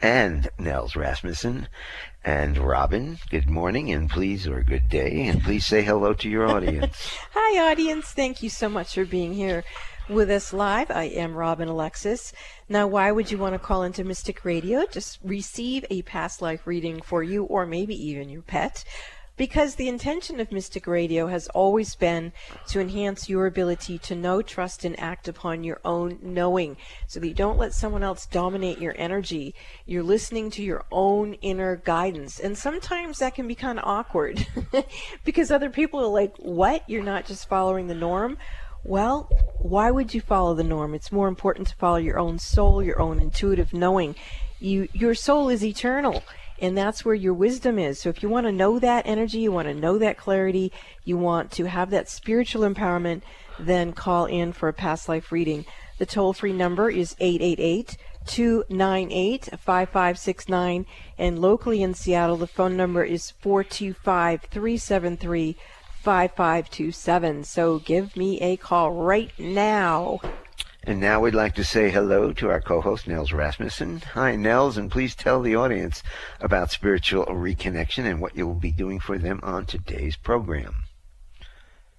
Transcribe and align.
and 0.00 0.48
Nels 0.58 0.96
Rasmussen. 0.96 1.68
And 2.24 2.58
Robin, 2.58 3.18
good 3.30 3.48
morning 3.48 3.92
and 3.92 4.10
please, 4.10 4.48
or 4.48 4.62
good 4.62 4.88
day, 4.88 5.26
and 5.26 5.42
please 5.42 5.64
say 5.64 5.82
hello 5.82 6.12
to 6.14 6.28
your 6.28 6.48
audience. 6.48 6.96
Hi, 7.32 7.70
audience. 7.70 8.06
Thank 8.06 8.42
you 8.42 8.50
so 8.50 8.68
much 8.68 8.94
for 8.94 9.04
being 9.04 9.34
here 9.34 9.62
with 10.08 10.30
us 10.30 10.52
live. 10.52 10.90
I 10.90 11.04
am 11.04 11.34
Robin 11.34 11.68
Alexis. 11.68 12.32
Now, 12.68 12.86
why 12.86 13.10
would 13.10 13.30
you 13.30 13.38
want 13.38 13.54
to 13.54 13.58
call 13.58 13.82
into 13.82 14.04
Mystic 14.04 14.44
Radio? 14.44 14.86
Just 14.86 15.18
receive 15.24 15.84
a 15.90 16.02
past 16.02 16.40
life 16.40 16.66
reading 16.66 17.00
for 17.00 17.22
you 17.22 17.44
or 17.44 17.66
maybe 17.66 17.94
even 18.08 18.28
your 18.28 18.42
pet. 18.42 18.84
Because 19.36 19.74
the 19.74 19.88
intention 19.88 20.40
of 20.40 20.50
Mystic 20.50 20.86
Radio 20.86 21.26
has 21.26 21.46
always 21.48 21.94
been 21.94 22.32
to 22.68 22.80
enhance 22.80 23.28
your 23.28 23.46
ability 23.46 23.98
to 23.98 24.14
know, 24.14 24.40
trust, 24.40 24.82
and 24.82 24.98
act 24.98 25.28
upon 25.28 25.62
your 25.62 25.78
own 25.84 26.18
knowing 26.22 26.78
so 27.06 27.20
that 27.20 27.28
you 27.28 27.34
don't 27.34 27.58
let 27.58 27.74
someone 27.74 28.02
else 28.02 28.24
dominate 28.24 28.78
your 28.78 28.94
energy. 28.96 29.54
You're 29.84 30.02
listening 30.02 30.50
to 30.52 30.62
your 30.62 30.86
own 30.90 31.34
inner 31.42 31.76
guidance. 31.76 32.40
And 32.40 32.56
sometimes 32.56 33.18
that 33.18 33.34
can 33.34 33.46
be 33.46 33.54
kind 33.54 33.78
of 33.78 33.84
awkward 33.84 34.46
because 35.24 35.50
other 35.50 35.68
people 35.68 36.00
are 36.00 36.06
like, 36.06 36.34
What? 36.38 36.88
You're 36.88 37.02
not 37.02 37.26
just 37.26 37.46
following 37.46 37.88
the 37.88 37.94
norm? 37.94 38.38
Well, 38.88 39.28
why 39.58 39.90
would 39.90 40.14
you 40.14 40.20
follow 40.20 40.54
the 40.54 40.62
norm? 40.62 40.94
It's 40.94 41.10
more 41.10 41.26
important 41.26 41.66
to 41.66 41.74
follow 41.74 41.96
your 41.96 42.20
own 42.20 42.38
soul, 42.38 42.84
your 42.84 43.00
own 43.00 43.18
intuitive 43.18 43.72
knowing. 43.72 44.14
You, 44.60 44.88
your 44.92 45.12
soul 45.12 45.48
is 45.48 45.64
eternal, 45.64 46.22
and 46.60 46.78
that's 46.78 47.04
where 47.04 47.16
your 47.16 47.34
wisdom 47.34 47.80
is. 47.80 47.98
So 47.98 48.10
if 48.10 48.22
you 48.22 48.28
want 48.28 48.46
to 48.46 48.52
know 48.52 48.78
that 48.78 49.04
energy, 49.04 49.40
you 49.40 49.50
want 49.50 49.66
to 49.66 49.74
know 49.74 49.98
that 49.98 50.16
clarity, 50.16 50.70
you 51.02 51.18
want 51.18 51.50
to 51.52 51.64
have 51.64 51.90
that 51.90 52.08
spiritual 52.08 52.62
empowerment, 52.62 53.22
then 53.58 53.92
call 53.92 54.26
in 54.26 54.52
for 54.52 54.68
a 54.68 54.72
past 54.72 55.08
life 55.08 55.32
reading. 55.32 55.64
The 55.98 56.06
toll 56.06 56.32
free 56.32 56.52
number 56.52 56.88
is 56.88 57.16
888 57.18 57.96
298 58.26 59.48
5569, 59.58 60.86
and 61.18 61.38
locally 61.40 61.82
in 61.82 61.94
Seattle, 61.94 62.36
the 62.36 62.46
phone 62.46 62.76
number 62.76 63.02
is 63.02 63.32
425 63.32 64.42
373 64.42 65.56
5527. 66.06 67.42
So 67.42 67.80
give 67.80 68.16
me 68.16 68.40
a 68.40 68.56
call 68.56 68.92
right 68.92 69.32
now. 69.40 70.20
And 70.84 71.00
now 71.00 71.18
we'd 71.18 71.34
like 71.34 71.56
to 71.56 71.64
say 71.64 71.90
hello 71.90 72.32
to 72.34 72.48
our 72.48 72.60
co-host 72.60 73.08
Nels 73.08 73.32
Rasmussen. 73.32 74.02
Hi 74.12 74.36
Nels, 74.36 74.76
and 74.76 74.88
please 74.88 75.16
tell 75.16 75.42
the 75.42 75.56
audience 75.56 76.04
about 76.40 76.70
spiritual 76.70 77.26
reconnection 77.26 78.04
and 78.04 78.20
what 78.20 78.36
you 78.36 78.46
will 78.46 78.54
be 78.54 78.70
doing 78.70 79.00
for 79.00 79.18
them 79.18 79.40
on 79.42 79.66
today's 79.66 80.14
program. 80.14 80.76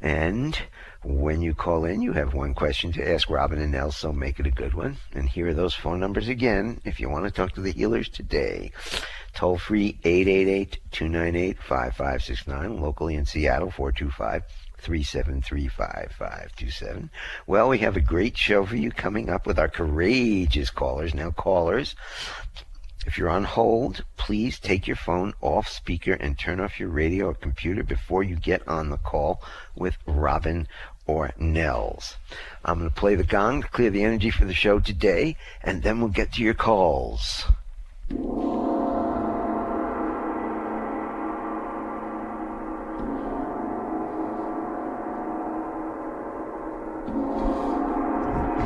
And 0.00 0.58
when 1.02 1.42
you 1.42 1.54
call 1.54 1.84
in, 1.84 2.00
you 2.00 2.14
have 2.14 2.32
one 2.32 2.54
question 2.54 2.90
to 2.92 3.12
ask 3.12 3.28
Robin 3.28 3.60
and 3.60 3.72
Nels, 3.72 3.96
so 3.96 4.10
make 4.10 4.40
it 4.40 4.46
a 4.46 4.50
good 4.50 4.72
one. 4.72 4.96
And 5.12 5.28
here 5.28 5.48
are 5.48 5.54
those 5.54 5.74
phone 5.74 6.00
numbers 6.00 6.28
again 6.28 6.80
if 6.86 6.98
you 6.98 7.10
want 7.10 7.26
to 7.26 7.30
talk 7.30 7.52
to 7.52 7.60
the 7.60 7.72
healers 7.72 8.08
today. 8.08 8.72
Toll 9.34 9.58
free 9.58 9.98
888-298-5569 10.04 12.80
locally 12.80 13.16
in 13.16 13.26
Seattle 13.26 13.70
425 13.70 14.44
373 14.78 15.68
5527. 15.68 17.10
Well, 17.46 17.68
we 17.68 17.78
have 17.78 17.96
a 17.96 18.00
great 18.00 18.36
show 18.36 18.66
for 18.66 18.76
you 18.76 18.90
coming 18.90 19.30
up 19.30 19.46
with 19.46 19.58
our 19.58 19.68
courageous 19.68 20.70
callers. 20.70 21.14
Now, 21.14 21.30
callers, 21.30 21.94
if 23.06 23.18
you're 23.18 23.30
on 23.30 23.44
hold, 23.44 24.04
please 24.16 24.58
take 24.58 24.86
your 24.86 24.96
phone 24.96 25.34
off 25.40 25.68
speaker 25.68 26.14
and 26.14 26.38
turn 26.38 26.60
off 26.60 26.78
your 26.78 26.88
radio 26.88 27.26
or 27.26 27.34
computer 27.34 27.82
before 27.82 28.22
you 28.22 28.36
get 28.36 28.66
on 28.68 28.90
the 28.90 28.96
call 28.96 29.42
with 29.74 29.96
Robin 30.06 30.68
or 31.06 31.32
Nels. 31.38 32.16
I'm 32.64 32.78
going 32.78 32.90
to 32.90 32.94
play 32.94 33.14
the 33.14 33.24
gong 33.24 33.62
to 33.62 33.68
clear 33.68 33.90
the 33.90 34.04
energy 34.04 34.30
for 34.30 34.44
the 34.44 34.54
show 34.54 34.80
today, 34.80 35.36
and 35.62 35.82
then 35.82 36.00
we'll 36.00 36.08
get 36.08 36.32
to 36.34 36.42
your 36.42 36.54
calls. 36.54 37.44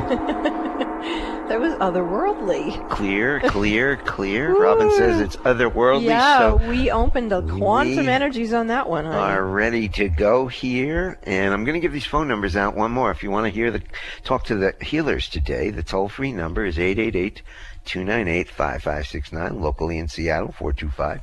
that 1.49 1.59
was 1.59 1.73
otherworldly. 1.75 2.89
Clear, 2.89 3.39
clear, 3.45 3.97
clear. 3.97 4.59
Robin 4.59 4.89
says 4.91 5.21
it's 5.21 5.35
otherworldly. 5.37 6.05
Yeah, 6.05 6.39
so 6.39 6.67
we 6.67 6.89
opened 6.89 7.31
the 7.31 7.41
quantum 7.43 8.09
energies 8.09 8.53
on 8.53 8.67
that 8.67 8.89
one. 8.89 9.05
honey. 9.05 9.17
are 9.17 9.45
ready 9.45 9.87
to 9.89 10.09
go 10.09 10.47
here, 10.47 11.19
and 11.23 11.53
I'm 11.53 11.63
going 11.63 11.75
to 11.75 11.79
give 11.79 11.93
these 11.93 12.05
phone 12.05 12.27
numbers 12.27 12.55
out 12.55 12.75
one 12.75 12.91
more. 12.91 13.11
If 13.11 13.23
you 13.23 13.31
want 13.31 13.45
to 13.45 13.51
hear 13.51 13.71
the 13.71 13.83
talk 14.23 14.45
to 14.45 14.55
the 14.55 14.73
healers 14.81 15.29
today, 15.29 15.69
the 15.69 15.83
toll 15.83 16.09
free 16.09 16.31
number 16.31 16.65
is 16.65 16.79
888 16.79 17.41
298 17.85 18.49
5569, 18.49 19.61
locally 19.61 19.97
in 19.97 20.07
Seattle, 20.07 20.51
425 20.51 21.21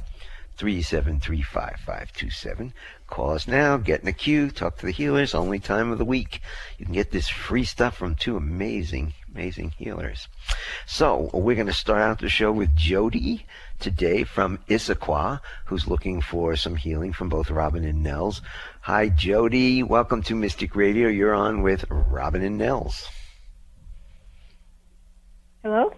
373 0.56 1.42
5527. 3.06 3.16
Call 3.16 3.30
us 3.30 3.48
now, 3.48 3.76
get 3.76 4.00
in 4.00 4.06
the 4.06 4.12
queue, 4.12 4.50
talk 4.50 4.78
to 4.78 4.86
the 4.86 4.92
healers, 4.92 5.34
only 5.34 5.58
time 5.58 5.92
of 5.92 5.98
the 5.98 6.04
week. 6.04 6.40
You 6.78 6.84
can 6.84 6.94
get 6.94 7.10
this 7.10 7.28
free 7.28 7.64
stuff 7.64 7.96
from 7.96 8.14
two 8.14 8.36
amazing, 8.36 9.14
amazing 9.32 9.70
healers. 9.70 10.28
So, 10.86 11.30
we're 11.32 11.54
going 11.54 11.66
to 11.68 11.72
start 11.72 12.02
out 12.02 12.18
the 12.18 12.28
show 12.28 12.52
with 12.52 12.74
Jody 12.74 13.46
today 13.78 14.24
from 14.24 14.58
Issaquah, 14.68 15.40
who's 15.66 15.86
looking 15.86 16.20
for 16.20 16.56
some 16.56 16.76
healing 16.76 17.12
from 17.12 17.28
both 17.28 17.50
Robin 17.50 17.84
and 17.84 18.02
Nels. 18.02 18.42
Hi, 18.82 19.08
Jody. 19.08 19.82
Welcome 19.82 20.22
to 20.24 20.34
Mystic 20.34 20.74
Radio. 20.74 21.08
You're 21.08 21.34
on 21.34 21.62
with 21.62 21.84
Robin 21.88 22.42
and 22.42 22.58
Nels. 22.58 23.08
Hello? 25.62 25.92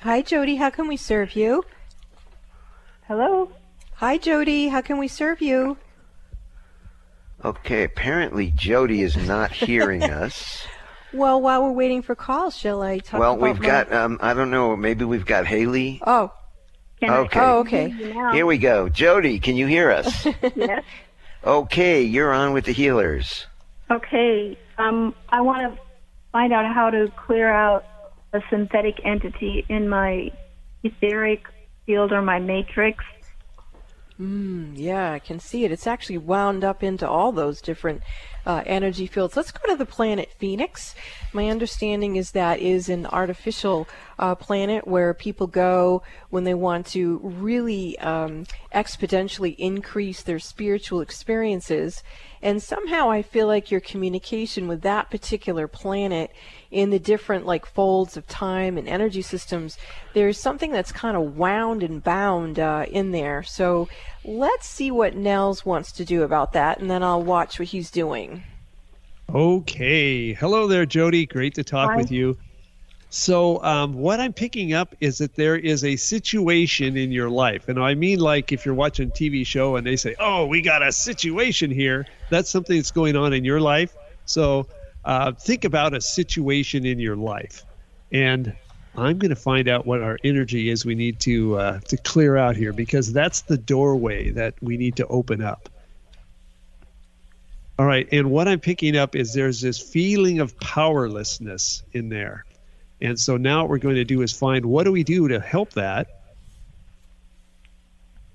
Hi, 0.00 0.22
Jody. 0.22 0.56
How 0.56 0.70
can 0.70 0.86
we 0.86 0.96
serve 0.96 1.34
you? 1.34 1.64
Hello? 3.06 3.50
Hi, 3.94 4.16
Jody. 4.16 4.68
How 4.68 4.80
can 4.80 4.98
we 4.98 5.08
serve 5.08 5.40
you? 5.40 5.76
Okay, 7.44 7.84
apparently 7.84 8.52
Jody 8.54 9.02
is 9.02 9.16
not 9.16 9.52
hearing 9.66 10.02
us. 10.04 10.66
Well, 11.12 11.40
while 11.40 11.62
we're 11.62 11.72
waiting 11.72 12.02
for 12.02 12.14
calls, 12.14 12.56
shall 12.56 12.82
I 12.82 12.98
talk 12.98 13.18
well, 13.20 13.32
about 13.34 13.42
we've 13.42 13.60
my- 13.60 13.66
got, 13.66 13.92
um, 13.92 14.18
I 14.20 14.34
don't 14.34 14.50
know, 14.50 14.76
maybe 14.76 15.04
we've 15.04 15.24
got 15.24 15.46
Haley. 15.46 16.00
Oh, 16.06 16.32
Can 17.00 17.10
Okay. 17.10 17.38
I 17.40 17.44
Oh, 17.44 17.58
okay. 17.60 17.90
hear? 17.90 18.32
Here 18.32 18.44
we 18.46 18.58
go. 18.58 18.88
Jody, 18.88 19.38
can 19.38 19.56
you 19.56 19.66
hear 19.66 19.90
us? 19.90 20.26
Yes. 20.56 20.84
okay, 21.44 22.02
you're 22.02 22.32
on 22.32 22.52
with 22.52 22.64
the 22.66 22.72
healers. 22.72 23.46
Okay. 23.90 24.58
Um, 24.76 25.14
I 25.30 25.40
want 25.40 25.72
to 25.74 25.80
find 26.32 26.52
out 26.52 26.66
how 26.74 26.90
to 26.90 27.10
clear 27.16 27.48
out 27.50 27.84
a 28.34 28.40
synthetic 28.50 29.00
entity 29.04 29.64
in 29.68 29.88
my 29.88 30.30
etheric 30.84 31.44
field 31.86 32.12
or 32.12 32.20
my 32.20 32.38
matrix. 32.40 33.02
Mm, 34.20 34.72
yeah, 34.74 35.12
I 35.12 35.18
can 35.18 35.40
see 35.40 35.64
it. 35.64 35.72
It's 35.72 35.86
actually 35.86 36.18
wound 36.18 36.64
up 36.64 36.82
into 36.82 37.08
all 37.08 37.32
those 37.32 37.60
different 37.60 38.02
uh, 38.48 38.62
energy 38.64 39.06
fields. 39.06 39.36
Let's 39.36 39.52
go 39.52 39.60
to 39.68 39.76
the 39.76 39.84
planet 39.84 40.30
Phoenix. 40.38 40.94
My 41.34 41.50
understanding 41.50 42.16
is 42.16 42.30
that 42.30 42.60
is 42.60 42.88
an 42.88 43.04
artificial 43.04 43.86
uh, 44.18 44.34
planet 44.34 44.88
where 44.88 45.12
people 45.12 45.46
go 45.46 46.02
when 46.30 46.44
they 46.44 46.54
want 46.54 46.86
to 46.86 47.18
really 47.22 47.98
um, 47.98 48.46
exponentially 48.74 49.54
increase 49.58 50.22
their 50.22 50.38
spiritual 50.38 51.02
experiences. 51.02 52.02
And 52.40 52.62
somehow 52.62 53.10
I 53.10 53.20
feel 53.20 53.46
like 53.46 53.70
your 53.70 53.80
communication 53.80 54.66
with 54.66 54.80
that 54.80 55.10
particular 55.10 55.68
planet 55.68 56.32
in 56.70 56.88
the 56.88 56.98
different 56.98 57.44
like 57.44 57.66
folds 57.66 58.16
of 58.16 58.26
time 58.26 58.78
and 58.78 58.88
energy 58.88 59.22
systems, 59.22 59.76
there's 60.14 60.38
something 60.38 60.72
that's 60.72 60.92
kind 60.92 61.16
of 61.16 61.36
wound 61.36 61.82
and 61.82 62.02
bound 62.02 62.58
uh, 62.58 62.86
in 62.90 63.10
there. 63.10 63.42
So 63.42 63.88
let's 64.24 64.66
see 64.66 64.90
what 64.90 65.16
Nels 65.16 65.66
wants 65.66 65.92
to 65.92 66.04
do 66.04 66.22
about 66.22 66.52
that, 66.52 66.78
and 66.80 66.90
then 66.90 67.02
I'll 67.02 67.22
watch 67.22 67.58
what 67.58 67.68
he's 67.68 67.90
doing. 67.90 68.37
Okay. 69.34 70.32
Hello 70.32 70.66
there, 70.66 70.86
Jody. 70.86 71.26
Great 71.26 71.54
to 71.56 71.64
talk 71.64 71.90
Hi. 71.90 71.96
with 71.96 72.10
you. 72.10 72.38
So, 73.10 73.62
um, 73.62 73.92
what 73.92 74.20
I'm 74.20 74.32
picking 74.32 74.72
up 74.72 74.94
is 75.00 75.18
that 75.18 75.34
there 75.34 75.56
is 75.56 75.84
a 75.84 75.96
situation 75.96 76.96
in 76.96 77.12
your 77.12 77.28
life. 77.28 77.68
And 77.68 77.78
I 77.78 77.94
mean, 77.94 78.20
like 78.20 78.52
if 78.52 78.64
you're 78.64 78.74
watching 78.74 79.08
a 79.08 79.12
TV 79.12 79.46
show 79.46 79.76
and 79.76 79.86
they 79.86 79.96
say, 79.96 80.14
oh, 80.18 80.46
we 80.46 80.62
got 80.62 80.82
a 80.82 80.92
situation 80.92 81.70
here, 81.70 82.06
that's 82.30 82.50
something 82.50 82.76
that's 82.76 82.90
going 82.90 83.16
on 83.16 83.34
in 83.34 83.44
your 83.44 83.60
life. 83.60 83.94
So, 84.24 84.66
uh, 85.04 85.32
think 85.32 85.64
about 85.64 85.94
a 85.94 86.00
situation 86.00 86.86
in 86.86 86.98
your 86.98 87.16
life. 87.16 87.64
And 88.12 88.56
I'm 88.94 89.18
going 89.18 89.30
to 89.30 89.36
find 89.36 89.68
out 89.68 89.86
what 89.86 90.02
our 90.02 90.18
energy 90.24 90.70
is 90.70 90.86
we 90.86 90.94
need 90.94 91.20
to 91.20 91.58
uh, 91.58 91.80
to 91.80 91.96
clear 91.98 92.38
out 92.38 92.56
here 92.56 92.72
because 92.72 93.12
that's 93.12 93.42
the 93.42 93.58
doorway 93.58 94.30
that 94.30 94.54
we 94.62 94.78
need 94.78 94.96
to 94.96 95.06
open 95.08 95.42
up. 95.42 95.68
All 97.78 97.86
right, 97.86 98.08
and 98.10 98.30
what 98.32 98.48
I'm 98.48 98.58
picking 98.58 98.96
up 98.96 99.14
is 99.14 99.32
there's 99.32 99.60
this 99.60 99.78
feeling 99.78 100.40
of 100.40 100.58
powerlessness 100.58 101.84
in 101.92 102.08
there. 102.08 102.44
And 103.00 103.18
so 103.20 103.36
now 103.36 103.60
what 103.60 103.70
we're 103.70 103.78
going 103.78 103.94
to 103.94 104.04
do 104.04 104.22
is 104.22 104.32
find 104.32 104.66
what 104.66 104.82
do 104.82 104.90
we 104.90 105.04
do 105.04 105.28
to 105.28 105.38
help 105.38 105.74
that? 105.74 106.08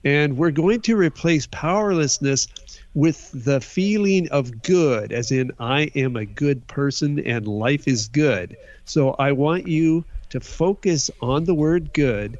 And 0.06 0.38
we're 0.38 0.52
going 0.52 0.80
to 0.82 0.96
replace 0.96 1.46
powerlessness 1.48 2.48
with 2.94 3.32
the 3.34 3.60
feeling 3.60 4.30
of 4.30 4.62
good, 4.62 5.12
as 5.12 5.32
in, 5.32 5.52
I 5.60 5.92
am 5.96 6.16
a 6.16 6.26
good 6.26 6.66
person 6.68 7.20
and 7.20 7.46
life 7.46 7.86
is 7.86 8.08
good. 8.08 8.56
So 8.86 9.12
I 9.12 9.34
want 9.34 9.68
you 9.68 10.06
to 10.30 10.40
focus 10.40 11.12
on 11.22 11.44
the 11.44 11.54
word 11.54 11.92
good 11.92 12.38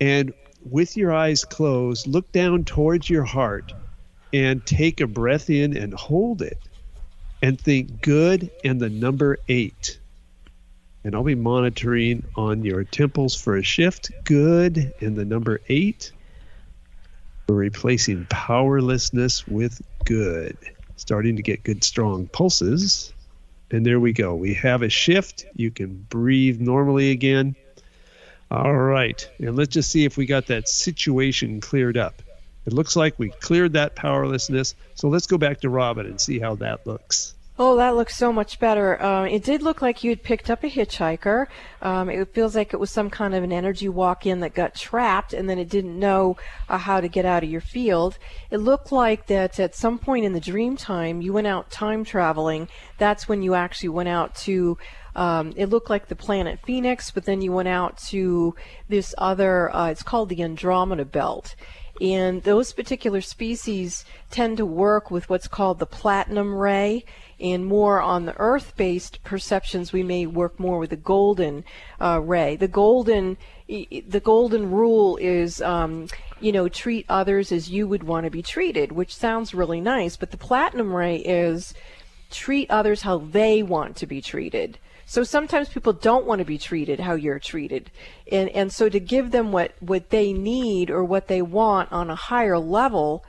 and 0.00 0.32
with 0.70 0.96
your 0.96 1.12
eyes 1.12 1.44
closed, 1.44 2.06
look 2.06 2.30
down 2.30 2.64
towards 2.64 3.10
your 3.10 3.24
heart 3.24 3.72
and 4.32 4.64
take 4.66 5.00
a 5.00 5.06
breath 5.06 5.50
in 5.50 5.76
and 5.76 5.94
hold 5.94 6.42
it 6.42 6.58
and 7.42 7.60
think 7.60 8.00
good 8.00 8.50
and 8.64 8.80
the 8.80 8.90
number 8.90 9.38
eight. 9.48 9.98
And 11.04 11.14
I'll 11.14 11.22
be 11.22 11.34
monitoring 11.34 12.26
on 12.36 12.64
your 12.64 12.84
temples 12.84 13.34
for 13.34 13.56
a 13.56 13.62
shift. 13.62 14.10
Good 14.24 14.92
and 15.00 15.16
the 15.16 15.24
number 15.24 15.60
eight. 15.68 16.12
We're 17.48 17.54
replacing 17.56 18.26
powerlessness 18.28 19.46
with 19.46 19.80
good. 20.04 20.56
Starting 20.96 21.36
to 21.36 21.42
get 21.42 21.62
good, 21.62 21.84
strong 21.84 22.26
pulses. 22.26 23.12
And 23.70 23.86
there 23.86 24.00
we 24.00 24.12
go. 24.12 24.34
We 24.34 24.54
have 24.54 24.82
a 24.82 24.88
shift. 24.88 25.46
You 25.54 25.70
can 25.70 26.06
breathe 26.10 26.60
normally 26.60 27.10
again. 27.10 27.54
All 28.50 28.74
right. 28.74 29.28
And 29.38 29.56
let's 29.56 29.72
just 29.72 29.90
see 29.90 30.04
if 30.04 30.16
we 30.16 30.26
got 30.26 30.46
that 30.46 30.68
situation 30.68 31.60
cleared 31.60 31.96
up. 31.96 32.22
It 32.68 32.74
looks 32.74 32.96
like 32.96 33.18
we 33.18 33.30
cleared 33.30 33.72
that 33.72 33.96
powerlessness. 33.96 34.74
So 34.94 35.08
let's 35.08 35.26
go 35.26 35.38
back 35.38 35.62
to 35.62 35.70
Robin 35.70 36.04
and 36.04 36.20
see 36.20 36.38
how 36.38 36.54
that 36.56 36.86
looks. 36.86 37.34
Oh, 37.58 37.76
that 37.76 37.96
looks 37.96 38.14
so 38.14 38.30
much 38.30 38.60
better. 38.60 39.02
Uh, 39.02 39.24
it 39.24 39.42
did 39.42 39.62
look 39.62 39.80
like 39.80 40.04
you'd 40.04 40.22
picked 40.22 40.50
up 40.50 40.62
a 40.62 40.68
hitchhiker. 40.68 41.46
Um, 41.80 42.10
it 42.10 42.34
feels 42.34 42.54
like 42.54 42.74
it 42.74 42.76
was 42.76 42.90
some 42.90 43.08
kind 43.08 43.34
of 43.34 43.42
an 43.42 43.52
energy 43.52 43.88
walk 43.88 44.26
in 44.26 44.40
that 44.40 44.52
got 44.52 44.74
trapped 44.74 45.32
and 45.32 45.48
then 45.48 45.58
it 45.58 45.70
didn't 45.70 45.98
know 45.98 46.36
uh, 46.68 46.76
how 46.76 47.00
to 47.00 47.08
get 47.08 47.24
out 47.24 47.42
of 47.42 47.48
your 47.48 47.62
field. 47.62 48.18
It 48.50 48.58
looked 48.58 48.92
like 48.92 49.28
that 49.28 49.58
at 49.58 49.74
some 49.74 49.98
point 49.98 50.26
in 50.26 50.34
the 50.34 50.40
dream 50.40 50.76
time, 50.76 51.22
you 51.22 51.32
went 51.32 51.46
out 51.46 51.70
time 51.70 52.04
traveling. 52.04 52.68
That's 52.98 53.30
when 53.30 53.42
you 53.42 53.54
actually 53.54 53.88
went 53.88 54.10
out 54.10 54.34
to. 54.44 54.76
Um, 55.16 55.52
it 55.56 55.66
looked 55.66 55.90
like 55.90 56.06
the 56.06 56.14
planet 56.14 56.60
Phoenix, 56.64 57.10
but 57.10 57.24
then 57.24 57.40
you 57.40 57.50
went 57.50 57.66
out 57.66 57.98
to 58.10 58.54
this 58.88 59.16
other. 59.18 59.74
Uh, 59.74 59.88
it's 59.88 60.04
called 60.04 60.28
the 60.28 60.44
Andromeda 60.44 61.06
Belt. 61.06 61.56
And 62.00 62.42
those 62.44 62.72
particular 62.72 63.20
species 63.20 64.04
tend 64.30 64.56
to 64.58 64.66
work 64.66 65.10
with 65.10 65.28
what's 65.28 65.48
called 65.48 65.78
the 65.78 65.86
platinum 65.86 66.54
ray, 66.54 67.04
and 67.40 67.66
more 67.66 68.00
on 68.00 68.24
the 68.24 68.36
Earth 68.36 68.74
based 68.76 69.22
perceptions, 69.24 69.92
we 69.92 70.02
may 70.02 70.26
work 70.26 70.58
more 70.60 70.78
with 70.78 70.90
the 70.90 70.96
golden 70.96 71.64
uh, 72.00 72.20
ray. 72.22 72.56
The 72.56 72.68
golden 72.68 73.36
the 73.68 74.22
golden 74.24 74.70
rule 74.70 75.18
is, 75.18 75.60
um, 75.60 76.08
you 76.40 76.52
know, 76.52 76.68
treat 76.68 77.04
others 77.08 77.52
as 77.52 77.68
you 77.68 77.86
would 77.86 78.02
want 78.02 78.24
to 78.24 78.30
be 78.30 78.42
treated, 78.42 78.92
which 78.92 79.14
sounds 79.14 79.52
really 79.52 79.80
nice. 79.80 80.16
But 80.16 80.30
the 80.30 80.38
platinum 80.38 80.94
ray 80.94 81.16
is 81.16 81.74
treat 82.30 82.70
others 82.70 83.02
how 83.02 83.18
they 83.18 83.62
want 83.62 83.96
to 83.96 84.06
be 84.06 84.20
treated. 84.20 84.78
So 85.10 85.24
sometimes 85.24 85.70
people 85.70 85.94
don't 85.94 86.26
want 86.26 86.40
to 86.40 86.44
be 86.44 86.58
treated 86.58 87.00
how 87.00 87.14
you're 87.14 87.38
treated. 87.38 87.90
And 88.30 88.50
and 88.50 88.70
so 88.70 88.90
to 88.90 89.00
give 89.00 89.30
them 89.30 89.52
what, 89.52 89.72
what 89.80 90.10
they 90.10 90.34
need 90.34 90.90
or 90.90 91.02
what 91.02 91.28
they 91.28 91.40
want 91.40 91.90
on 91.90 92.10
a 92.10 92.14
higher 92.14 92.58
level 92.58 93.24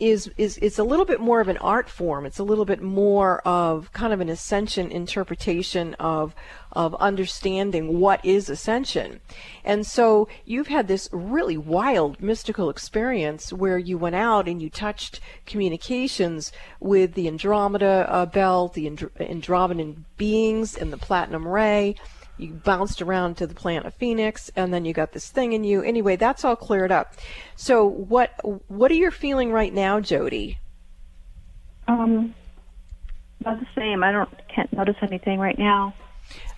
is 0.00 0.30
is 0.38 0.58
it's 0.62 0.78
a 0.78 0.84
little 0.84 1.04
bit 1.04 1.20
more 1.20 1.40
of 1.40 1.48
an 1.48 1.58
art 1.58 1.88
form. 1.88 2.24
It's 2.26 2.38
a 2.38 2.44
little 2.44 2.64
bit 2.64 2.82
more 2.82 3.40
of 3.46 3.92
kind 3.92 4.12
of 4.12 4.20
an 4.20 4.28
ascension 4.28 4.90
interpretation 4.90 5.94
of 5.94 6.34
of 6.72 6.94
understanding 6.96 8.00
what 8.00 8.24
is 8.24 8.48
ascension. 8.48 9.20
And 9.64 9.86
so 9.86 10.28
you've 10.44 10.68
had 10.68 10.88
this 10.88 11.08
really 11.12 11.56
wild 11.56 12.22
mystical 12.22 12.70
experience 12.70 13.52
where 13.52 13.78
you 13.78 13.98
went 13.98 14.14
out 14.14 14.48
and 14.48 14.62
you 14.62 14.70
touched 14.70 15.20
communications 15.46 16.52
with 16.78 17.14
the 17.14 17.28
Andromeda 17.28 18.06
uh, 18.08 18.26
belt, 18.26 18.74
the 18.74 18.86
Andr- 18.86 19.12
Andromedan 19.18 20.04
beings, 20.16 20.76
and 20.76 20.92
the 20.92 20.96
platinum 20.96 21.46
ray. 21.46 21.96
You 22.40 22.54
bounced 22.54 23.02
around 23.02 23.36
to 23.36 23.46
the 23.46 23.54
planet 23.54 23.86
of 23.86 23.94
Phoenix, 23.94 24.50
and 24.56 24.72
then 24.72 24.84
you 24.84 24.92
got 24.92 25.12
this 25.12 25.28
thing 25.28 25.52
in 25.52 25.64
you. 25.64 25.82
Anyway, 25.82 26.16
that's 26.16 26.44
all 26.44 26.56
cleared 26.56 26.90
up. 26.90 27.14
So, 27.56 27.84
what 27.84 28.32
what 28.68 28.90
are 28.90 28.94
you 28.94 29.10
feeling 29.10 29.52
right 29.52 29.72
now, 29.72 30.00
Jody? 30.00 30.58
Um, 31.86 32.34
about 33.40 33.60
the 33.60 33.66
same. 33.74 34.02
I 34.02 34.12
don't 34.12 34.30
can't 34.54 34.72
notice 34.72 34.96
anything 35.02 35.38
right 35.38 35.58
now. 35.58 35.94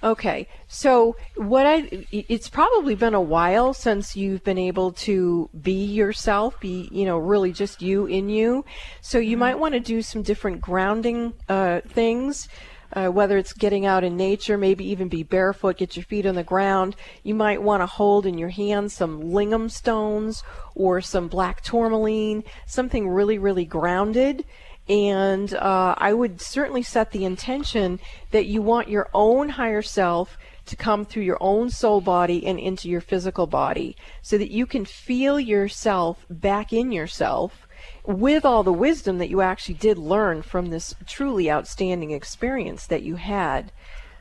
Okay, 0.03 0.49
so 0.67 1.17
what 1.37 1.65
I 1.65 2.07
it's 2.11 2.49
probably 2.49 2.95
been 2.95 3.15
a 3.15 3.21
while 3.21 3.73
since 3.73 4.17
you've 4.17 4.43
been 4.43 4.59
able 4.59 4.93
to 4.93 5.49
be 5.61 5.85
yourself, 5.85 6.59
be 6.61 6.89
you 6.91 7.05
know 7.05 7.19
really 7.19 7.53
just 7.53 7.83
you 7.83 8.07
in 8.07 8.29
you. 8.29 8.65
So 9.01 9.19
you 9.19 9.37
might 9.37 9.59
want 9.59 9.75
to 9.75 9.81
do 9.81 10.03
some 10.03 10.23
different 10.23 10.61
grounding 10.61 11.35
uh, 11.49 11.81
things. 11.87 12.49
Uh, 12.95 13.09
whether 13.09 13.39
it's 13.39 13.53
getting 13.53 13.87
out 13.87 14.05
in 14.05 14.17
nature, 14.17 14.59
maybe 14.59 14.85
even 14.91 15.09
be 15.09 15.23
barefoot, 15.23 15.79
get 15.79 15.97
your 15.97 16.05
feet 16.05 16.27
on 16.27 16.35
the 16.35 16.45
ground. 16.45 16.95
You 17.23 17.35
might 17.35 17.63
want 17.63 17.81
to 17.81 17.87
hold 17.87 18.27
in 18.27 18.37
your 18.37 18.51
hands 18.51 18.93
some 18.93 19.23
lingam 19.23 19.71
stones 19.71 20.43
or 20.75 21.01
some 21.01 21.29
black 21.29 21.63
tourmaline, 21.63 22.45
something 22.67 23.09
really, 23.09 23.39
really 23.39 23.65
grounded. 23.65 24.45
And 24.89 25.55
uh, 25.55 25.95
I 25.97 26.13
would 26.13 26.41
certainly 26.41 26.83
set 26.83 27.13
the 27.13 27.25
intention 27.25 28.01
that 28.31 28.47
you 28.47 28.61
want 28.63 28.89
your 28.89 29.09
own 29.15 29.51
higher 29.51 29.83
self 29.83 30.37
to 30.67 30.77
come 30.77 31.05
through 31.05 31.23
your 31.23 31.39
own 31.41 31.71
soul 31.71 32.01
body 32.01 32.47
and 32.47 32.59
into 32.59 32.89
your 32.89 33.01
physical 33.01 33.47
body 33.47 33.97
so 34.23 34.39
that 34.39 34.51
you 34.51 34.67
can 34.67 34.85
feel 34.85 35.39
yourself 35.41 36.25
back 36.29 36.73
in 36.73 36.93
yourself 36.93 37.67
with 38.05 38.45
all 38.45 38.63
the 38.63 38.73
wisdom 38.73 39.19
that 39.19 39.31
you 39.31 39.41
actually 39.41 39.75
did 39.75 39.99
learn 39.99 40.43
from 40.43 40.71
this 40.71 40.95
truly 41.07 41.51
outstanding 41.51 42.11
experience 42.11 42.87
that 42.87 43.03
you 43.03 43.17
had. 43.17 43.71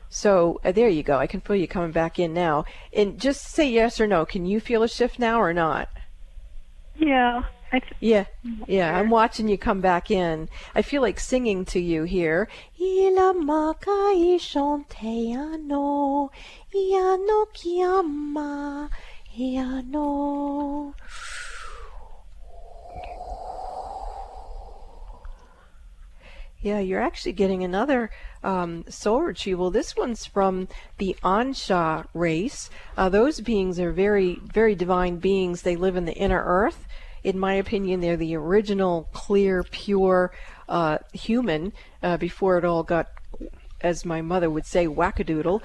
So 0.08 0.60
uh, 0.64 0.72
there 0.72 0.88
you 0.88 1.02
go. 1.02 1.18
I 1.18 1.26
can 1.26 1.40
feel 1.40 1.56
you 1.56 1.66
coming 1.66 1.92
back 1.92 2.18
in 2.18 2.34
now. 2.34 2.64
And 2.92 3.18
just 3.18 3.44
say 3.46 3.70
yes 3.70 4.00
or 4.00 4.06
no. 4.06 4.26
Can 4.26 4.44
you 4.46 4.60
feel 4.60 4.82
a 4.82 4.88
shift 4.88 5.18
now 5.18 5.40
or 5.40 5.54
not? 5.54 5.88
Yeah. 6.96 7.44
Th- 7.70 7.82
Yeah, 8.00 8.26
yeah. 8.68 8.98
I'm 8.98 9.08
watching 9.08 9.48
you 9.48 9.56
come 9.56 9.80
back 9.80 10.10
in. 10.10 10.50
I 10.74 10.82
feel 10.82 11.00
like 11.00 11.18
singing 11.18 11.64
to 11.66 11.80
you 11.80 12.02
here. 12.04 12.48
Ila 12.78 13.32
maka 13.32 14.12
ishonteano, 14.14 16.28
iano 16.74 17.46
kiama, 17.54 18.90
iano. 19.38 20.92
Yeah, 26.62 26.78
you're 26.78 27.02
actually 27.02 27.32
getting 27.32 27.64
another 27.64 28.08
um, 28.44 28.84
soul 28.88 29.22
retrieval. 29.22 29.72
This 29.72 29.96
one's 29.96 30.26
from 30.26 30.68
the 30.98 31.16
Ansha 31.24 32.06
race. 32.14 32.70
Uh, 32.96 33.08
those 33.08 33.40
beings 33.40 33.80
are 33.80 33.90
very, 33.90 34.38
very 34.44 34.76
divine 34.76 35.16
beings. 35.16 35.62
They 35.62 35.74
live 35.74 35.96
in 35.96 36.04
the 36.04 36.14
inner 36.14 36.42
earth. 36.44 36.86
In 37.24 37.36
my 37.36 37.54
opinion, 37.54 38.00
they're 38.00 38.16
the 38.16 38.36
original, 38.36 39.08
clear, 39.12 39.64
pure 39.64 40.30
uh, 40.68 40.98
human 41.12 41.72
uh, 42.00 42.16
before 42.16 42.58
it 42.58 42.64
all 42.64 42.84
got, 42.84 43.08
as 43.80 44.04
my 44.04 44.22
mother 44.22 44.48
would 44.48 44.66
say, 44.66 44.86
wackadoodle. 44.86 45.62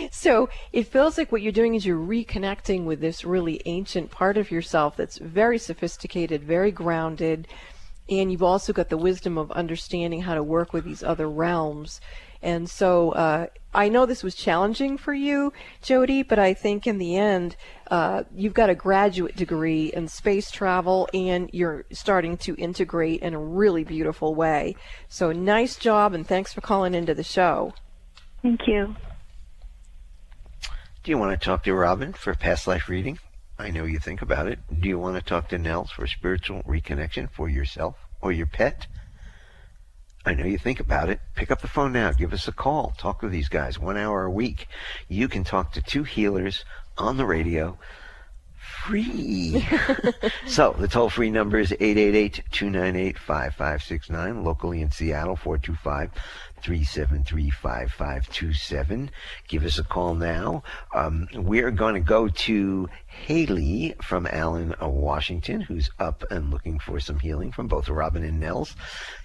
so 0.10 0.48
it 0.72 0.86
feels 0.86 1.18
like 1.18 1.30
what 1.30 1.42
you're 1.42 1.52
doing 1.52 1.74
is 1.74 1.84
you're 1.84 1.98
reconnecting 1.98 2.84
with 2.84 3.00
this 3.00 3.26
really 3.26 3.60
ancient 3.66 4.10
part 4.10 4.38
of 4.38 4.50
yourself 4.50 4.96
that's 4.96 5.18
very 5.18 5.58
sophisticated, 5.58 6.44
very 6.44 6.70
grounded 6.70 7.46
and 8.08 8.32
you've 8.32 8.42
also 8.42 8.72
got 8.72 8.88
the 8.88 8.96
wisdom 8.96 9.36
of 9.36 9.50
understanding 9.52 10.22
how 10.22 10.34
to 10.34 10.42
work 10.42 10.72
with 10.72 10.84
these 10.84 11.02
other 11.02 11.28
realms. 11.28 12.00
And 12.42 12.70
so 12.70 13.10
uh, 13.12 13.46
I 13.74 13.88
know 13.88 14.06
this 14.06 14.22
was 14.22 14.34
challenging 14.34 14.96
for 14.96 15.12
you, 15.12 15.52
Jody, 15.82 16.22
but 16.22 16.38
I 16.38 16.54
think 16.54 16.86
in 16.86 16.98
the 16.98 17.16
end, 17.16 17.56
uh, 17.90 18.24
you've 18.34 18.54
got 18.54 18.70
a 18.70 18.74
graduate 18.74 19.36
degree 19.36 19.92
in 19.92 20.08
space 20.08 20.50
travel 20.50 21.08
and 21.12 21.50
you're 21.52 21.84
starting 21.90 22.36
to 22.38 22.54
integrate 22.56 23.22
in 23.22 23.34
a 23.34 23.40
really 23.40 23.84
beautiful 23.84 24.34
way. 24.34 24.76
So 25.08 25.32
nice 25.32 25.76
job, 25.76 26.14
and 26.14 26.26
thanks 26.26 26.52
for 26.52 26.60
calling 26.60 26.94
into 26.94 27.14
the 27.14 27.24
show. 27.24 27.74
Thank 28.42 28.60
you. 28.66 28.94
Do 31.02 31.10
you 31.10 31.18
want 31.18 31.38
to 31.38 31.44
talk 31.44 31.64
to 31.64 31.74
Robin 31.74 32.12
for 32.12 32.34
past 32.34 32.66
life 32.66 32.88
reading? 32.88 33.18
I 33.58 33.70
know 33.70 33.84
you 33.84 33.98
think 33.98 34.22
about 34.22 34.46
it. 34.46 34.60
Do 34.80 34.88
you 34.88 34.98
want 34.98 35.16
to 35.16 35.22
talk 35.22 35.48
to 35.48 35.58
Nels 35.58 35.90
for 35.90 36.06
spiritual 36.06 36.62
reconnection 36.62 37.28
for 37.28 37.48
yourself 37.48 37.96
or 38.20 38.30
your 38.30 38.46
pet? 38.46 38.86
I 40.24 40.34
know 40.34 40.44
you 40.44 40.58
think 40.58 40.78
about 40.78 41.08
it. 41.08 41.20
Pick 41.34 41.50
up 41.50 41.60
the 41.60 41.68
phone 41.68 41.92
now. 41.92 42.12
Give 42.12 42.32
us 42.32 42.46
a 42.46 42.52
call. 42.52 42.94
Talk 42.98 43.20
with 43.20 43.32
these 43.32 43.48
guys 43.48 43.78
one 43.78 43.96
hour 43.96 44.24
a 44.24 44.30
week. 44.30 44.68
You 45.08 45.26
can 45.26 45.42
talk 45.42 45.72
to 45.72 45.82
two 45.82 46.04
healers 46.04 46.64
on 46.96 47.16
the 47.16 47.26
radio 47.26 47.78
free. 48.84 49.66
so 50.46 50.74
the 50.78 50.88
toll 50.88 51.10
free 51.10 51.30
number 51.30 51.58
is 51.58 51.72
888 51.72 52.44
298 52.50 53.18
5569. 53.18 54.44
Locally 54.44 54.82
in 54.82 54.90
Seattle, 54.90 55.36
425 55.36 56.10
373 56.62 57.50
5527. 57.50 59.10
Give 59.48 59.64
us 59.64 59.78
a 59.78 59.84
call 59.84 60.14
now. 60.14 60.62
Um, 60.94 61.28
we're 61.34 61.70
going 61.70 61.94
to 61.94 62.00
go 62.00 62.28
to 62.28 62.88
Haley 63.06 63.94
from 64.02 64.26
Allyn, 64.26 64.74
uh, 64.82 64.88
Washington, 64.88 65.60
who's 65.60 65.90
up 65.98 66.24
and 66.30 66.50
looking 66.50 66.78
for 66.78 67.00
some 67.00 67.18
healing 67.18 67.52
from 67.52 67.68
both 67.68 67.88
Robin 67.88 68.24
and 68.24 68.40
Nels. 68.40 68.76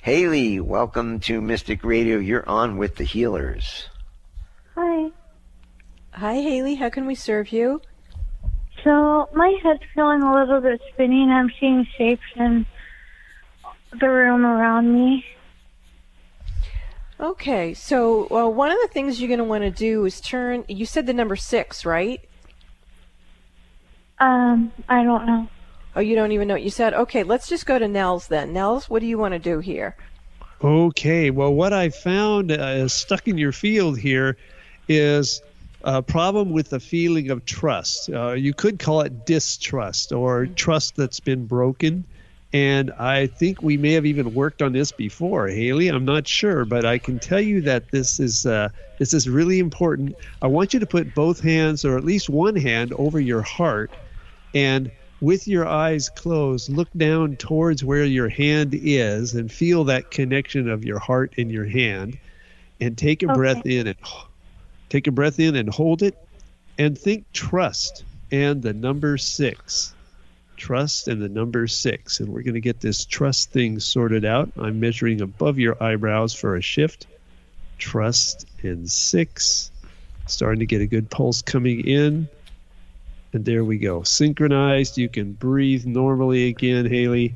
Haley, 0.01 0.59
welcome 0.59 1.19
to 1.21 1.41
Mystic 1.41 1.83
Radio. 1.83 2.17
You're 2.17 2.47
on 2.47 2.77
with 2.77 2.95
the 2.95 3.03
healers. 3.03 3.89
Hi. 4.75 5.11
Hi, 6.11 6.35
Haley. 6.35 6.75
How 6.75 6.89
can 6.89 7.05
we 7.05 7.15
serve 7.15 7.51
you? 7.51 7.81
So 8.83 9.29
my 9.33 9.57
head's 9.63 9.83
feeling 9.95 10.21
a 10.21 10.33
little 10.33 10.59
bit 10.59 10.81
spinny, 10.91 11.23
and 11.23 11.31
I'm 11.31 11.51
seeing 11.59 11.87
shapes 11.97 12.21
in 12.35 12.65
the 13.99 14.09
room 14.09 14.45
around 14.45 14.93
me. 14.93 15.23
Okay, 17.19 17.73
so 17.73 18.27
well, 18.29 18.51
one 18.51 18.71
of 18.71 18.77
the 18.81 18.87
things 18.87 19.19
you're 19.19 19.27
going 19.27 19.37
to 19.37 19.43
want 19.43 19.63
to 19.63 19.71
do 19.71 20.05
is 20.05 20.19
turn. 20.19 20.65
You 20.67 20.85
said 20.85 21.05
the 21.05 21.13
number 21.13 21.35
six, 21.35 21.85
right? 21.85 22.21
Um, 24.19 24.71
I 24.89 25.03
don't 25.03 25.25
know. 25.25 25.47
Oh, 25.95 25.99
you 25.99 26.15
don't 26.15 26.31
even 26.31 26.47
know 26.47 26.55
what 26.55 26.63
you 26.63 26.71
said? 26.71 26.93
Okay, 26.93 27.23
let's 27.23 27.47
just 27.47 27.65
go 27.65 27.77
to 27.77 27.87
Nels 27.87 28.27
then. 28.27 28.51
Nels, 28.51 28.89
what 28.89 28.99
do 28.99 29.05
you 29.05 29.17
want 29.17 29.33
to 29.33 29.39
do 29.39 29.59
here? 29.59 29.95
Okay, 30.63 31.29
well, 31.29 31.53
what 31.53 31.73
I 31.73 31.89
found 31.89 32.51
uh, 32.51 32.87
stuck 32.87 33.27
in 33.27 33.37
your 33.37 33.51
field 33.51 33.99
here 33.99 34.37
is 34.87 35.41
a 35.83 36.01
problem 36.01 36.51
with 36.51 36.69
the 36.69 36.79
feeling 36.79 37.29
of 37.29 37.45
trust. 37.45 38.09
Uh, 38.09 38.31
you 38.31 38.53
could 38.53 38.79
call 38.79 39.01
it 39.01 39.25
distrust 39.25 40.13
or 40.13 40.47
trust 40.47 40.95
that's 40.95 41.19
been 41.19 41.45
broken. 41.45 42.05
And 42.53 42.91
I 42.99 43.27
think 43.27 43.61
we 43.63 43.77
may 43.77 43.93
have 43.93 44.05
even 44.05 44.33
worked 44.33 44.61
on 44.61 44.73
this 44.73 44.91
before, 44.91 45.47
Haley. 45.47 45.87
I'm 45.87 46.05
not 46.05 46.27
sure, 46.27 46.65
but 46.65 46.85
I 46.85 46.99
can 46.99 47.19
tell 47.19 47.41
you 47.41 47.61
that 47.63 47.91
this 47.91 48.19
is 48.19 48.45
uh, 48.45 48.69
this 48.99 49.13
is 49.13 49.27
really 49.29 49.59
important. 49.59 50.17
I 50.41 50.47
want 50.47 50.73
you 50.73 50.79
to 50.79 50.87
put 50.87 51.13
both 51.15 51.41
hands, 51.41 51.83
or 51.83 51.97
at 51.97 52.05
least 52.05 52.29
one 52.29 52.55
hand, 52.55 52.93
over 52.97 53.19
your 53.19 53.41
heart, 53.41 53.97
and 54.53 54.91
with 55.19 55.47
your 55.47 55.65
eyes 55.67 56.09
closed, 56.09 56.69
look 56.69 56.89
down 56.97 57.37
towards 57.37 57.83
where 57.83 58.05
your 58.05 58.29
hand 58.29 58.75
is, 58.75 59.33
and 59.33 59.51
feel 59.51 59.83
that 59.85 60.11
connection 60.11 60.69
of 60.69 60.85
your 60.85 60.99
heart 60.99 61.33
and 61.37 61.51
your 61.51 61.65
hand, 61.65 62.19
and 62.79 62.97
take 62.97 63.23
a 63.23 63.27
Okay. 63.29 63.35
breath 63.35 63.65
in 63.65 63.87
and 63.87 63.97
take 64.89 65.07
a 65.07 65.11
breath 65.11 65.39
in 65.39 65.55
and 65.55 65.69
hold 65.69 66.03
it, 66.03 66.17
and 66.77 66.97
think 66.97 67.25
trust 67.33 68.05
and 68.31 68.61
the 68.61 68.73
number 68.73 69.17
six 69.17 69.95
trust 70.63 71.09
and 71.09 71.21
the 71.21 71.27
number 71.27 71.67
six. 71.67 72.21
And 72.21 72.29
we're 72.29 72.41
going 72.41 72.53
to 72.53 72.61
get 72.61 72.79
this 72.79 73.03
trust 73.03 73.51
thing 73.51 73.81
sorted 73.81 74.23
out. 74.23 74.49
I'm 74.57 74.79
measuring 74.79 75.19
above 75.19 75.59
your 75.59 75.75
eyebrows 75.83 76.33
for 76.33 76.55
a 76.55 76.61
shift. 76.61 77.05
Trust 77.77 78.47
and 78.61 78.89
six. 78.89 79.71
Starting 80.25 80.61
to 80.61 80.65
get 80.65 80.79
a 80.79 80.87
good 80.87 81.09
pulse 81.09 81.41
coming 81.41 81.85
in. 81.85 82.29
And 83.33 83.43
there 83.43 83.65
we 83.65 83.77
go. 83.77 84.03
Synchronized. 84.03 84.97
You 84.97 85.09
can 85.09 85.33
breathe 85.33 85.85
normally 85.85 86.47
again, 86.47 86.85
Haley. 86.85 87.35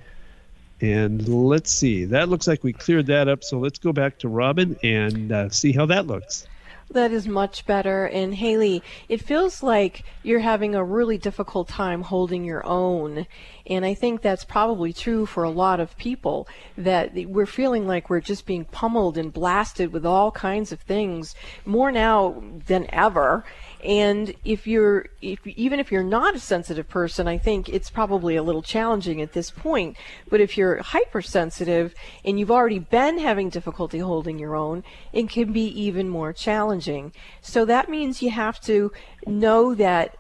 And 0.80 1.28
let's 1.28 1.70
see. 1.70 2.06
That 2.06 2.30
looks 2.30 2.48
like 2.48 2.64
we 2.64 2.72
cleared 2.72 3.08
that 3.08 3.28
up. 3.28 3.44
So 3.44 3.60
let's 3.60 3.78
go 3.78 3.92
back 3.92 4.20
to 4.20 4.30
Robin 4.30 4.80
and 4.84 5.34
uh, 5.34 5.50
see 5.50 5.74
how 5.74 5.86
that 5.88 6.08
looks. 6.08 6.48
That 6.90 7.12
is 7.12 7.28
much 7.28 7.66
better. 7.66 8.06
And 8.06 8.34
Haley, 8.36 8.82
it 9.10 9.22
feels 9.22 9.62
like 9.62 10.04
you're 10.24 10.40
having 10.40 10.74
a 10.74 10.84
really 10.84 11.18
difficult 11.18 11.68
time 11.68 12.02
holding 12.04 12.46
your 12.46 12.66
own. 12.66 13.28
And 13.66 13.86
I 13.86 13.94
think 13.94 14.22
that's 14.22 14.46
probably 14.46 14.94
true 14.94 15.26
for 15.26 15.44
a 15.44 15.50
lot 15.50 15.82
of 15.82 15.98
people 15.98 16.48
that 16.78 17.14
we're 17.14 17.46
feeling 17.46 17.88
like 17.88 18.10
we're 18.10 18.22
just 18.22 18.46
being 18.46 18.64
pummeled 18.64 19.18
and 19.18 19.34
blasted 19.34 19.92
with 19.92 20.06
all 20.06 20.32
kinds 20.32 20.72
of 20.72 20.80
things 20.80 21.36
more 21.66 21.92
now 21.92 22.42
than 22.68 22.86
ever. 22.94 23.44
And 23.84 24.34
if 24.44 24.66
you're, 24.66 25.08
if 25.22 25.46
even 25.46 25.80
if 25.80 25.92
you're 25.92 26.04
not 26.04 26.36
a 26.36 26.40
sensitive 26.40 26.90
person, 26.90 27.28
I 27.28 27.38
think 27.38 27.70
it's 27.70 27.90
probably 27.90 28.36
a 28.36 28.44
little 28.44 28.62
challenging 28.62 29.22
at 29.22 29.34
this 29.34 29.52
point. 29.52 29.98
But 30.30 30.42
if 30.42 30.58
you're 30.58 30.82
hypersensitive 30.82 31.94
and 32.26 32.40
you've 32.40 32.52
already 32.52 32.80
been 32.80 33.20
having 33.20 33.50
difficulty 33.50 34.00
holding 34.00 34.40
your 34.40 34.56
own, 34.56 34.84
it 35.14 35.30
can 35.30 35.54
be 35.54 35.68
even 35.68 36.10
more 36.10 36.34
challenging. 36.34 37.14
So 37.42 37.66
that 37.66 37.90
means 37.90 38.22
you 38.22 38.32
have 38.32 38.60
to 38.62 38.92
know 39.26 39.76
that 39.76 40.18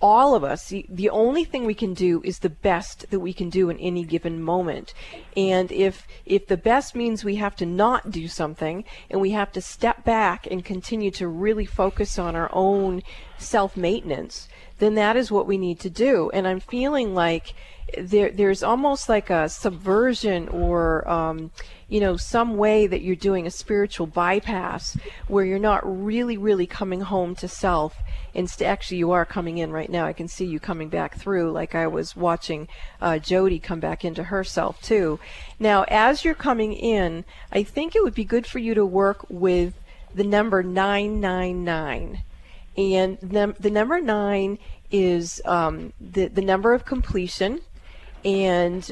all 0.00 0.34
of 0.34 0.44
us, 0.44 0.68
the, 0.68 1.08
only 1.08 1.44
thing 1.44 1.64
we 1.64 1.74
can 1.74 1.94
do 1.94 2.20
is 2.24 2.40
the 2.40 2.50
best 2.50 3.10
that 3.10 3.20
we 3.20 3.32
can 3.32 3.48
do 3.48 3.70
in 3.70 3.78
any 3.78 4.04
given 4.04 4.42
moment. 4.42 4.92
And 5.34 5.72
if 5.72 6.06
if 6.26 6.46
the 6.46 6.58
best 6.58 6.94
means 6.94 7.24
we 7.24 7.36
have 7.36 7.56
to 7.56 7.66
not 7.66 8.10
do 8.10 8.28
something 8.28 8.84
and 9.08 9.20
we 9.20 9.30
have 9.30 9.52
to 9.52 9.62
step 9.62 10.04
back 10.04 10.46
and 10.50 10.62
continue 10.62 11.10
to 11.12 11.26
really 11.26 11.64
focus 11.64 12.18
on 12.18 12.36
our 12.36 12.50
own 12.52 13.02
self 13.38 13.76
maintenance, 13.76 14.48
then 14.78 14.94
that 14.96 15.16
is 15.16 15.32
what 15.32 15.46
we 15.46 15.56
need 15.56 15.80
to 15.80 15.90
do. 15.90 16.30
And 16.34 16.46
I'm 16.46 16.60
feeling 16.60 17.14
like 17.14 17.54
there 17.98 18.30
there's 18.30 18.62
almost 18.62 19.08
like 19.08 19.30
a 19.30 19.48
subversion 19.48 20.48
or 20.48 21.08
um, 21.08 21.50
you 21.88 22.00
know 22.00 22.16
some 22.16 22.56
way 22.56 22.86
that 22.86 23.02
you're 23.02 23.16
doing 23.16 23.46
a 23.46 23.50
spiritual 23.50 24.06
bypass 24.06 24.96
where 25.28 25.44
you're 25.44 25.58
not 25.58 25.82
really 25.84 26.36
really 26.36 26.66
coming 26.66 27.02
home 27.02 27.34
to 27.34 27.46
self 27.46 27.96
st- 28.34 28.62
actually 28.62 28.98
you 28.98 29.12
are 29.12 29.24
coming 29.24 29.58
in 29.58 29.70
right 29.70 29.90
now. 29.90 30.06
I 30.06 30.12
can 30.12 30.28
see 30.28 30.44
you 30.44 30.58
coming 30.58 30.88
back 30.88 31.16
through, 31.16 31.52
like 31.52 31.74
I 31.74 31.86
was 31.86 32.16
watching 32.16 32.68
uh, 33.00 33.18
Jody 33.18 33.58
come 33.58 33.80
back 33.80 34.04
into 34.04 34.24
herself 34.24 34.80
too. 34.82 35.20
Now, 35.58 35.84
as 35.88 36.24
you're 36.24 36.34
coming 36.34 36.72
in, 36.72 37.24
I 37.52 37.62
think 37.62 37.94
it 37.94 38.02
would 38.02 38.14
be 38.14 38.24
good 38.24 38.46
for 38.46 38.58
you 38.58 38.74
to 38.74 38.84
work 38.84 39.24
with 39.28 39.74
the 40.14 40.24
number 40.24 40.62
999. 40.62 42.22
And 42.76 43.18
the, 43.20 43.54
the 43.58 43.70
number 43.70 44.00
nine 44.00 44.58
is 44.90 45.40
um, 45.44 45.92
the, 46.00 46.26
the 46.26 46.42
number 46.42 46.72
of 46.72 46.84
completion 46.84 47.60
and 48.24 48.90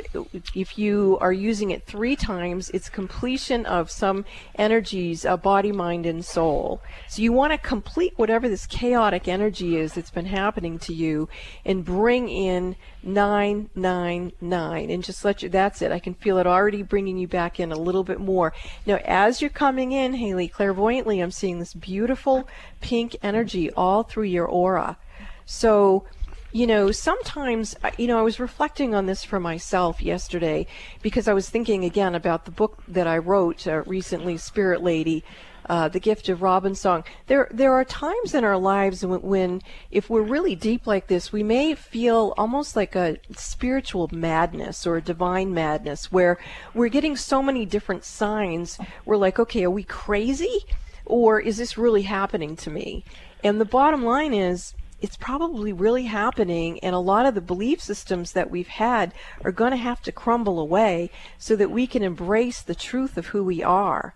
if 0.54 0.78
you 0.78 1.16
are 1.20 1.32
using 1.32 1.70
it 1.70 1.86
three 1.86 2.16
times, 2.16 2.68
it's 2.70 2.90
completion 2.90 3.64
of 3.64 3.90
some 3.90 4.26
energies, 4.56 5.24
uh, 5.24 5.36
body, 5.36 5.72
mind, 5.72 6.04
and 6.04 6.22
soul. 6.24 6.82
So 7.08 7.22
you 7.22 7.32
want 7.32 7.52
to 7.52 7.58
complete 7.58 8.12
whatever 8.16 8.48
this 8.48 8.66
chaotic 8.66 9.28
energy 9.28 9.76
is 9.76 9.94
that's 9.94 10.10
been 10.10 10.26
happening 10.26 10.78
to 10.80 10.92
you, 10.92 11.30
and 11.64 11.84
bring 11.84 12.28
in 12.28 12.76
nine, 13.02 13.70
nine, 13.74 14.32
nine, 14.40 14.90
and 14.90 15.02
just 15.02 15.24
let 15.24 15.42
you. 15.42 15.48
That's 15.48 15.80
it. 15.80 15.92
I 15.92 15.98
can 15.98 16.14
feel 16.14 16.38
it 16.38 16.46
already 16.46 16.82
bringing 16.82 17.16
you 17.16 17.26
back 17.26 17.58
in 17.58 17.72
a 17.72 17.78
little 17.78 18.04
bit 18.04 18.20
more. 18.20 18.52
Now, 18.86 18.96
as 19.04 19.40
you're 19.40 19.50
coming 19.50 19.92
in, 19.92 20.14
Haley, 20.14 20.48
clairvoyantly, 20.48 21.20
I'm 21.20 21.30
seeing 21.30 21.58
this 21.58 21.74
beautiful 21.74 22.46
pink 22.80 23.16
energy 23.22 23.70
all 23.72 24.02
through 24.02 24.24
your 24.24 24.46
aura. 24.46 24.98
So 25.46 26.04
you 26.52 26.66
know, 26.66 26.92
sometimes, 26.92 27.74
you 27.96 28.06
know, 28.06 28.18
I 28.18 28.22
was 28.22 28.38
reflecting 28.38 28.94
on 28.94 29.06
this 29.06 29.24
for 29.24 29.40
myself 29.40 30.02
yesterday 30.02 30.66
because 31.00 31.26
I 31.26 31.32
was 31.32 31.48
thinking 31.48 31.84
again 31.84 32.14
about 32.14 32.44
the 32.44 32.50
book 32.50 32.82
that 32.88 33.06
I 33.06 33.18
wrote 33.18 33.66
uh, 33.66 33.82
recently, 33.86 34.36
Spirit 34.36 34.82
Lady. 34.82 35.24
Uh, 35.68 35.86
the 35.86 36.00
gift 36.00 36.28
of 36.28 36.42
Robin 36.42 36.74
song. 36.74 37.04
There, 37.28 37.46
there 37.52 37.72
are 37.72 37.84
times 37.84 38.34
in 38.34 38.42
our 38.42 38.58
lives 38.58 39.06
when, 39.06 39.22
when, 39.22 39.62
if 39.92 40.10
we're 40.10 40.22
really 40.22 40.56
deep 40.56 40.88
like 40.88 41.06
this, 41.06 41.30
we 41.30 41.44
may 41.44 41.76
feel 41.76 42.34
almost 42.36 42.74
like 42.74 42.96
a 42.96 43.18
spiritual 43.36 44.10
madness 44.12 44.88
or 44.88 44.96
a 44.96 45.00
divine 45.00 45.54
madness, 45.54 46.10
where 46.10 46.36
we're 46.74 46.88
getting 46.88 47.16
so 47.16 47.44
many 47.44 47.64
different 47.64 48.04
signs. 48.04 48.76
We're 49.04 49.16
like, 49.16 49.38
okay, 49.38 49.62
are 49.62 49.70
we 49.70 49.84
crazy, 49.84 50.64
or 51.06 51.38
is 51.38 51.58
this 51.58 51.78
really 51.78 52.02
happening 52.02 52.56
to 52.56 52.68
me? 52.68 53.04
And 53.44 53.60
the 53.60 53.64
bottom 53.64 54.04
line 54.04 54.34
is, 54.34 54.74
it's 55.02 55.16
probably 55.16 55.72
really 55.72 56.04
happening, 56.04 56.78
and 56.78 56.94
a 56.94 57.00
lot 57.00 57.26
of 57.26 57.34
the 57.34 57.40
belief 57.40 57.82
systems 57.82 58.32
that 58.32 58.50
we've 58.52 58.68
had 58.68 59.12
are 59.44 59.50
going 59.50 59.72
to 59.72 59.76
have 59.76 60.00
to 60.02 60.12
crumble 60.12 60.60
away 60.60 61.10
so 61.38 61.56
that 61.56 61.72
we 61.72 61.88
can 61.88 62.04
embrace 62.04 62.62
the 62.62 62.74
truth 62.76 63.18
of 63.18 63.26
who 63.26 63.42
we 63.42 63.64
are. 63.64 64.14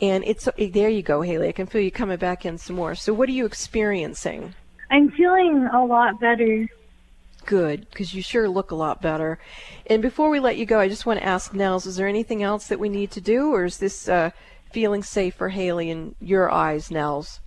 And 0.00 0.24
it's 0.26 0.48
there 0.58 0.88
you 0.88 1.02
go, 1.02 1.20
Haley. 1.20 1.48
I 1.48 1.52
can 1.52 1.66
feel 1.66 1.82
you 1.82 1.90
coming 1.90 2.16
back 2.16 2.46
in 2.46 2.56
some 2.56 2.76
more. 2.76 2.94
So, 2.94 3.12
what 3.12 3.28
are 3.28 3.32
you 3.32 3.44
experiencing? 3.44 4.54
I'm 4.90 5.10
feeling 5.10 5.68
a 5.72 5.84
lot 5.84 6.18
better. 6.18 6.66
Good, 7.44 7.86
because 7.90 8.14
you 8.14 8.22
sure 8.22 8.48
look 8.48 8.70
a 8.70 8.74
lot 8.74 9.02
better. 9.02 9.38
And 9.86 10.00
before 10.00 10.30
we 10.30 10.40
let 10.40 10.56
you 10.56 10.64
go, 10.64 10.80
I 10.80 10.88
just 10.88 11.04
want 11.04 11.20
to 11.20 11.26
ask 11.26 11.52
Nels: 11.52 11.84
Is 11.84 11.96
there 11.96 12.08
anything 12.08 12.42
else 12.42 12.68
that 12.68 12.80
we 12.80 12.88
need 12.88 13.10
to 13.12 13.20
do, 13.20 13.52
or 13.52 13.66
is 13.66 13.76
this 13.76 14.08
uh, 14.08 14.30
feeling 14.72 15.02
safe 15.02 15.34
for 15.34 15.50
Haley 15.50 15.90
in 15.90 16.14
your 16.20 16.50
eyes, 16.50 16.90
Nels? 16.90 17.40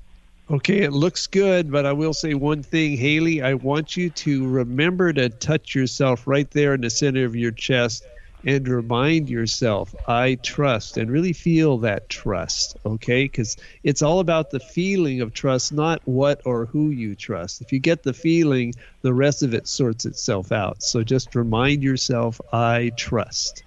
Okay, 0.52 0.82
it 0.82 0.94
looks 0.94 1.26
good, 1.26 1.72
but 1.72 1.88
I 1.88 1.94
will 1.94 2.14
say 2.14 2.36
one 2.36 2.62
thing, 2.62 2.98
Haley. 2.98 3.42
I 3.42 3.56
want 3.56 3.98
you 3.98 4.12
to 4.12 4.48
remember 4.48 5.12
to 5.12 5.30
touch 5.30 5.74
yourself 5.74 6.28
right 6.28 6.50
there 6.52 6.76
in 6.76 6.82
the 6.82 6.90
center 6.92 7.26
of 7.26 7.36
your 7.36 7.50
chest 7.50 8.06
and 8.46 8.68
remind 8.68 9.28
yourself, 9.28 9.96
I 10.08 10.36
trust, 10.36 10.98
and 10.98 11.10
really 11.10 11.34
feel 11.34 11.80
that 11.80 12.10
trust, 12.10 12.78
okay? 12.86 13.24
Because 13.24 13.58
it's 13.84 14.04
all 14.04 14.20
about 14.20 14.52
the 14.52 14.60
feeling 14.60 15.22
of 15.22 15.34
trust, 15.34 15.74
not 15.74 16.00
what 16.06 16.42
or 16.46 16.68
who 16.68 16.92
you 16.92 17.16
trust. 17.16 17.62
If 17.62 17.74
you 17.74 17.80
get 17.80 18.04
the 18.04 18.14
feeling, 18.14 18.76
the 19.02 19.16
rest 19.16 19.42
of 19.42 19.56
it 19.56 19.68
sorts 19.68 20.06
itself 20.06 20.52
out. 20.52 20.84
So 20.84 21.02
just 21.02 21.34
remind 21.34 21.82
yourself, 21.82 22.40
I 22.54 22.92
trust. 22.96 23.64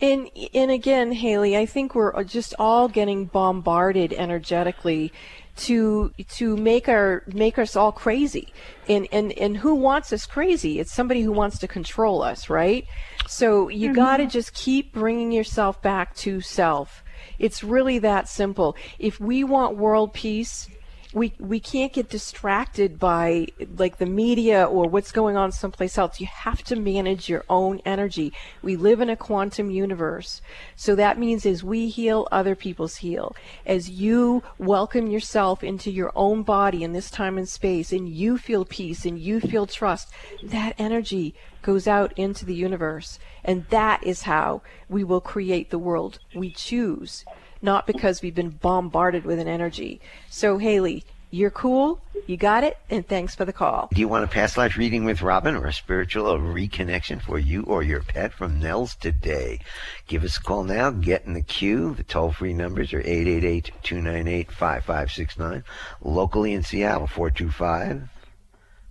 And 0.00 0.30
and 0.54 0.70
again, 0.70 1.10
Haley, 1.10 1.56
I 1.56 1.66
think 1.66 1.92
we're 1.92 2.22
just 2.22 2.54
all 2.56 2.86
getting 2.86 3.24
bombarded 3.24 4.12
energetically 4.12 5.12
to 5.58 6.12
to 6.28 6.56
make 6.56 6.88
our 6.88 7.22
make 7.26 7.58
us 7.58 7.76
all 7.76 7.92
crazy. 7.92 8.52
And 8.88 9.08
and 9.12 9.32
and 9.32 9.56
who 9.56 9.74
wants 9.74 10.12
us 10.12 10.26
crazy? 10.26 10.78
It's 10.78 10.92
somebody 10.92 11.22
who 11.22 11.32
wants 11.32 11.58
to 11.58 11.68
control 11.68 12.22
us, 12.22 12.48
right? 12.48 12.86
So 13.26 13.68
you 13.68 13.88
mm-hmm. 13.88 13.96
got 13.96 14.16
to 14.18 14.26
just 14.26 14.54
keep 14.54 14.92
bringing 14.92 15.32
yourself 15.32 15.82
back 15.82 16.14
to 16.16 16.40
self. 16.40 17.02
It's 17.38 17.62
really 17.62 17.98
that 18.00 18.28
simple. 18.28 18.76
If 18.98 19.20
we 19.20 19.44
want 19.44 19.76
world 19.76 20.12
peace, 20.14 20.68
we 21.14 21.32
we 21.38 21.58
can't 21.58 21.92
get 21.92 22.10
distracted 22.10 22.98
by 22.98 23.46
like 23.76 23.96
the 23.96 24.06
media 24.06 24.64
or 24.64 24.88
what's 24.88 25.10
going 25.10 25.36
on 25.36 25.52
someplace 25.52 25.96
else. 25.96 26.20
You 26.20 26.26
have 26.26 26.62
to 26.64 26.76
manage 26.76 27.28
your 27.28 27.44
own 27.48 27.80
energy. 27.86 28.32
We 28.62 28.76
live 28.76 29.00
in 29.00 29.08
a 29.08 29.16
quantum 29.16 29.70
universe. 29.70 30.42
So 30.76 30.94
that 30.96 31.18
means 31.18 31.46
as 31.46 31.64
we 31.64 31.88
heal, 31.88 32.28
other 32.30 32.54
people's 32.54 32.96
heal. 32.96 33.34
As 33.64 33.88
you 33.88 34.42
welcome 34.58 35.06
yourself 35.06 35.64
into 35.64 35.90
your 35.90 36.12
own 36.14 36.42
body 36.42 36.84
in 36.84 36.92
this 36.92 37.10
time 37.10 37.38
and 37.38 37.48
space 37.48 37.90
and 37.90 38.08
you 38.08 38.36
feel 38.36 38.66
peace 38.66 39.06
and 39.06 39.18
you 39.18 39.40
feel 39.40 39.66
trust, 39.66 40.10
that 40.42 40.74
energy 40.78 41.34
goes 41.62 41.88
out 41.88 42.12
into 42.16 42.44
the 42.44 42.54
universe. 42.54 43.18
And 43.44 43.66
that 43.70 44.04
is 44.04 44.22
how 44.22 44.60
we 44.88 45.04
will 45.04 45.22
create 45.22 45.70
the 45.70 45.78
world 45.78 46.18
we 46.34 46.50
choose 46.50 47.24
not 47.62 47.86
because 47.86 48.22
we've 48.22 48.34
been 48.34 48.50
bombarded 48.50 49.24
with 49.24 49.38
an 49.38 49.48
energy. 49.48 50.00
So, 50.30 50.58
Haley, 50.58 51.04
you're 51.30 51.50
cool. 51.50 52.00
You 52.26 52.36
got 52.36 52.64
it. 52.64 52.78
And 52.88 53.06
thanks 53.06 53.34
for 53.34 53.44
the 53.44 53.52
call. 53.52 53.88
Do 53.92 54.00
you 54.00 54.08
want 54.08 54.24
a 54.24 54.28
past 54.28 54.56
life 54.56 54.76
reading 54.76 55.04
with 55.04 55.20
Robin 55.20 55.54
or 55.54 55.66
a 55.66 55.72
spiritual 55.72 56.24
reconnection 56.38 57.20
for 57.20 57.38
you 57.38 57.62
or 57.64 57.82
your 57.82 58.02
pet 58.02 58.32
from 58.32 58.58
Nels 58.58 58.94
today? 58.94 59.60
Give 60.06 60.24
us 60.24 60.38
a 60.38 60.42
call 60.42 60.64
now. 60.64 60.90
Get 60.90 61.26
in 61.26 61.34
the 61.34 61.42
queue. 61.42 61.94
The 61.94 62.02
toll 62.02 62.32
free 62.32 62.54
numbers 62.54 62.92
are 62.94 63.00
888 63.00 63.72
298 63.82 64.50
5569. 64.50 65.64
Locally 66.02 66.52
in 66.54 66.62
Seattle, 66.62 67.06
425 67.06 68.08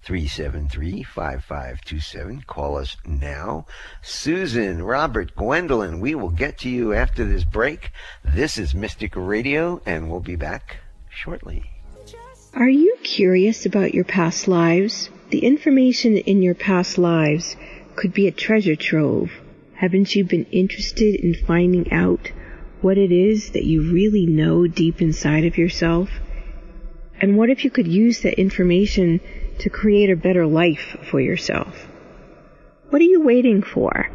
373 0.07 1.03
5527. 1.03 2.41
Call 2.47 2.77
us 2.77 2.95
now. 3.05 3.65
Susan, 4.01 4.81
Robert, 4.81 5.35
Gwendolyn, 5.35 5.99
we 5.99 6.15
will 6.15 6.29
get 6.29 6.59
to 6.59 6.69
you 6.69 6.93
after 6.93 7.25
this 7.25 7.43
break. 7.43 7.91
This 8.23 8.57
is 8.57 8.73
Mystic 8.73 9.17
Radio, 9.17 9.81
and 9.85 10.09
we'll 10.09 10.21
be 10.21 10.37
back 10.37 10.77
shortly. 11.09 11.65
Are 12.53 12.69
you 12.69 12.95
curious 13.03 13.65
about 13.65 13.93
your 13.93 14.05
past 14.05 14.47
lives? 14.47 15.09
The 15.29 15.39
information 15.39 16.15
in 16.15 16.41
your 16.41 16.55
past 16.55 16.97
lives 16.97 17.57
could 17.97 18.13
be 18.13 18.27
a 18.27 18.31
treasure 18.31 18.77
trove. 18.77 19.29
Haven't 19.73 20.15
you 20.15 20.23
been 20.23 20.45
interested 20.45 21.15
in 21.15 21.35
finding 21.45 21.91
out 21.91 22.31
what 22.79 22.97
it 22.97 23.11
is 23.11 23.51
that 23.51 23.65
you 23.65 23.91
really 23.91 24.25
know 24.25 24.67
deep 24.67 25.01
inside 25.01 25.43
of 25.43 25.57
yourself? 25.57 26.09
And 27.19 27.35
what 27.35 27.49
if 27.49 27.65
you 27.65 27.71
could 27.71 27.87
use 27.87 28.21
that 28.21 28.39
information 28.39 29.19
to 29.59 29.69
create 29.69 30.09
a 30.09 30.15
better 30.15 30.45
life 30.45 30.95
for 31.09 31.19
yourself. 31.19 31.87
What 32.89 33.01
are 33.01 33.05
you 33.05 33.21
waiting 33.21 33.61
for? 33.61 34.09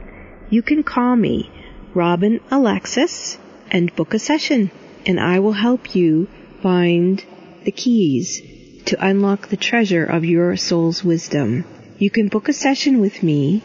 You 0.50 0.62
can 0.62 0.82
call 0.82 1.16
me, 1.16 1.50
Robin 1.94 2.40
Alexis, 2.50 3.38
and 3.70 3.94
book 3.96 4.14
a 4.14 4.18
session, 4.18 4.70
and 5.06 5.20
I 5.20 5.40
will 5.40 5.52
help 5.52 5.94
you 5.94 6.28
find 6.62 7.22
the 7.64 7.72
keys 7.72 8.40
to 8.86 9.04
unlock 9.04 9.48
the 9.48 9.56
treasure 9.56 10.04
of 10.04 10.24
your 10.24 10.56
soul's 10.56 11.04
wisdom. 11.04 11.64
You 11.98 12.10
can 12.10 12.28
book 12.28 12.48
a 12.48 12.52
session 12.52 13.00
with 13.00 13.22
me 13.22 13.62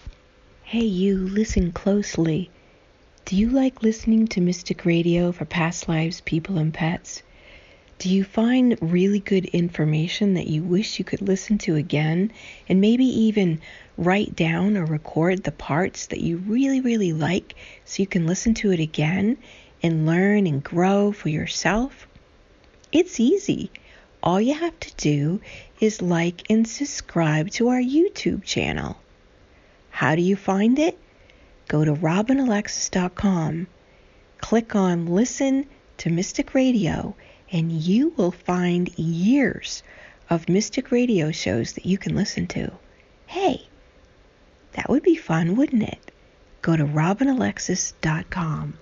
Hey, 0.63 0.85
you, 0.85 1.19
listen 1.19 1.73
closely. 1.73 2.51
Do 3.25 3.37
you 3.37 3.51
like 3.51 3.83
listening 3.83 4.29
to 4.29 4.41
Mystic 4.41 4.85
Radio 4.85 5.33
for 5.33 5.45
past 5.45 5.89
lives, 5.89 6.21
people, 6.23 6.59
and 6.59 6.73
pets? 6.73 7.23
Do 7.99 8.09
you 8.09 8.25
find 8.25 8.79
really 8.81 9.19
good 9.19 9.47
information 9.47 10.35
that 10.35 10.47
you 10.47 10.63
wish 10.63 10.99
you 10.99 11.05
could 11.05 11.21
listen 11.21 11.59
to 11.59 11.75
again 11.75 12.33
and 12.69 12.81
maybe 12.81 13.05
even 13.05 13.61
write 13.97 14.37
down 14.37 14.77
or 14.77 14.85
record 14.85 15.43
the 15.43 15.53
parts 15.53 16.07
that 16.07 16.21
you 16.21 16.37
really, 16.39 16.81
really 16.81 17.13
like 17.13 17.57
so 17.85 18.01
you 18.01 18.07
can 18.07 18.27
listen 18.27 18.55
to 18.55 18.71
it 18.71 18.79
again 18.79 19.37
and 19.83 20.07
learn 20.07 20.47
and 20.47 20.63
grow 20.63 21.13
for 21.13 21.29
yourself? 21.29 22.07
It's 22.91 23.21
easy. 23.21 23.71
All 24.23 24.41
you 24.41 24.55
have 24.55 24.79
to 24.81 24.95
do 24.97 25.41
is 25.81 26.03
like 26.03 26.51
and 26.51 26.67
subscribe 26.67 27.51
to 27.51 27.69
our 27.69 27.81
YouTube 27.81 28.43
channel. 28.45 28.97
How 29.91 30.15
do 30.15 30.23
you 30.23 30.37
find 30.37 30.79
it? 30.79 30.99
Go 31.69 31.85
to 31.85 31.93
robinalexis.com, 31.93 33.67
click 34.39 34.75
on 34.75 35.07
Listen 35.07 35.67
to 35.99 36.11
Mystic 36.11 36.55
Radio 36.55 37.15
and 37.51 37.73
you 37.73 38.11
will 38.17 38.31
find 38.31 38.97
years 38.99 39.83
of 40.31 40.49
Mystic 40.49 40.91
Radio 40.91 41.31
shows 41.31 41.73
that 41.75 41.87
you 41.87 41.99
can 41.99 42.15
listen 42.15 42.47
to. 42.49 42.73
Hey, 43.27 43.67
that 44.73 44.89
would 44.89 45.03
be 45.03 45.17
fun, 45.17 45.57
wouldn't 45.57 45.83
it? 45.83 46.11
Go 46.61 46.77
to 46.77 46.85
robinalexis.com. 46.85 48.79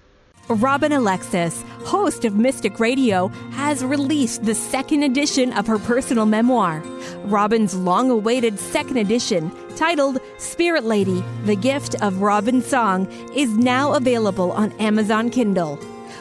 Robin 0.48 0.92
Alexis, 0.92 1.64
host 1.84 2.24
of 2.24 2.36
Mystic 2.36 2.78
Radio, 2.78 3.28
has 3.50 3.84
released 3.84 4.44
the 4.44 4.54
second 4.54 5.02
edition 5.02 5.52
of 5.54 5.66
her 5.66 5.78
personal 5.78 6.24
memoir. 6.24 6.80
Robin's 7.24 7.74
long 7.74 8.10
awaited 8.10 8.60
second 8.60 8.96
edition, 8.96 9.50
titled 9.74 10.20
Spirit 10.38 10.84
Lady 10.84 11.24
The 11.46 11.56
Gift 11.56 12.00
of 12.00 12.22
Robin 12.22 12.62
Song, 12.62 13.10
is 13.34 13.56
now 13.56 13.94
available 13.94 14.52
on 14.52 14.70
Amazon 14.74 15.30
Kindle. 15.30 15.80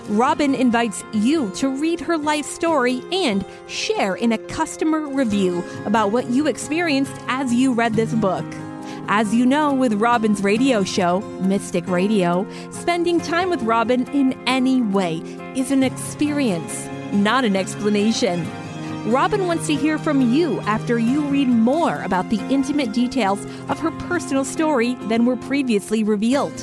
Robin 0.10 0.56
invites 0.56 1.04
you 1.14 1.52
to 1.52 1.70
read 1.70 2.00
her 2.00 2.18
life 2.18 2.46
story 2.46 3.04
and 3.12 3.46
share 3.68 4.16
in 4.16 4.32
a 4.32 4.40
customer 4.40 5.08
review 5.08 5.64
about 5.86 6.12
what 6.12 6.28
you 6.32 6.48
experienced 6.48 7.16
as 7.28 7.54
you 7.54 7.74
read 7.74 7.94
this 7.94 8.14
book. 8.16 8.46
As 9.08 9.36
you 9.36 9.46
know, 9.46 9.72
with 9.72 9.94
Robin's 9.94 10.42
radio 10.42 10.84
show, 10.84 11.20
Mystic 11.42 11.88
Radio, 11.88 12.48
spending 12.72 13.22
time 13.22 13.52
with 13.52 13.62
Robin 13.62 14.08
in 14.08 14.34
any 14.48 14.82
way 14.82 15.18
is 15.56 15.70
an 15.70 15.84
experience, 15.84 16.88
not 17.14 17.46
an 17.46 17.56
explanation. 17.56 18.50
Robin 19.12 19.46
wants 19.46 19.68
to 19.68 19.76
hear 19.76 20.00
from 20.00 20.34
you 20.34 20.60
after 20.62 20.98
you 20.98 21.22
read 21.28 21.48
more 21.48 22.02
about 22.02 22.32
the 22.32 22.40
intimate 22.50 22.94
details 22.94 23.46
of 23.70 23.80
her 23.80 23.92
personal 23.92 24.44
story 24.44 24.96
than 25.02 25.26
were 25.26 25.38
previously 25.38 26.04
revealed. 26.04 26.60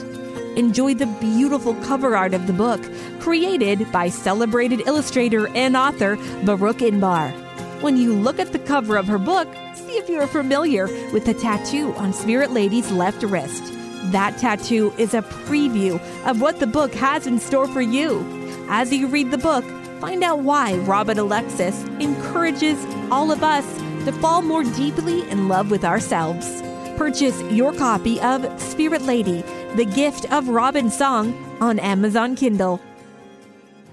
Enjoy 0.56 0.94
the 0.94 1.06
beautiful 1.20 1.74
cover 1.76 2.16
art 2.16 2.34
of 2.34 2.48
the 2.48 2.52
book, 2.52 2.80
created 3.20 3.90
by 3.92 4.08
celebrated 4.08 4.80
illustrator 4.88 5.46
and 5.56 5.76
author 5.76 6.16
Baruch 6.44 6.78
Inbar. 6.78 7.51
When 7.82 7.96
you 7.96 8.12
look 8.12 8.38
at 8.38 8.52
the 8.52 8.60
cover 8.60 8.96
of 8.96 9.08
her 9.08 9.18
book, 9.18 9.48
see 9.74 9.98
if 9.98 10.08
you're 10.08 10.28
familiar 10.28 10.86
with 11.12 11.24
the 11.24 11.34
tattoo 11.34 11.92
on 11.94 12.12
Spirit 12.12 12.52
Lady's 12.52 12.92
left 12.92 13.24
wrist. 13.24 13.72
That 14.12 14.38
tattoo 14.38 14.94
is 14.98 15.14
a 15.14 15.22
preview 15.22 16.00
of 16.24 16.40
what 16.40 16.60
the 16.60 16.68
book 16.68 16.94
has 16.94 17.26
in 17.26 17.40
store 17.40 17.66
for 17.66 17.80
you. 17.80 18.24
As 18.68 18.92
you 18.92 19.08
read 19.08 19.32
the 19.32 19.38
book, 19.38 19.64
find 20.00 20.22
out 20.22 20.44
why 20.44 20.76
Robin 20.76 21.18
Alexis 21.18 21.82
encourages 21.98 22.78
all 23.10 23.32
of 23.32 23.42
us 23.42 23.66
to 24.04 24.12
fall 24.12 24.42
more 24.42 24.62
deeply 24.62 25.28
in 25.28 25.48
love 25.48 25.72
with 25.72 25.84
ourselves. 25.84 26.62
Purchase 26.96 27.42
your 27.50 27.72
copy 27.72 28.20
of 28.20 28.46
Spirit 28.62 29.02
Lady, 29.02 29.42
The 29.74 29.86
Gift 29.86 30.32
of 30.32 30.48
Robin 30.48 30.88
Song 30.88 31.34
on 31.60 31.80
Amazon 31.80 32.36
Kindle. 32.36 32.80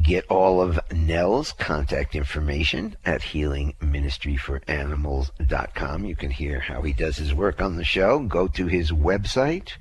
Get 0.02 0.26
all 0.28 0.60
of 0.60 0.78
Nels' 0.92 1.52
contact 1.52 2.14
information 2.14 2.96
at 3.04 3.22
healingministryforanimals.com. 3.22 6.04
You 6.04 6.14
can 6.14 6.30
hear 6.30 6.60
how 6.60 6.82
he 6.82 6.92
does 6.92 7.16
his 7.16 7.32
work 7.34 7.62
on 7.62 7.76
the 7.76 7.84
show. 7.84 8.20
Go 8.20 8.46
to 8.48 8.66
his 8.66 8.92
website 8.92 9.72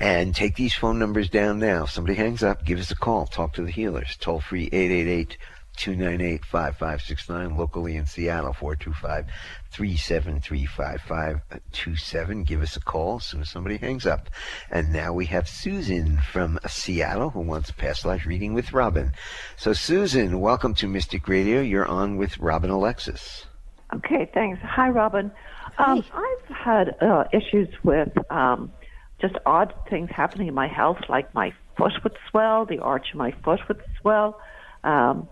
and 0.00 0.34
take 0.34 0.56
these 0.56 0.74
phone 0.74 0.98
numbers 0.98 1.28
down 1.28 1.58
now. 1.58 1.84
If 1.84 1.90
somebody 1.90 2.16
hangs 2.16 2.42
up, 2.42 2.64
give 2.64 2.78
us 2.78 2.90
a 2.90 2.96
call. 2.96 3.26
Talk 3.26 3.52
to 3.54 3.62
the 3.62 3.70
healers. 3.70 4.16
Toll 4.18 4.40
free 4.40 4.68
888 4.72 5.36
298 5.76 6.44
5569. 6.44 7.56
Locally 7.56 7.96
in 7.96 8.06
Seattle, 8.06 8.52
425 8.52 9.26
373 9.70 10.66
5527. 10.66 12.44
Give 12.44 12.62
us 12.62 12.76
a 12.76 12.80
call 12.80 13.16
as 13.16 13.24
soon 13.24 13.40
as 13.40 13.50
somebody 13.50 13.76
hangs 13.76 14.06
up. 14.06 14.28
And 14.70 14.92
now 14.92 15.12
we 15.12 15.26
have 15.26 15.48
Susan 15.48 16.18
from 16.18 16.58
Seattle 16.68 17.30
who 17.30 17.40
wants 17.40 17.70
a 17.70 17.74
past 17.74 18.04
life 18.04 18.26
reading 18.26 18.54
with 18.54 18.72
Robin. 18.72 19.12
So, 19.56 19.72
Susan, 19.72 20.40
welcome 20.40 20.74
to 20.74 20.86
Mystic 20.86 21.28
Radio. 21.28 21.60
You're 21.60 21.86
on 21.86 22.16
with 22.16 22.38
Robin 22.38 22.70
Alexis. 22.70 23.46
Okay, 23.94 24.30
thanks. 24.32 24.60
Hi, 24.62 24.88
Robin. 24.88 25.32
Um, 25.78 26.04
I've 26.12 26.56
had 26.56 26.96
uh, 27.00 27.24
issues 27.32 27.68
with 27.82 28.12
um, 28.30 28.72
just 29.20 29.34
odd 29.46 29.74
things 29.88 30.10
happening 30.10 30.48
in 30.48 30.54
my 30.54 30.68
health, 30.68 30.98
like 31.08 31.32
my 31.34 31.52
foot 31.76 31.92
would 32.02 32.16
swell, 32.30 32.66
the 32.66 32.78
arch 32.78 33.12
of 33.12 33.18
my 33.18 33.32
foot 33.44 33.60
would 33.68 33.82
swell, 34.00 34.40
um, 34.84 35.28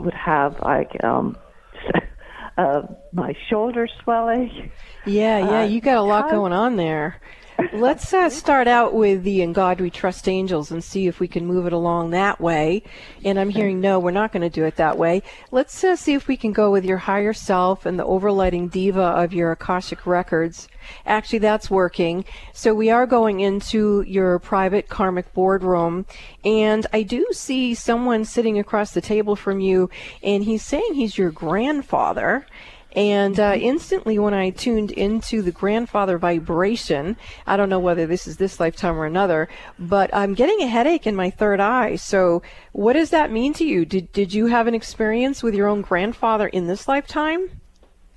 would 0.00 0.14
have 0.14 0.56
like 0.62 1.02
um, 1.04 1.36
uh, 2.58 2.82
my 3.12 3.34
shoulder 3.48 3.88
swelling. 4.02 4.72
Yeah, 5.04 5.38
yeah, 5.38 5.62
Uh, 5.62 5.62
you 5.62 5.80
got 5.80 5.96
a 5.98 6.02
lot 6.02 6.28
going 6.28 6.52
on 6.52 6.76
there. 6.76 7.20
Let's 7.72 8.12
uh, 8.12 8.28
start 8.28 8.68
out 8.68 8.92
with 8.92 9.22
the 9.22 9.40
In 9.40 9.54
God 9.54 9.80
We 9.80 9.88
Trust 9.88 10.28
Angels 10.28 10.70
and 10.70 10.84
see 10.84 11.06
if 11.06 11.20
we 11.20 11.26
can 11.26 11.46
move 11.46 11.66
it 11.66 11.72
along 11.72 12.10
that 12.10 12.38
way. 12.38 12.82
And 13.24 13.38
I'm 13.38 13.48
hearing 13.48 13.80
no, 13.80 13.98
we're 13.98 14.10
not 14.10 14.30
going 14.30 14.42
to 14.42 14.50
do 14.50 14.64
it 14.64 14.76
that 14.76 14.98
way. 14.98 15.22
Let's 15.50 15.82
uh, 15.82 15.96
see 15.96 16.12
if 16.12 16.28
we 16.28 16.36
can 16.36 16.52
go 16.52 16.70
with 16.70 16.84
your 16.84 16.98
higher 16.98 17.32
self 17.32 17.86
and 17.86 17.98
the 17.98 18.04
overlighting 18.04 18.70
deva 18.70 19.00
of 19.00 19.32
your 19.32 19.52
Akashic 19.52 20.06
records. 20.06 20.68
Actually, 21.06 21.38
that's 21.38 21.70
working. 21.70 22.26
So 22.52 22.74
we 22.74 22.90
are 22.90 23.06
going 23.06 23.40
into 23.40 24.02
your 24.02 24.38
private 24.38 24.88
karmic 24.88 25.32
boardroom, 25.32 26.04
and 26.44 26.86
I 26.92 27.02
do 27.02 27.26
see 27.32 27.74
someone 27.74 28.26
sitting 28.26 28.58
across 28.58 28.92
the 28.92 29.00
table 29.00 29.34
from 29.34 29.60
you, 29.60 29.88
and 30.22 30.44
he's 30.44 30.62
saying 30.62 30.94
he's 30.94 31.16
your 31.16 31.30
grandfather. 31.30 32.46
And 32.96 33.38
uh, 33.38 33.56
instantly, 33.60 34.18
when 34.18 34.32
I 34.32 34.48
tuned 34.48 34.90
into 34.90 35.42
the 35.42 35.52
grandfather 35.52 36.16
vibration, 36.16 37.18
I 37.46 37.58
don't 37.58 37.68
know 37.68 37.78
whether 37.78 38.06
this 38.06 38.26
is 38.26 38.38
this 38.38 38.58
lifetime 38.58 38.96
or 38.96 39.04
another, 39.04 39.48
but 39.78 40.08
I'm 40.14 40.32
getting 40.32 40.62
a 40.62 40.66
headache 40.66 41.06
in 41.06 41.14
my 41.14 41.28
third 41.28 41.60
eye. 41.60 41.96
So, 41.96 42.42
what 42.72 42.94
does 42.94 43.10
that 43.10 43.30
mean 43.30 43.52
to 43.54 43.64
you? 43.64 43.84
Did 43.84 44.10
did 44.12 44.32
you 44.32 44.46
have 44.46 44.66
an 44.66 44.74
experience 44.74 45.42
with 45.42 45.54
your 45.54 45.68
own 45.68 45.82
grandfather 45.82 46.48
in 46.48 46.66
this 46.68 46.88
lifetime? 46.88 47.60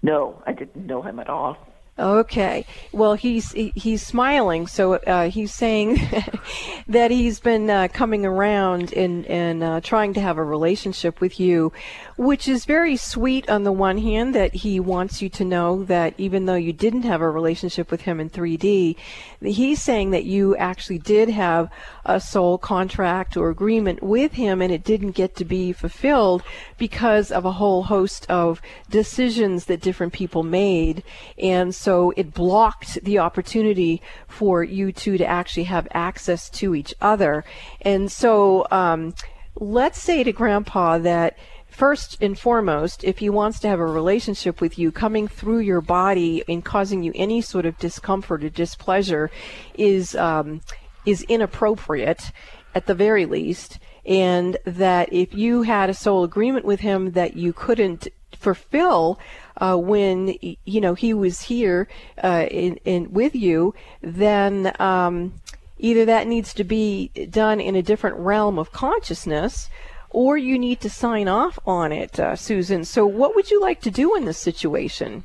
No, 0.01 0.41
I 0.47 0.53
didn't 0.53 0.87
know 0.87 1.01
him 1.01 1.19
at 1.19 1.27
all. 1.27 1.57
Okay. 1.99 2.65
Well, 2.93 3.15
he's 3.15 3.51
he's 3.51 4.05
smiling, 4.05 4.67
so 4.67 4.93
uh, 4.93 5.29
he's 5.29 5.53
saying 5.53 5.97
that 6.87 7.11
he's 7.11 7.41
been 7.41 7.69
uh, 7.69 7.89
coming 7.91 8.25
around 8.25 8.93
and 8.93 9.25
and 9.25 9.61
uh, 9.61 9.81
trying 9.81 10.13
to 10.13 10.21
have 10.21 10.37
a 10.37 10.43
relationship 10.43 11.19
with 11.19 11.41
you, 11.41 11.73
which 12.19 12.49
is 12.49 12.65
very 12.65 12.97
sweet 12.97 13.49
on 13.49 13.63
the 13.63 13.71
one 13.71 13.97
hand 13.97 14.35
that 14.35 14.53
he 14.53 14.77
wants 14.77 15.21
you 15.21 15.29
to 15.29 15.45
know 15.45 15.85
that 15.85 16.13
even 16.17 16.45
though 16.45 16.53
you 16.53 16.73
didn't 16.73 17.03
have 17.03 17.21
a 17.21 17.29
relationship 17.29 17.89
with 17.89 18.01
him 18.01 18.19
in 18.19 18.29
3D, 18.29 18.97
he's 19.39 19.81
saying 19.81 20.11
that 20.11 20.25
you 20.25 20.53
actually 20.57 20.97
did 20.97 21.29
have 21.29 21.71
a 22.03 22.19
soul 22.19 22.57
contract 22.57 23.37
or 23.37 23.49
agreement 23.49 24.03
with 24.03 24.33
him 24.33 24.61
and 24.61 24.69
it 24.69 24.83
didn't 24.83 25.11
get 25.11 25.33
to 25.33 25.45
be 25.45 25.71
fulfilled 25.71 26.43
because 26.77 27.31
of 27.31 27.45
a 27.45 27.53
whole 27.53 27.83
host 27.83 28.29
of 28.29 28.61
decisions 28.89 29.63
that 29.67 29.79
different 29.79 30.11
people 30.11 30.43
made, 30.43 31.01
and 31.37 31.73
so 31.73 32.11
it 32.17 32.33
blocked 32.33 33.01
the 33.05 33.17
opportunity 33.17 34.01
for 34.27 34.61
you 34.61 34.91
two 34.91 35.17
to 35.17 35.25
actually 35.25 35.63
have 35.63 35.87
access 35.91 36.49
to 36.49 36.75
each 36.75 36.93
other. 36.99 37.45
And 37.79 38.11
so 38.11 38.67
um, 38.71 39.13
let's 39.55 40.01
say 40.01 40.25
to 40.25 40.33
Grandpa 40.33 40.97
that 40.97 41.37
first 41.79 42.21
and 42.21 42.37
foremost, 42.37 43.05
if 43.05 43.19
he 43.19 43.29
wants 43.29 43.57
to 43.57 43.67
have 43.69 43.79
a 43.79 43.85
relationship 43.85 44.59
with 44.59 44.77
you, 44.77 44.91
coming 44.91 45.29
through 45.29 45.59
your 45.59 45.79
body 45.79 46.43
and 46.49 46.65
causing 46.65 47.03
you 47.03 47.13
any 47.15 47.39
sort 47.39 47.65
of 47.65 47.77
discomfort 47.77 48.43
or 48.43 48.49
displeasure 48.49 49.31
is 49.75 50.13
um, 50.15 50.59
is 51.05 51.23
inappropriate 51.23 52.31
at 52.75 52.85
the 52.85 52.93
very 52.93 53.25
least, 53.25 53.79
and 54.05 54.57
that 54.65 55.11
if 55.13 55.33
you 55.33 55.61
had 55.61 55.89
a 55.89 55.93
soul 55.93 56.25
agreement 56.25 56.65
with 56.65 56.81
him 56.81 57.11
that 57.11 57.37
you 57.37 57.53
couldn't 57.53 58.09
fulfill 58.35 59.17
uh, 59.57 59.77
when 59.77 60.35
you 60.41 60.81
know 60.81 60.95
he 60.95 61.13
was 61.13 61.43
here 61.43 61.87
uh, 62.21 62.45
in, 62.51 62.75
in 62.83 63.13
with 63.13 63.33
you, 63.33 63.73
then 64.01 64.73
um, 64.79 65.33
either 65.77 66.03
that 66.03 66.27
needs 66.27 66.53
to 66.53 66.65
be 66.65 67.07
done 67.29 67.61
in 67.61 67.77
a 67.77 67.81
different 67.81 68.17
realm 68.17 68.59
of 68.59 68.73
consciousness, 68.73 69.69
or 70.09 70.37
you 70.37 70.57
need 70.57 70.81
to 70.81 70.89
sign 70.89 71.27
off 71.27 71.59
on 71.65 71.91
it, 71.91 72.19
uh, 72.19 72.35
Susan. 72.35 72.85
So, 72.85 73.05
what 73.05 73.35
would 73.35 73.51
you 73.51 73.61
like 73.61 73.81
to 73.81 73.91
do 73.91 74.15
in 74.15 74.25
this 74.25 74.37
situation? 74.37 75.23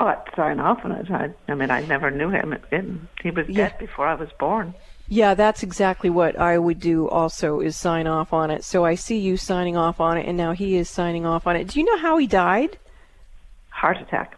Oh, 0.00 0.06
I'd 0.06 0.22
sign 0.34 0.58
off 0.58 0.84
on 0.84 0.92
it. 0.92 1.10
I, 1.10 1.30
I 1.48 1.54
mean, 1.54 1.70
I 1.70 1.82
never 1.82 2.10
knew 2.10 2.30
him. 2.30 3.08
he 3.22 3.30
was 3.30 3.48
yeah. 3.48 3.68
dead 3.68 3.78
before 3.78 4.06
I 4.08 4.14
was 4.14 4.30
born. 4.38 4.74
Yeah, 5.08 5.34
that's 5.34 5.62
exactly 5.62 6.10
what 6.10 6.38
I 6.38 6.58
would 6.58 6.80
do 6.80 7.08
also 7.08 7.60
is 7.60 7.76
sign 7.76 8.06
off 8.06 8.32
on 8.32 8.50
it. 8.50 8.64
So 8.64 8.84
I 8.84 8.94
see 8.94 9.18
you 9.18 9.36
signing 9.36 9.76
off 9.76 10.00
on 10.00 10.16
it 10.16 10.26
and 10.26 10.36
now 10.36 10.52
he 10.52 10.76
is 10.76 10.88
signing 10.88 11.26
off 11.26 11.46
on 11.46 11.54
it. 11.54 11.68
Do 11.68 11.78
you 11.80 11.84
know 11.84 11.98
how 11.98 12.16
he 12.16 12.26
died? 12.26 12.78
Heart 13.68 13.98
attack. 13.98 14.36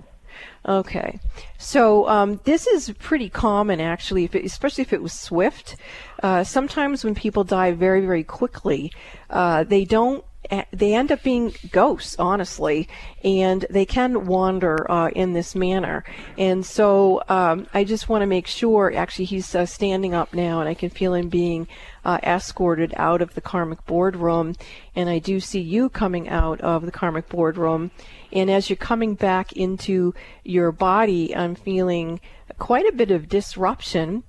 Okay, 0.67 1.21
so 1.59 2.09
um, 2.09 2.41
this 2.45 2.67
is 2.67 2.91
pretty 2.99 3.29
common 3.29 3.81
actually, 3.81 4.25
if 4.25 4.35
it, 4.35 4.45
especially 4.45 4.83
if 4.83 4.93
it 4.93 5.03
was 5.03 5.13
swift. 5.13 5.77
Uh, 6.23 6.43
sometimes 6.43 7.05
when 7.05 7.15
people 7.15 7.45
die 7.45 7.73
very, 7.73 8.01
very 8.01 8.25
quickly, 8.25 8.91
uh, 9.31 9.65
they 9.65 9.85
don't 9.85 10.25
they 10.73 10.95
end 10.95 11.11
up 11.13 11.23
being 11.23 11.55
ghosts, 11.71 12.17
honestly, 12.19 12.89
and 13.23 13.67
they 13.71 13.87
can 13.87 14.27
wander 14.27 14.91
uh, 14.91 15.09
in 15.11 15.33
this 15.33 15.55
manner. 15.55 16.05
And 16.37 16.65
so 16.65 17.23
um, 17.29 17.67
I 17.73 17.85
just 17.85 18.09
want 18.09 18.23
to 18.23 18.27
make 18.27 18.47
sure. 18.47 18.93
Actually, 18.95 19.27
he's 19.27 19.55
uh, 19.55 19.67
standing 19.67 20.15
up 20.15 20.35
now, 20.35 20.61
and 20.61 20.69
I 20.69 20.75
can 20.75 20.91
feel 20.91 21.15
him 21.15 21.29
being 21.29 21.67
uh, 22.05 22.19
escorted 22.23 22.93
out 22.97 23.23
of 23.23 23.35
the 23.35 23.41
karmic 23.41 23.85
boardroom. 23.87 24.55
And 24.95 25.09
I 25.09 25.19
do 25.19 25.41
see 25.41 25.61
you 25.61 25.89
coming 25.89 26.29
out 26.29 26.61
of 26.61 26.85
the 26.85 26.93
karmic 26.93 27.29
boardroom. 27.29 27.91
And 28.33 28.51
as 28.51 28.69
you're 28.69 28.77
coming 28.77 29.15
back 29.15 29.53
into 29.53 30.15
your 30.43 30.73
body, 30.73 31.35
I'm 31.35 31.55
feeling 31.55 32.21
quite 32.59 32.87
a 32.87 32.97
bit 32.97 33.11
of 33.11 33.29
disruption 33.29 34.25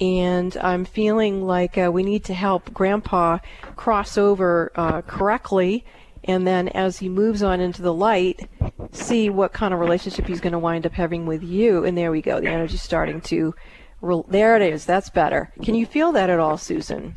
and 0.00 0.56
I'm 0.56 0.84
feeling 0.84 1.46
like 1.46 1.76
uh, 1.76 1.90
we 1.92 2.02
need 2.02 2.24
to 2.24 2.34
help 2.34 2.72
Grandpa 2.72 3.38
cross 3.76 4.16
over 4.16 4.72
uh, 4.74 5.02
correctly, 5.02 5.84
and 6.24 6.46
then 6.46 6.68
as 6.68 6.98
he 6.98 7.08
moves 7.08 7.42
on 7.42 7.60
into 7.60 7.82
the 7.82 7.92
light, 7.92 8.48
see 8.92 9.30
what 9.30 9.52
kind 9.52 9.74
of 9.74 9.80
relationship 9.80 10.26
he's 10.26 10.40
going 10.40 10.52
to 10.52 10.58
wind 10.58 10.86
up 10.86 10.92
having 10.92 11.26
with 11.26 11.42
you. 11.42 11.84
And 11.84 11.96
there 11.96 12.10
we 12.10 12.22
go. 12.22 12.40
The 12.40 12.48
energy's 12.48 12.82
starting 12.82 13.20
to. 13.22 13.54
Re- 14.00 14.22
there 14.28 14.56
it 14.56 14.62
is. 14.62 14.86
That's 14.86 15.10
better. 15.10 15.52
Can 15.62 15.74
you 15.74 15.84
feel 15.84 16.12
that 16.12 16.30
at 16.30 16.38
all, 16.38 16.56
Susan? 16.56 17.16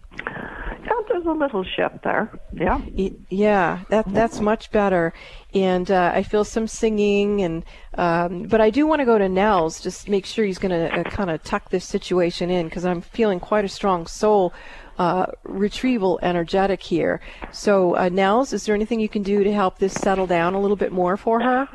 There's 1.23 1.35
a 1.35 1.39
little 1.39 1.63
shift 1.63 2.03
there. 2.03 2.31
Yeah. 2.53 2.81
Yeah, 3.29 3.83
that 3.89 4.11
that's 4.13 4.39
much 4.39 4.71
better. 4.71 5.13
And 5.53 5.89
uh, 5.89 6.11
I 6.13 6.23
feel 6.23 6.43
some 6.43 6.67
singing, 6.67 7.41
and 7.41 7.63
um, 7.95 8.43
but 8.43 8.61
I 8.61 8.69
do 8.69 8.87
want 8.87 8.99
to 8.99 9.05
go 9.05 9.17
to 9.17 9.29
Nels. 9.29 9.81
Just 9.81 10.09
make 10.09 10.25
sure 10.25 10.45
he's 10.45 10.57
going 10.57 10.71
to 10.71 10.99
uh, 10.99 11.03
kind 11.03 11.29
of 11.29 11.43
tuck 11.43 11.69
this 11.69 11.85
situation 11.85 12.49
in 12.49 12.67
because 12.67 12.85
I'm 12.85 13.01
feeling 13.01 13.39
quite 13.39 13.65
a 13.65 13.69
strong 13.69 14.07
soul 14.07 14.53
uh, 14.97 15.27
retrieval 15.43 16.19
energetic 16.21 16.81
here. 16.81 17.21
So, 17.51 17.95
uh, 17.95 18.09
Nels, 18.09 18.53
is 18.53 18.65
there 18.65 18.75
anything 18.75 18.99
you 18.99 19.09
can 19.09 19.23
do 19.23 19.43
to 19.43 19.53
help 19.53 19.79
this 19.79 19.93
settle 19.93 20.27
down 20.27 20.53
a 20.53 20.59
little 20.59 20.77
bit 20.77 20.91
more 20.91 21.17
for 21.17 21.41
her? 21.41 21.67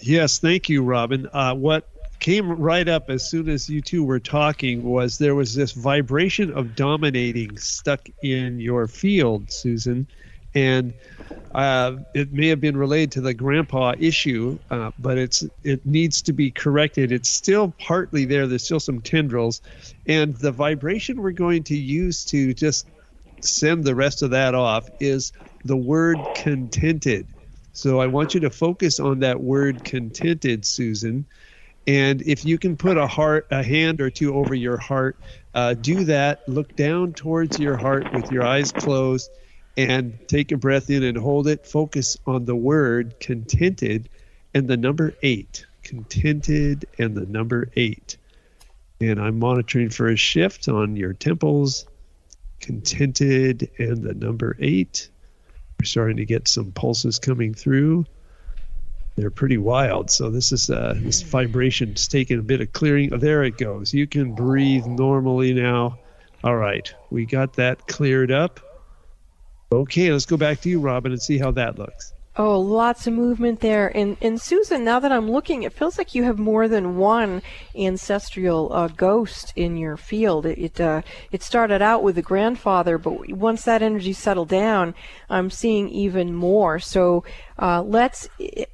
Yes, 0.00 0.38
thank 0.38 0.68
you, 0.68 0.82
Robin. 0.82 1.28
Uh, 1.32 1.54
what 1.54 1.88
came 2.22 2.48
right 2.48 2.86
up 2.86 3.10
as 3.10 3.28
soon 3.28 3.48
as 3.48 3.68
you 3.68 3.82
two 3.82 4.04
were 4.04 4.20
talking 4.20 4.84
was 4.84 5.18
there 5.18 5.34
was 5.34 5.56
this 5.56 5.72
vibration 5.72 6.52
of 6.52 6.76
dominating 6.76 7.58
stuck 7.58 8.08
in 8.22 8.60
your 8.60 8.86
field, 8.86 9.50
Susan, 9.50 10.06
and 10.54 10.94
uh, 11.52 11.96
it 12.14 12.32
may 12.32 12.46
have 12.46 12.60
been 12.60 12.76
related 12.76 13.10
to 13.10 13.20
the 13.20 13.34
grandpa 13.34 13.94
issue, 13.98 14.56
uh, 14.70 14.92
but 15.00 15.18
it's 15.18 15.44
it 15.64 15.84
needs 15.84 16.22
to 16.22 16.32
be 16.32 16.52
corrected. 16.52 17.10
It's 17.10 17.28
still 17.28 17.74
partly 17.80 18.24
there. 18.24 18.46
There's 18.46 18.62
still 18.62 18.78
some 18.78 19.00
tendrils, 19.00 19.60
and 20.06 20.36
the 20.36 20.52
vibration 20.52 21.20
we're 21.20 21.32
going 21.32 21.64
to 21.64 21.76
use 21.76 22.24
to 22.26 22.54
just 22.54 22.86
send 23.40 23.82
the 23.82 23.96
rest 23.96 24.22
of 24.22 24.30
that 24.30 24.54
off 24.54 24.88
is 25.00 25.32
the 25.64 25.76
word 25.76 26.18
contented. 26.36 27.26
So 27.72 28.00
I 28.00 28.06
want 28.06 28.34
you 28.34 28.40
to 28.40 28.50
focus 28.50 29.00
on 29.00 29.18
that 29.20 29.40
word 29.40 29.82
contented, 29.82 30.64
Susan. 30.64 31.26
And 31.86 32.22
if 32.22 32.44
you 32.44 32.58
can 32.58 32.76
put 32.76 32.96
a 32.96 33.06
heart, 33.06 33.48
a 33.50 33.62
hand 33.62 34.00
or 34.00 34.10
two 34.10 34.34
over 34.34 34.54
your 34.54 34.76
heart, 34.76 35.16
uh, 35.54 35.74
do 35.74 36.04
that. 36.04 36.48
Look 36.48 36.76
down 36.76 37.12
towards 37.12 37.58
your 37.58 37.76
heart 37.76 38.12
with 38.12 38.30
your 38.30 38.44
eyes 38.44 38.70
closed, 38.70 39.30
and 39.76 40.16
take 40.28 40.52
a 40.52 40.56
breath 40.56 40.90
in 40.90 41.02
and 41.02 41.16
hold 41.16 41.48
it. 41.48 41.66
Focus 41.66 42.16
on 42.26 42.44
the 42.44 42.54
word 42.54 43.18
contented 43.18 44.08
and 44.54 44.68
the 44.68 44.76
number 44.76 45.14
eight. 45.22 45.66
Contented 45.82 46.86
and 46.98 47.16
the 47.16 47.26
number 47.26 47.68
eight. 47.74 48.16
And 49.00 49.20
I'm 49.20 49.40
monitoring 49.40 49.90
for 49.90 50.08
a 50.08 50.16
shift 50.16 50.68
on 50.68 50.94
your 50.94 51.12
temples. 51.12 51.86
Contented 52.60 53.70
and 53.78 54.02
the 54.02 54.14
number 54.14 54.56
eight. 54.60 55.08
We're 55.80 55.86
starting 55.86 56.18
to 56.18 56.26
get 56.26 56.46
some 56.46 56.70
pulses 56.70 57.18
coming 57.18 57.54
through 57.54 58.06
they're 59.16 59.30
pretty 59.30 59.58
wild. 59.58 60.10
So 60.10 60.30
this 60.30 60.52
is 60.52 60.70
uh, 60.70 60.94
this 60.96 61.22
vibration's 61.22 62.08
taking 62.08 62.38
a 62.38 62.42
bit 62.42 62.60
of 62.60 62.72
clearing. 62.72 63.12
Oh, 63.12 63.18
there 63.18 63.44
it 63.44 63.58
goes. 63.58 63.92
You 63.92 64.06
can 64.06 64.34
breathe 64.34 64.86
normally 64.86 65.54
now. 65.54 65.98
All 66.44 66.56
right, 66.56 66.92
we 67.10 67.24
got 67.24 67.54
that 67.54 67.86
cleared 67.86 68.32
up. 68.32 68.60
Okay, 69.70 70.12
let's 70.12 70.26
go 70.26 70.36
back 70.36 70.60
to 70.62 70.68
you, 70.68 70.80
Robin, 70.80 71.12
and 71.12 71.22
see 71.22 71.38
how 71.38 71.52
that 71.52 71.78
looks. 71.78 72.12
Oh, 72.34 72.58
lots 72.58 73.06
of 73.06 73.12
movement 73.12 73.60
there. 73.60 73.94
And, 73.94 74.16
and 74.22 74.40
Susan, 74.40 74.84
now 74.84 74.98
that 75.00 75.12
I'm 75.12 75.30
looking, 75.30 75.64
it 75.64 75.72
feels 75.74 75.98
like 75.98 76.14
you 76.14 76.24
have 76.24 76.38
more 76.38 76.66
than 76.66 76.96
one 76.96 77.42
ancestral 77.76 78.72
uh, 78.72 78.88
ghost 78.88 79.52
in 79.54 79.76
your 79.76 79.98
field. 79.98 80.46
It 80.46 80.58
it, 80.58 80.80
uh, 80.80 81.02
it 81.30 81.42
started 81.42 81.82
out 81.82 82.02
with 82.02 82.14
the 82.14 82.22
grandfather, 82.22 82.96
but 82.96 83.30
once 83.32 83.64
that 83.64 83.82
energy 83.82 84.14
settled 84.14 84.48
down, 84.48 84.94
I'm 85.28 85.50
seeing 85.50 85.90
even 85.90 86.34
more. 86.34 86.78
So 86.78 87.22
uh, 87.58 87.82
let's 87.82 88.30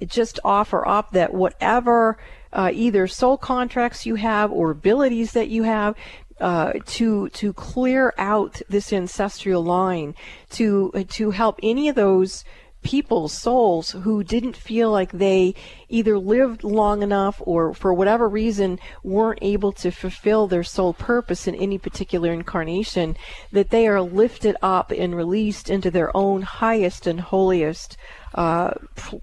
just 0.07 0.39
offer 0.45 0.87
up 0.87 1.11
that 1.13 1.35
whatever 1.35 2.17
uh, 2.53 2.71
either 2.73 3.09
soul 3.09 3.37
contracts 3.37 4.07
you 4.07 4.15
have 4.15 4.53
or 4.53 4.71
abilities 4.71 5.33
that 5.33 5.49
you 5.49 5.65
have, 5.65 5.97
uh, 6.41 6.75
to 6.87 7.29
to 7.31 7.53
clear 7.53 8.15
out 8.19 8.63
this 8.69 8.93
ancestral 8.93 9.65
line, 9.65 10.15
to 10.51 10.93
to 11.09 11.33
help 11.33 11.59
any 11.61 11.89
of 11.89 11.97
those 11.97 12.45
people's 12.83 13.33
souls 13.33 13.91
who 13.91 14.23
didn't 14.23 14.57
feel 14.57 14.91
like 14.91 15.13
they 15.13 15.55
either 15.89 16.19
lived 16.19 16.63
long 16.63 17.03
enough 17.03 17.43
or 17.45 17.75
for 17.75 17.93
whatever 17.93 18.29
reason 18.29 18.79
weren't 19.03 19.39
able 19.43 19.73
to 19.73 19.91
fulfill 19.91 20.47
their 20.47 20.63
soul 20.63 20.93
purpose 20.93 21.47
in 21.47 21.55
any 21.55 21.79
particular 21.79 22.33
incarnation, 22.33 23.17
that 23.53 23.71
they 23.71 23.87
are 23.87 24.01
lifted 24.01 24.57
up 24.63 24.91
and 24.91 25.15
released 25.17 25.69
into 25.69 25.91
their 25.91 26.17
own 26.17 26.43
highest 26.43 27.07
and 27.07 27.21
holiest 27.21 27.97
uh, 28.35 28.71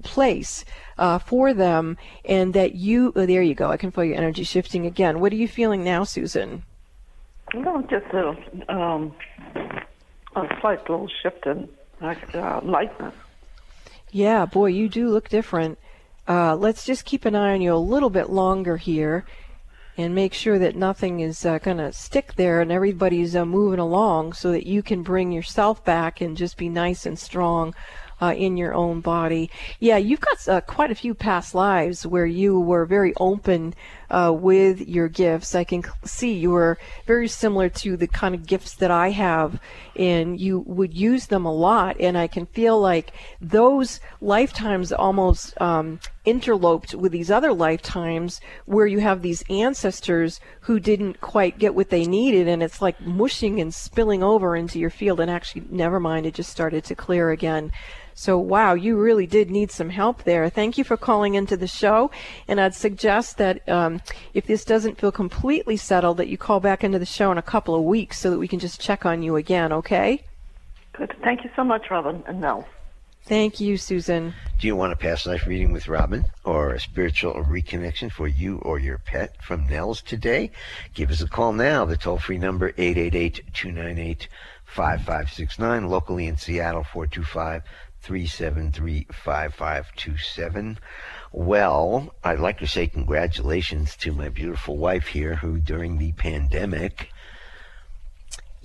place. 0.03 0.65
Uh, 0.97 1.19
for 1.19 1.53
them, 1.53 1.97
and 2.23 2.53
that 2.53 2.73
you, 2.73 3.11
oh, 3.17 3.25
there 3.25 3.41
you 3.41 3.53
go. 3.53 3.69
I 3.69 3.75
can 3.75 3.91
feel 3.91 4.05
your 4.05 4.15
energy 4.15 4.45
shifting 4.45 4.85
again. 4.85 5.19
What 5.19 5.33
are 5.33 5.35
you 5.35 5.45
feeling 5.49 5.83
now, 5.83 6.05
Susan? 6.05 6.63
No, 7.53 7.81
just 7.81 8.05
a, 8.13 8.73
um, 8.73 9.13
a 10.37 10.47
slight 10.61 10.89
little 10.89 11.09
shift 11.21 11.45
in 11.45 11.67
uh, 12.01 12.61
lightness. 12.63 13.13
Yeah, 14.15 14.45
boy, 14.45 14.67
you 14.67 14.87
do 14.87 15.09
look 15.09 15.27
different. 15.27 15.77
uh, 16.25 16.55
let's 16.55 16.85
just 16.85 17.03
keep 17.03 17.25
an 17.25 17.35
eye 17.35 17.53
on 17.53 17.61
you 17.61 17.73
a 17.73 17.75
little 17.75 18.09
bit 18.09 18.29
longer 18.29 18.77
here 18.77 19.25
and 19.97 20.15
make 20.15 20.33
sure 20.33 20.57
that 20.57 20.77
nothing 20.77 21.19
is 21.19 21.45
uh, 21.45 21.57
going 21.57 21.79
to 21.79 21.91
stick 21.91 22.33
there 22.35 22.61
and 22.61 22.71
everybody's 22.71 23.35
uh, 23.35 23.43
moving 23.43 23.77
along 23.77 24.31
so 24.31 24.53
that 24.53 24.65
you 24.65 24.81
can 24.81 25.03
bring 25.03 25.33
yourself 25.33 25.83
back 25.83 26.21
and 26.21 26.37
just 26.37 26.55
be 26.55 26.69
nice 26.69 27.05
and 27.05 27.19
strong 27.19 27.75
uh, 28.21 28.33
in 28.35 28.57
your 28.57 28.73
own 28.73 29.01
body. 29.01 29.49
Yeah, 29.79 29.97
you've 29.97 30.21
got 30.21 30.47
uh, 30.47 30.61
quite 30.61 30.91
a 30.91 30.95
few 30.95 31.13
past 31.13 31.55
lives 31.55 32.05
where 32.05 32.25
you 32.25 32.59
were 32.59 32.85
very 32.85 33.13
open 33.19 33.73
uh, 34.09 34.33
with 34.35 34.87
your 34.87 35.07
gifts. 35.07 35.55
I 35.55 35.63
can 35.63 35.83
see 36.03 36.33
you 36.33 36.51
were 36.51 36.77
very 37.05 37.27
similar 37.27 37.69
to 37.69 37.97
the 37.97 38.07
kind 38.07 38.35
of 38.35 38.45
gifts 38.45 38.75
that 38.75 38.91
I 38.91 39.09
have, 39.11 39.59
and 39.95 40.39
you 40.39 40.59
would 40.59 40.93
use 40.93 41.27
them 41.27 41.45
a 41.45 41.53
lot. 41.53 41.97
And 41.99 42.17
I 42.17 42.27
can 42.27 42.45
feel 42.47 42.79
like 42.79 43.11
those 43.41 43.99
lifetimes 44.21 44.91
almost 44.91 45.59
um, 45.61 45.99
interloped 46.25 46.93
with 46.93 47.11
these 47.11 47.31
other 47.31 47.53
lifetimes 47.53 48.41
where 48.65 48.87
you 48.87 48.99
have 48.99 49.21
these 49.21 49.43
ancestors 49.49 50.39
who 50.61 50.79
didn't 50.79 51.21
quite 51.21 51.59
get 51.59 51.75
what 51.75 51.89
they 51.89 52.05
needed, 52.05 52.47
and 52.47 52.63
it's 52.63 52.81
like 52.81 52.99
mushing 53.01 53.59
and 53.59 53.73
spilling 53.73 54.23
over 54.23 54.55
into 54.55 54.79
your 54.79 54.89
field. 54.89 55.19
And 55.19 55.29
actually, 55.31 55.63
never 55.69 55.99
mind, 55.99 56.25
it 56.25 56.33
just 56.33 56.49
started 56.49 56.83
to 56.85 56.95
clear 56.95 57.29
again. 57.29 57.71
So, 58.17 58.37
wow, 58.39 58.75
you 58.75 58.97
really 58.97 59.27
did 59.27 59.51
need 59.51 59.71
some 59.71 59.89
help 59.89 60.23
there. 60.23 60.49
Thank 60.49 60.77
you 60.77 60.85
for 60.85 60.95
calling 60.95 61.35
into 61.35 61.57
the 61.57 61.67
show. 61.67 62.11
And 62.47 62.61
I'd 62.61 62.73
suggest 62.73 63.37
that 63.37 63.67
um, 63.67 64.01
if 64.33 64.45
this 64.45 64.63
doesn't 64.63 64.99
feel 64.99 65.11
completely 65.11 65.75
settled, 65.75 66.15
that 66.17 66.29
you 66.29 66.37
call 66.37 66.61
back 66.61 66.81
into 66.81 66.97
the 66.97 67.05
show 67.05 67.29
in 67.31 67.37
a 67.37 67.41
couple 67.41 67.75
of 67.75 67.83
weeks 67.83 68.17
so 68.17 68.31
that 68.31 68.39
we 68.39 68.47
can 68.47 68.59
just 68.59 68.79
check 68.79 69.05
on 69.05 69.21
you 69.21 69.35
again, 69.35 69.73
okay? 69.73 70.23
Good. 70.93 71.13
Thank 71.23 71.43
you 71.43 71.49
so 71.57 71.65
much, 71.65 71.87
Robin 71.91 72.23
and 72.25 72.39
Nels. 72.39 72.63
Thank 73.27 73.59
you, 73.59 73.77
Susan. 73.77 74.35
Do 74.59 74.67
you 74.67 74.75
want 74.75 74.93
a 74.93 74.95
past 74.95 75.25
life 75.25 75.47
reading 75.47 75.71
with 75.71 75.87
Robin 75.87 76.25
or 76.43 76.73
a 76.73 76.79
spiritual 76.79 77.33
reconnection 77.33 78.11
for 78.11 78.27
you 78.27 78.59
or 78.59 78.77
your 78.77 78.99
pet 78.99 79.43
from 79.43 79.65
Nels 79.67 80.03
today? 80.03 80.51
Give 80.93 81.09
us 81.09 81.21
a 81.21 81.27
call 81.27 81.51
now. 81.51 81.85
The 81.85 81.97
toll 81.97 82.19
free 82.19 82.37
number 82.37 82.67
888 82.77 83.51
298 83.51 84.27
5569. 84.65 85.89
Locally 85.89 86.27
in 86.27 86.37
Seattle 86.37 86.83
425 86.83 87.63
373 88.01 89.07
5527. 89.11 90.77
Well, 91.31 92.13
I'd 92.23 92.39
like 92.39 92.59
to 92.59 92.67
say 92.67 92.85
congratulations 92.85 93.95
to 93.97 94.13
my 94.13 94.29
beautiful 94.29 94.77
wife 94.77 95.07
here 95.07 95.37
who 95.37 95.57
during 95.57 95.97
the 95.97 96.11
pandemic 96.11 97.09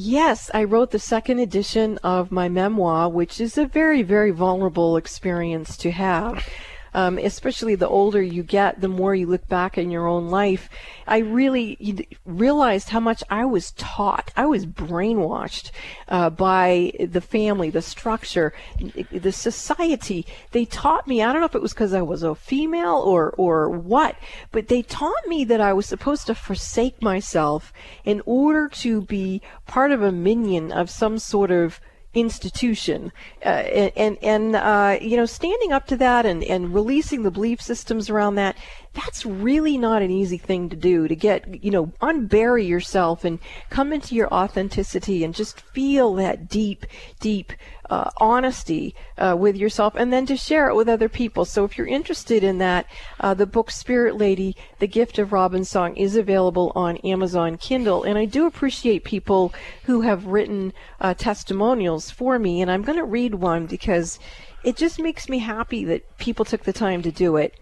Yes, 0.02 0.50
I 0.54 0.64
wrote 0.64 0.92
the 0.92 0.98
second 0.98 1.40
edition 1.40 1.98
of 2.02 2.32
my 2.32 2.48
memoir, 2.48 3.10
which 3.10 3.38
is 3.38 3.58
a 3.58 3.66
very, 3.66 4.00
very 4.00 4.30
vulnerable 4.30 4.96
experience 4.96 5.76
to 5.76 5.90
have 5.90 6.42
um, 6.94 7.18
especially 7.18 7.74
the 7.74 7.88
older 7.88 8.22
you 8.22 8.42
get, 8.42 8.80
the 8.80 8.88
more 8.88 9.14
you 9.14 9.26
look 9.26 9.46
back 9.48 9.78
in 9.78 9.90
your 9.90 10.06
own 10.06 10.28
life. 10.28 10.68
I 11.06 11.18
really 11.18 12.08
realized 12.24 12.90
how 12.90 13.00
much 13.00 13.22
I 13.30 13.44
was 13.44 13.72
taught. 13.72 14.32
I 14.36 14.46
was 14.46 14.66
brainwashed 14.66 15.70
uh, 16.08 16.30
by 16.30 16.92
the 17.00 17.20
family, 17.20 17.70
the 17.70 17.82
structure, 17.82 18.52
the 19.10 19.32
society. 19.32 20.26
They 20.52 20.64
taught 20.64 21.06
me. 21.06 21.22
I 21.22 21.32
don't 21.32 21.40
know 21.40 21.46
if 21.46 21.54
it 21.54 21.62
was 21.62 21.72
because 21.72 21.94
I 21.94 22.02
was 22.02 22.22
a 22.22 22.34
female 22.34 22.96
or 22.96 23.30
or 23.36 23.68
what, 23.68 24.16
but 24.52 24.68
they 24.68 24.82
taught 24.82 25.26
me 25.26 25.44
that 25.44 25.60
I 25.60 25.72
was 25.72 25.86
supposed 25.86 26.26
to 26.26 26.34
forsake 26.34 27.02
myself 27.02 27.72
in 28.04 28.22
order 28.26 28.68
to 28.68 29.02
be 29.02 29.42
part 29.66 29.92
of 29.92 30.02
a 30.02 30.12
minion 30.12 30.72
of 30.72 30.90
some 30.90 31.18
sort 31.18 31.50
of 31.50 31.80
institution. 32.14 33.12
Uh, 33.44 33.48
and 33.48 34.18
and 34.22 34.56
uh, 34.56 34.98
you 35.00 35.16
know 35.16 35.26
standing 35.26 35.72
up 35.72 35.86
to 35.86 35.96
that 35.96 36.26
and 36.26 36.42
and 36.44 36.74
releasing 36.74 37.22
the 37.22 37.30
belief 37.30 37.60
systems 37.60 38.10
around 38.10 38.34
that 38.34 38.56
that's 38.92 39.24
really 39.24 39.78
not 39.78 40.02
an 40.02 40.10
easy 40.10 40.38
thing 40.38 40.68
to 40.68 40.76
do 40.76 41.06
to 41.06 41.14
get 41.14 41.62
you 41.62 41.70
know 41.70 41.86
unbury 42.02 42.66
yourself 42.66 43.24
and 43.24 43.38
come 43.68 43.92
into 43.92 44.14
your 44.14 44.32
authenticity 44.32 45.22
and 45.22 45.34
just 45.34 45.60
feel 45.60 46.14
that 46.14 46.48
deep 46.48 46.84
deep 47.20 47.52
uh, 47.88 48.10
honesty 48.18 48.94
uh, 49.18 49.36
with 49.38 49.56
yourself 49.56 49.94
and 49.96 50.12
then 50.12 50.24
to 50.24 50.36
share 50.36 50.68
it 50.68 50.76
with 50.76 50.88
other 50.88 51.08
people. 51.08 51.44
So 51.44 51.64
if 51.64 51.76
you're 51.76 51.88
interested 51.88 52.44
in 52.44 52.58
that 52.58 52.86
uh, 53.18 53.34
the 53.34 53.46
book 53.46 53.70
spirit 53.70 54.16
lady 54.16 54.56
the 54.78 54.86
gift 54.86 55.18
of 55.18 55.32
robin 55.32 55.64
song 55.64 55.96
is 55.96 56.16
available 56.16 56.72
on 56.74 56.96
amazon 56.98 57.56
kindle. 57.56 58.02
And 58.02 58.18
i 58.18 58.24
do 58.24 58.46
appreciate 58.46 59.04
people 59.04 59.52
who 59.84 60.00
have 60.02 60.26
written 60.26 60.72
uh, 61.00 61.14
testimonials 61.14 62.10
for 62.10 62.38
me. 62.38 62.60
And 62.60 62.70
i'm 62.70 62.82
going 62.82 62.98
to 62.98 63.04
read 63.04 63.36
one 63.36 63.66
because 63.66 64.18
it 64.62 64.76
just 64.76 64.98
makes 64.98 65.28
me 65.28 65.38
happy 65.38 65.84
that 65.84 66.18
people 66.18 66.44
took 66.44 66.64
the 66.64 66.72
time 66.72 67.02
to 67.02 67.10
do 67.10 67.36
it 67.36 67.54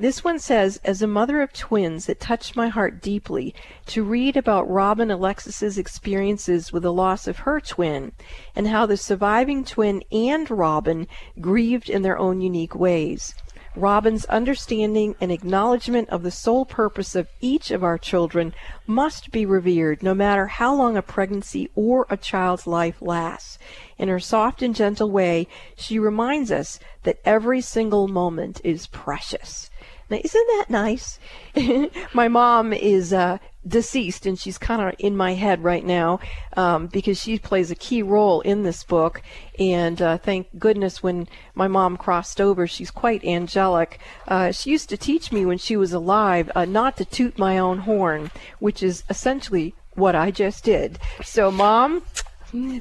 this 0.00 0.24
one 0.24 0.38
says, 0.38 0.80
as 0.82 1.02
a 1.02 1.06
mother 1.06 1.42
of 1.42 1.52
twins, 1.52 2.08
it 2.08 2.18
touched 2.18 2.56
my 2.56 2.68
heart 2.68 3.02
deeply 3.02 3.54
to 3.84 4.02
read 4.02 4.34
about 4.34 4.70
Robin 4.70 5.10
Alexis's 5.10 5.76
experiences 5.76 6.72
with 6.72 6.84
the 6.84 6.92
loss 6.92 7.26
of 7.26 7.40
her 7.40 7.60
twin 7.60 8.12
and 8.56 8.66
how 8.66 8.86
the 8.86 8.96
surviving 8.96 9.62
twin 9.62 10.02
and 10.10 10.50
Robin 10.50 11.06
grieved 11.38 11.90
in 11.90 12.00
their 12.00 12.18
own 12.18 12.40
unique 12.40 12.74
ways. 12.74 13.34
Robin's 13.76 14.24
understanding 14.24 15.14
and 15.20 15.30
acknowledgement 15.30 16.08
of 16.08 16.22
the 16.22 16.30
sole 16.30 16.64
purpose 16.64 17.14
of 17.14 17.28
each 17.40 17.70
of 17.70 17.84
our 17.84 17.98
children 17.98 18.52
must 18.86 19.30
be 19.30 19.46
revered 19.46 20.02
no 20.02 20.12
matter 20.12 20.48
how 20.48 20.74
long 20.74 20.96
a 20.96 21.02
pregnancy 21.02 21.70
or 21.76 22.04
a 22.10 22.16
child's 22.16 22.66
life 22.66 23.00
lasts. 23.00 23.58
In 23.96 24.08
her 24.08 24.18
soft 24.18 24.60
and 24.60 24.74
gentle 24.74 25.10
way, 25.10 25.46
she 25.76 26.00
reminds 26.00 26.50
us 26.50 26.80
that 27.04 27.20
every 27.24 27.60
single 27.60 28.08
moment 28.08 28.60
is 28.64 28.88
precious. 28.88 29.69
Now, 30.10 30.18
isn't 30.22 30.46
that 30.58 30.66
nice? 30.68 31.20
my 32.12 32.26
mom 32.26 32.72
is 32.72 33.12
uh, 33.12 33.38
deceased, 33.66 34.26
and 34.26 34.38
she's 34.38 34.58
kind 34.58 34.82
of 34.82 34.94
in 34.98 35.16
my 35.16 35.34
head 35.34 35.62
right 35.62 35.84
now 35.84 36.18
um, 36.56 36.88
because 36.88 37.20
she 37.20 37.38
plays 37.38 37.70
a 37.70 37.76
key 37.76 38.02
role 38.02 38.40
in 38.40 38.64
this 38.64 38.82
book. 38.82 39.22
And 39.58 40.02
uh, 40.02 40.18
thank 40.18 40.58
goodness 40.58 41.02
when 41.02 41.28
my 41.54 41.68
mom 41.68 41.96
crossed 41.96 42.40
over, 42.40 42.66
she's 42.66 42.90
quite 42.90 43.24
angelic. 43.24 44.00
Uh, 44.26 44.50
she 44.50 44.70
used 44.70 44.88
to 44.88 44.96
teach 44.96 45.30
me 45.30 45.46
when 45.46 45.58
she 45.58 45.76
was 45.76 45.92
alive 45.92 46.50
uh, 46.56 46.64
not 46.64 46.96
to 46.96 47.04
toot 47.04 47.38
my 47.38 47.58
own 47.58 47.78
horn, 47.78 48.32
which 48.58 48.82
is 48.82 49.04
essentially 49.08 49.74
what 49.94 50.16
I 50.16 50.30
just 50.30 50.64
did. 50.64 50.98
So, 51.24 51.50
mom. 51.50 52.02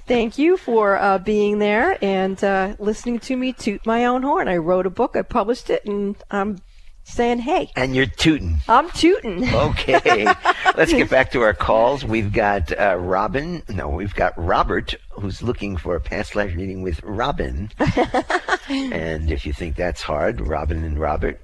Thank 0.07 0.39
you 0.39 0.57
for 0.57 0.97
uh, 0.97 1.19
being 1.19 1.59
there 1.59 2.03
and 2.03 2.43
uh, 2.43 2.73
listening 2.79 3.19
to 3.19 3.37
me 3.37 3.53
toot 3.53 3.85
my 3.85 4.05
own 4.05 4.23
horn. 4.23 4.47
I 4.47 4.57
wrote 4.57 4.87
a 4.87 4.89
book, 4.89 5.15
I 5.15 5.21
published 5.21 5.69
it, 5.69 5.85
and 5.85 6.15
I'm 6.31 6.59
saying, 7.09 7.39
hey. 7.39 7.69
And 7.75 7.95
you're 7.95 8.05
tooting. 8.05 8.61
I'm 8.67 8.89
tooting. 8.91 9.53
Okay. 9.53 10.25
Let's 10.77 10.93
get 10.93 11.09
back 11.09 11.31
to 11.31 11.41
our 11.41 11.53
calls. 11.53 12.05
We've 12.05 12.31
got 12.31 12.77
uh, 12.77 12.95
Robin. 12.97 13.63
No, 13.69 13.89
we've 13.89 14.15
got 14.15 14.33
Robert, 14.37 14.95
who's 15.11 15.41
looking 15.41 15.77
for 15.77 15.95
a 15.95 15.99
past 15.99 16.35
life 16.35 16.55
reading 16.55 16.81
with 16.81 17.01
Robin. 17.03 17.71
and 18.69 19.31
if 19.31 19.45
you 19.45 19.53
think 19.53 19.75
that's 19.75 20.01
hard, 20.01 20.41
Robin 20.41 20.83
and 20.83 20.99
Robert 20.99 21.41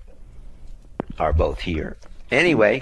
are 1.20 1.34
both 1.34 1.60
here. 1.60 1.98
Anyway, 2.32 2.82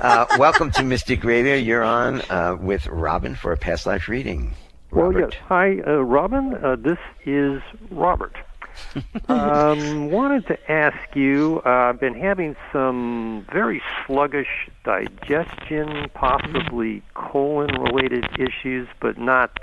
uh, 0.00 0.26
welcome 0.38 0.70
to 0.72 0.82
Mystic 0.82 1.24
Radio. 1.24 1.54
You're 1.54 1.82
on 1.82 2.22
uh, 2.30 2.56
with 2.60 2.86
Robin 2.86 3.34
for 3.34 3.52
a 3.52 3.56
past 3.56 3.86
life 3.86 4.08
reading. 4.08 4.54
Robert. 4.90 5.14
Well, 5.14 5.30
yes. 5.30 5.40
Hi, 5.48 5.80
uh, 5.86 6.02
Robin. 6.02 6.54
Uh, 6.54 6.76
this 6.76 6.98
is 7.26 7.60
Robert 7.90 8.36
um, 9.28 10.10
wanted 10.10 10.46
to 10.46 10.70
ask 10.70 11.14
you. 11.14 11.60
Uh, 11.64 11.68
I've 11.68 12.00
been 12.00 12.18
having 12.18 12.56
some 12.72 13.46
very 13.52 13.82
sluggish 14.06 14.68
digestion, 14.84 16.08
possibly 16.14 17.02
colon-related 17.14 18.26
issues, 18.38 18.88
but 19.00 19.18
not 19.18 19.58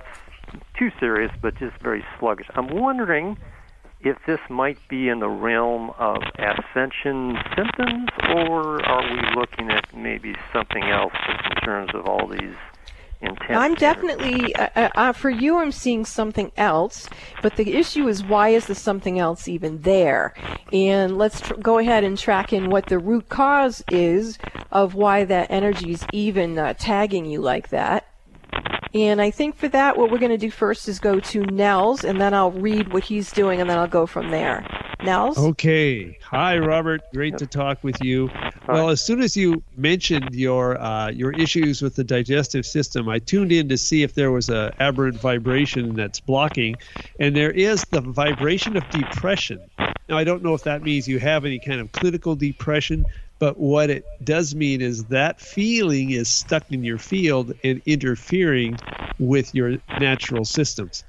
too 0.78 0.92
serious, 1.00 1.32
but 1.42 1.56
just 1.58 1.78
very 1.82 2.04
sluggish. 2.20 2.48
I'm 2.56 2.68
wondering 2.68 3.38
if 4.02 4.18
this 4.26 4.40
might 4.50 4.80
be 4.90 5.10
in 5.10 5.20
the 5.20 5.30
realm 5.30 5.92
of 6.00 6.18
ascension 6.38 7.38
symptoms, 7.56 8.10
or 8.36 8.84
are 8.86 9.04
we 9.04 9.40
looking 9.40 9.70
at 9.70 9.96
maybe 9.96 10.36
something 10.52 10.84
else 10.84 11.14
in 11.50 11.56
terms 11.58 11.92
of 11.94 12.06
all 12.08 12.28
these 12.28 12.56
intense. 13.22 13.50
I'm 13.50 13.76
definitely 13.76 14.56
uh, 14.56 14.70
uh, 14.76 14.90
uh, 14.96 15.12
for 15.14 15.30
you. 15.30 15.58
I'm 15.58 15.72
seeing 15.72 16.06
something 16.06 16.52
else, 16.58 17.08
but 17.42 17.56
the 17.56 17.74
issue 17.76 18.08
is 18.08 18.24
why 18.24 18.50
is 18.50 18.68
the 18.68 18.76
something 18.76 19.20
else 19.20 19.48
even 19.48 19.82
there? 19.82 20.34
And 20.74 21.18
let's 21.18 21.42
tr- 21.42 21.56
go 21.56 21.78
ahead 21.78 22.04
and 22.04 22.18
track 22.18 22.54
in 22.54 22.70
what 22.70 22.88
the 22.88 23.00
root 23.00 23.30
cause 23.30 23.84
is 23.90 24.38
of 24.72 24.96
why 24.96 25.26
that 25.26 25.52
energy 25.52 25.92
is 25.92 26.06
even 26.12 26.58
uh, 26.58 26.74
tagging 26.78 27.26
you 27.26 27.42
like 27.42 27.70
that. 27.70 28.11
And 28.94 29.22
I 29.22 29.32
think 29.32 29.56
for 29.56 29.70
that, 29.70 29.98
what 29.98 30.12
we're 30.12 30.20
going 30.20 30.32
to 30.32 30.38
do 30.38 30.52
first 30.52 30.88
is 30.88 31.00
go 31.00 31.20
to 31.20 31.46
Nels, 31.46 32.04
and 32.04 32.20
then 32.20 32.34
I'll 32.34 32.52
read 32.52 32.92
what 32.92 33.04
he's 33.04 33.32
doing, 33.32 33.62
and 33.62 33.70
then 33.70 33.78
I'll 33.78 33.88
go 33.88 34.06
from 34.06 34.32
there. 34.32 34.66
Nels? 35.04 35.38
Okay. 35.38 36.18
Hi, 36.24 36.58
Robert. 36.58 37.02
Great 37.14 37.38
to 37.38 37.48
talk 37.48 37.84
with 37.84 38.04
you. 38.04 38.30
Well, 38.68 38.90
as 38.90 39.02
soon 39.02 39.22
as 39.22 39.36
you 39.36 39.64
mentioned 39.76 40.36
your 40.36 40.80
uh, 40.80 41.10
your 41.10 41.32
issues 41.32 41.82
with 41.82 41.96
the 41.96 42.04
digestive 42.04 42.66
system, 42.66 43.10
I 43.10 43.20
tuned 43.20 43.52
in 43.52 43.70
to 43.70 43.78
see 43.78 44.04
if 44.04 44.14
there 44.14 44.32
was 44.32 44.50
a 44.50 44.74
aberrant 44.80 45.20
vibration 45.20 45.96
that's 45.96 46.20
blocking, 46.20 46.76
and 47.20 47.36
there 47.36 47.52
is 47.52 47.84
the 47.92 48.02
vibration 48.02 48.78
of 48.78 48.88
depression. 48.90 49.60
Now, 50.12 50.18
I 50.18 50.26
don't 50.26 50.44
know 50.44 50.54
if 50.54 50.64
that 50.64 50.84
means 50.84 51.08
you 51.08 51.20
have 51.20 51.46
any 51.46 51.60
kind 51.60 51.82
of 51.82 51.94
clinical 51.94 52.36
depression, 52.36 53.06
but 53.40 53.60
what 53.60 53.90
it 53.90 54.04
does 54.26 54.54
mean 54.56 54.82
is 54.82 55.06
that 55.06 55.42
feeling 55.42 56.12
is 56.12 56.30
stuck 56.30 56.70
in 56.70 56.84
your 56.84 57.00
field 57.00 57.54
and 57.64 57.82
interfering 57.86 58.78
with 59.20 59.56
your 59.56 59.78
natural 59.96 60.46
systems. 60.46 61.06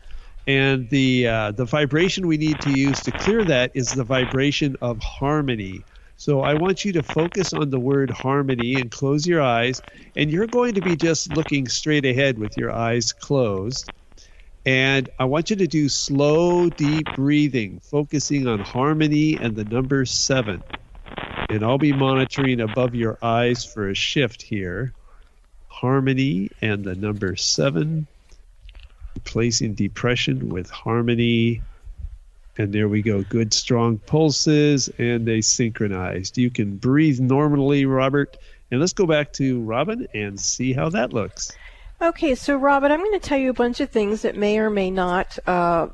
And 0.46 0.88
the 0.90 1.26
uh, 1.28 1.52
the 1.52 1.64
vibration 1.66 2.28
we 2.28 2.38
need 2.38 2.60
to 2.62 2.70
use 2.70 3.02
to 3.02 3.12
clear 3.12 3.44
that 3.44 3.72
is 3.74 3.94
the 3.94 4.04
vibration 4.04 4.76
of 4.82 5.00
harmony. 5.00 5.84
So 6.16 6.42
I 6.42 6.54
want 6.54 6.84
you 6.84 6.92
to 6.94 7.02
focus 7.02 7.52
on 7.52 7.70
the 7.70 7.80
word 7.80 8.10
harmony 8.10 8.80
and 8.80 8.90
close 8.90 9.26
your 9.26 9.42
eyes. 9.42 9.82
And 10.16 10.30
you're 10.30 10.46
going 10.46 10.74
to 10.74 10.82
be 10.82 10.96
just 10.96 11.32
looking 11.32 11.66
straight 11.68 12.04
ahead 12.04 12.38
with 12.38 12.56
your 12.56 12.70
eyes 12.72 13.12
closed. 13.12 13.90
And 14.64 15.10
I 15.18 15.24
want 15.24 15.50
you 15.50 15.56
to 15.56 15.66
do 15.66 15.88
slow, 15.88 16.68
deep 16.70 17.06
breathing, 17.16 17.80
focusing 17.80 18.46
on 18.46 18.60
harmony 18.60 19.36
and 19.36 19.56
the 19.56 19.64
number 19.64 20.04
seven. 20.04 20.62
And 21.48 21.64
I'll 21.64 21.78
be 21.78 21.92
monitoring 21.92 22.60
above 22.60 22.94
your 22.94 23.18
eyes 23.22 23.64
for 23.64 23.88
a 23.88 23.94
shift 23.94 24.40
here. 24.40 24.92
Harmony 25.66 26.50
and 26.60 26.84
the 26.84 26.94
number 26.94 27.34
seven. 27.34 28.06
Replacing 29.16 29.74
depression 29.74 30.48
with 30.48 30.70
harmony. 30.70 31.60
And 32.56 32.72
there 32.72 32.88
we 32.88 33.02
go. 33.02 33.22
Good, 33.22 33.52
strong 33.52 33.98
pulses, 33.98 34.88
and 34.98 35.26
they 35.26 35.40
synchronized. 35.40 36.38
You 36.38 36.50
can 36.50 36.76
breathe 36.76 37.18
normally, 37.18 37.84
Robert. 37.84 38.36
And 38.70 38.78
let's 38.78 38.92
go 38.92 39.06
back 39.06 39.32
to 39.34 39.60
Robin 39.62 40.06
and 40.14 40.38
see 40.38 40.72
how 40.72 40.88
that 40.90 41.12
looks. 41.12 41.50
Okay, 42.02 42.34
so 42.34 42.56
Robin, 42.56 42.90
I'm 42.90 42.98
going 42.98 43.12
to 43.12 43.20
tell 43.20 43.38
you 43.38 43.50
a 43.50 43.54
bunch 43.54 43.78
of 43.78 43.88
things 43.88 44.22
that 44.22 44.36
may 44.36 44.58
or 44.58 44.70
may 44.70 44.90
not 44.90 45.38
uh, 45.46 45.86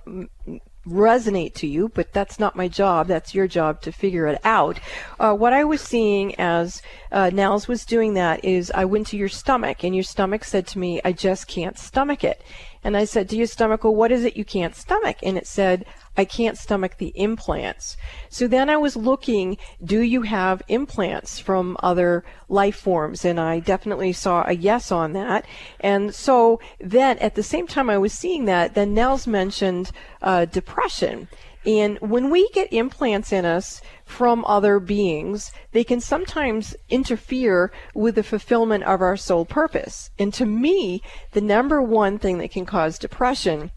resonate 0.87 1.53
to 1.57 1.67
you, 1.67 1.91
but 1.91 2.15
that's 2.15 2.39
not 2.39 2.57
my 2.57 2.67
job. 2.67 3.09
That's 3.09 3.35
your 3.35 3.47
job 3.47 3.83
to 3.83 3.93
figure 3.93 4.27
it 4.27 4.41
out. 4.43 4.81
Uh, 5.21 5.35
what 5.35 5.53
I 5.53 5.65
was 5.65 5.83
seeing 5.83 6.35
as 6.37 6.81
uh, 7.13 7.29
Nels 7.29 7.69
was 7.69 7.85
doing 7.85 8.15
that 8.15 8.43
is 8.43 8.73
I 8.75 8.87
went 8.87 9.09
to 9.09 9.19
your 9.19 9.29
stomach, 9.29 9.85
and 9.85 9.95
your 9.95 10.03
stomach 10.03 10.45
said 10.45 10.67
to 10.69 10.79
me, 10.79 10.99
I 11.05 11.13
just 11.13 11.47
can't 11.47 11.79
stomach 11.79 12.25
it. 12.25 12.43
And 12.83 12.97
I 12.97 13.05
said 13.05 13.29
to 13.29 13.37
your 13.37 13.47
stomach, 13.47 13.85
well, 13.85 13.95
what 13.95 14.11
is 14.11 14.25
it 14.25 14.35
you 14.35 14.47
can't 14.47 14.75
stomach? 14.75 15.19
And 15.23 15.37
it 15.37 15.47
said, 15.47 15.85
I 16.19 16.25
can't 16.25 16.59
stomach 16.59 16.99
the 16.99 17.13
implants. 17.15 17.97
So 18.29 18.49
then 18.49 18.69
I 18.69 18.77
was 18.77 18.97
looking, 18.97 19.57
do 19.83 20.01
you 20.01 20.23
have 20.23 20.63
implants 20.67 21.39
from 21.39 21.77
other 21.81 22.25
life 22.49 22.77
forms? 22.77 23.25
And 23.25 23.39
I 23.39 23.61
definitely 23.61 24.13
saw 24.13 24.43
a 24.45 24.53
yes 24.53 24.91
on 24.91 25.13
that. 25.13 25.47
And 25.79 26.13
so 26.13 26.61
then 26.81 27.19
at 27.19 27.37
the 27.37 27.45
same 27.45 27.69
time 27.69 27.89
I 27.89 27.99
was 27.99 28.13
seeing 28.13 28.47
that, 28.47 28.75
then 28.75 28.95
Nels 28.95 29.29
mentioned 29.29 29.93
uh, 30.21 30.45
depression. 30.47 31.29
And 31.65 31.99
when 32.01 32.31
we 32.31 32.49
get 32.51 32.73
implants 32.73 33.33
in 33.33 33.45
us 33.45 33.81
from 34.05 34.45
other 34.45 34.81
beings, 34.81 35.53
they 35.73 35.85
can 35.85 36.01
sometimes 36.01 36.75
interfere 36.89 37.71
with 37.95 38.17
the 38.17 38.23
fulfillment 38.23 38.85
of 38.85 39.01
our 39.03 39.17
soul 39.17 39.45
purpose. 39.45 40.11
And 40.19 40.35
to 40.35 40.47
me, 40.47 41.01
the 41.33 41.41
number 41.41 41.81
one 41.81 42.19
thing 42.19 42.39
that 42.39 42.51
can 42.51 42.67
cause 42.67 42.99
depression 42.99 43.71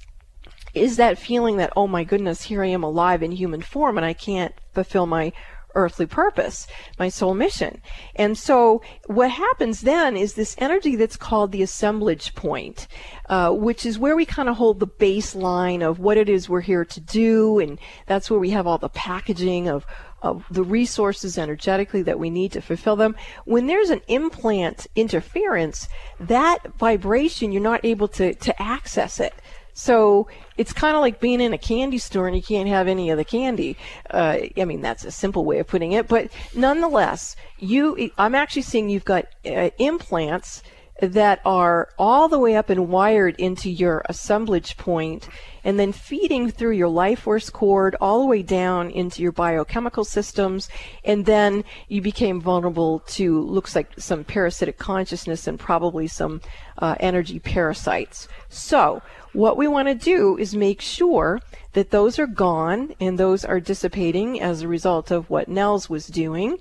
is 0.74 0.98
that 0.98 1.18
feeling 1.18 1.58
that, 1.58 1.74
oh 1.76 1.88
my 1.88 2.04
goodness, 2.04 2.44
here 2.44 2.64
I 2.64 2.68
am 2.68 2.84
alive 2.84 3.24
in 3.24 3.32
human 3.32 3.62
form 3.62 3.98
and 3.98 4.06
I 4.06 4.14
can't 4.14 4.54
fulfill 4.74 5.06
my 5.06 5.34
earthly 5.76 6.06
purpose, 6.06 6.68
my 7.00 7.10
soul 7.10 7.34
mission. 7.34 7.82
And 8.16 8.38
so 8.38 8.82
what 9.06 9.32
happens 9.32 9.82
then 9.82 10.18
is 10.18 10.34
this 10.34 10.56
energy 10.58 10.96
that's 10.96 11.18
called 11.18 11.52
the 11.52 11.64
assemblage 11.64 12.36
point, 12.36 12.88
uh, 13.30 13.52
which 13.52 13.86
is 13.86 14.00
where 14.00 14.16
we 14.16 14.26
kind 14.26 14.50
of 14.50 14.58
hold 14.58 14.80
the 14.80 14.88
baseline 14.88 15.82
of 15.82 16.00
what 16.00 16.18
it 16.18 16.30
is 16.30 16.50
we're 16.50 16.62
here 16.62 16.86
to 16.86 17.00
do. 17.00 17.60
And 17.60 17.80
that's 18.06 18.30
where 18.30 18.40
we 18.40 18.52
have 18.52 18.68
all 18.68 18.78
the 18.78 18.90
packaging 18.90 19.70
of, 19.70 19.86
of 20.22 20.46
the 20.52 20.64
resources 20.64 21.38
energetically 21.38 22.02
that 22.04 22.20
we 22.20 22.30
need 22.30 22.52
to 22.54 22.62
fulfill 22.62 22.96
them. 22.96 23.16
When 23.46 23.68
there's 23.68 23.90
an 23.90 24.02
implant 24.08 24.88
interference, 24.96 25.88
that 26.20 26.60
vibration, 26.78 27.52
you're 27.52 27.62
not 27.62 27.86
able 27.86 28.08
to, 28.10 28.34
to 28.34 28.62
access 28.62 29.20
it. 29.20 29.34
So 29.74 30.28
it's 30.58 30.74
kind 30.74 30.96
of 30.96 31.02
like 31.02 31.20
being 31.20 31.42
in 31.42 31.54
a 31.54 31.58
candy 31.58 31.98
store 31.98 32.28
and 32.28 32.36
you 32.36 32.44
can't 32.44 32.70
have 32.70 32.88
any 32.88 33.10
of 33.10 33.18
the 33.18 33.26
candy. 33.26 33.78
Uh, 34.10 34.38
I 34.58 34.66
mean, 34.66 34.82
that's 34.82 35.06
a 35.06 35.12
simple 35.12 35.46
way 35.46 35.60
of 35.60 35.68
putting 35.68 35.94
it, 35.94 36.08
but 36.08 36.32
nonetheless, 36.56 37.36
you, 37.60 38.12
I'm 38.18 38.36
actually 38.36 38.64
seeing 38.64 38.90
you've 38.90 39.06
got 39.06 39.26
uh, 39.46 39.70
implants 39.78 40.64
that 41.02 41.42
are 41.44 41.90
all 41.98 42.28
the 42.28 42.38
way 42.38 42.56
up 42.56 42.70
and 42.70 42.88
wired 42.88 43.36
into 43.38 43.70
your 43.70 44.04
assemblage 44.08 44.78
point 44.78 45.28
and 45.64 45.80
then 45.80 45.92
feeding 45.92 46.50
through 46.50 46.72
your 46.72 46.88
life 46.88 47.22
force 47.22 47.50
cord 47.50 47.96
all 48.00 48.20
the 48.22 48.28
way 48.28 48.44
down 48.44 48.90
into 48.92 49.22
your 49.22 49.32
biochemical 49.32 50.06
systems 50.06 50.70
and 51.04 51.26
then 51.26 51.64
you 51.88 52.02
became 52.02 52.40
vulnerable 52.40 53.00
to 53.00 53.42
looks 53.42 53.76
like 53.76 53.90
some 53.98 54.24
parasitic 54.24 54.78
consciousness 54.78 55.48
and 55.48 55.60
probably 55.60 56.08
some 56.08 56.40
uh, 56.78 56.96
energy 57.00 57.40
parasites 57.40 58.28
so 58.48 59.02
what 59.34 59.58
we 59.58 59.68
want 59.68 59.88
to 59.88 59.96
do 59.96 60.38
is 60.38 60.54
make 60.56 60.82
sure 60.82 61.40
that 61.74 61.92
those 61.92 62.20
are 62.20 62.28
gone 62.28 62.94
and 63.00 63.18
those 63.18 63.46
are 63.46 63.62
dissipating 63.62 64.42
as 64.42 64.62
a 64.62 64.68
result 64.68 65.10
of 65.10 65.30
what 65.30 65.48
Nels 65.48 65.90
was 65.90 66.08
doing. 66.08 66.58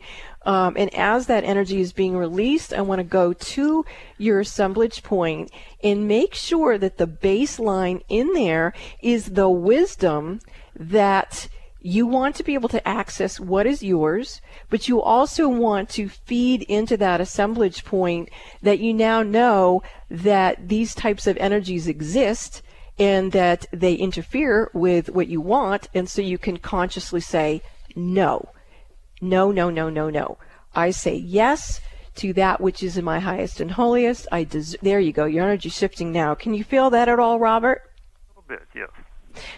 Um, 0.47 0.75
and 0.79 0.93
as 0.95 1.27
that 1.27 1.45
energy 1.45 1.81
is 1.81 1.93
being 1.93 2.17
released, 2.17 2.73
I 2.73 2.81
want 2.81 3.01
to 3.01 3.05
go 3.05 3.33
to 3.33 3.85
your 4.17 4.41
assemblage 4.41 5.03
point 5.03 5.51
and 5.83 6.09
make 6.09 6.35
sure 6.35 6.79
that 6.79 6.97
the 6.97 7.07
baseline 7.07 8.03
in 8.09 8.33
there 8.33 8.73
is 9.03 9.33
the 9.33 9.51
wisdom 9.51 10.41
that 10.75 11.49
you 11.83 12.07
want 12.07 12.37
to 12.37 12.45
be 12.45 12.55
able 12.55 12.69
to 12.69 12.87
access 12.87 13.41
what 13.41 13.67
is 13.67 13.83
yours, 13.83 14.41
but 14.69 14.89
you 14.89 15.01
also 15.01 15.49
want 15.49 15.89
to 15.91 16.09
feed 16.09 16.63
into 16.63 16.97
that 16.97 17.21
assemblage 17.21 17.85
point 17.85 18.29
that 18.63 18.81
you 18.81 18.93
now 18.93 19.23
know 19.23 19.83
that 20.11 20.69
these 20.69 20.95
types 20.95 21.27
of 21.27 21.37
energies 21.39 21.87
exist 21.87 22.63
and 22.99 23.33
that 23.33 23.65
they 23.73 23.95
interfere 23.95 24.71
with 24.75 25.09
what 25.09 25.29
you 25.29 25.41
want. 25.41 25.89
And 25.95 26.09
so 26.09 26.21
you 26.21 26.37
can 26.37 26.59
consciously 26.59 27.21
say, 27.21 27.63
no, 27.97 28.51
no, 29.21 29.51
no, 29.51 29.71
no, 29.71 29.91
no, 29.91 30.11
no. 30.11 30.39
I 30.75 30.91
say 30.91 31.15
yes 31.15 31.81
to 32.17 32.33
that 32.35 32.61
which 32.61 32.83
is 32.83 32.97
in 32.97 33.05
my 33.05 33.19
highest 33.19 33.61
and 33.61 33.71
holiest. 33.71 34.27
I 34.33 34.45
des- 34.45 34.77
there 34.83 35.01
you 35.01 35.13
go. 35.13 35.25
Your 35.25 35.45
energy 35.45 35.69
shifting 35.69 36.13
now. 36.13 36.35
Can 36.35 36.55
you 36.55 36.65
feel 36.65 36.91
that 36.91 37.09
at 37.09 37.19
all, 37.19 37.39
Robert? 37.39 37.83
A 38.37 38.41
little 38.41 38.45
bit, 38.49 38.69
yes. 38.75 38.91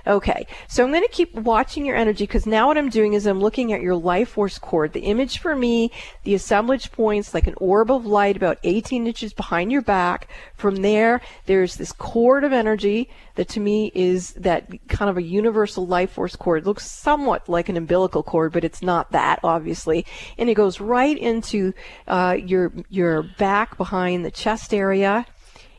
Okay, 0.07 0.47
so 0.69 0.85
I'm 0.85 0.91
going 0.91 1.03
to 1.03 1.09
keep 1.09 1.35
watching 1.35 1.85
your 1.85 1.97
energy 1.97 2.25
because 2.25 2.47
now 2.47 2.69
what 2.69 2.79
I'm 2.79 2.91
doing 2.91 3.15
is 3.15 3.27
I'm 3.27 3.41
looking 3.41 3.73
at 3.73 3.81
your 3.81 3.95
life 3.95 4.31
force 4.31 4.59
cord. 4.59 4.93
The 4.93 5.01
image 5.01 5.39
for 5.39 5.55
me, 5.55 5.91
the 6.25 6.35
assemblage 6.35 6.93
points 6.93 7.35
like 7.35 7.47
an 7.47 7.55
orb 7.59 7.91
of 7.91 8.07
light 8.07 8.37
about 8.37 8.59
18 8.65 9.07
inches 9.07 9.33
behind 9.33 9.73
your 9.73 9.83
back. 9.83 10.29
From 10.55 10.77
there, 10.77 11.21
there's 11.47 11.77
this 11.77 11.93
cord 11.93 12.45
of 12.45 12.53
energy 12.53 13.09
that 13.35 13.49
to 13.49 13.61
me 13.61 13.91
is 13.95 14.33
that 14.35 14.69
kind 14.89 15.11
of 15.11 15.17
a 15.17 15.23
universal 15.23 15.87
life 15.87 16.13
force 16.13 16.37
cord. 16.37 16.63
It 16.63 16.67
looks 16.67 16.91
somewhat 16.91 17.49
like 17.49 17.69
an 17.69 17.77
umbilical 17.77 18.23
cord, 18.23 18.53
but 18.53 18.65
it's 18.65 18.83
not 18.83 19.13
that, 19.13 19.41
obviously. 19.43 20.05
And 20.39 20.51
it 20.51 20.55
goes 20.55 20.81
right 20.81 21.17
into 21.17 21.73
uh, 22.07 22.37
your 22.39 22.73
your 22.89 23.23
back 23.23 23.77
behind 23.77 24.25
the 24.25 24.31
chest 24.31 24.75
area 24.75 25.27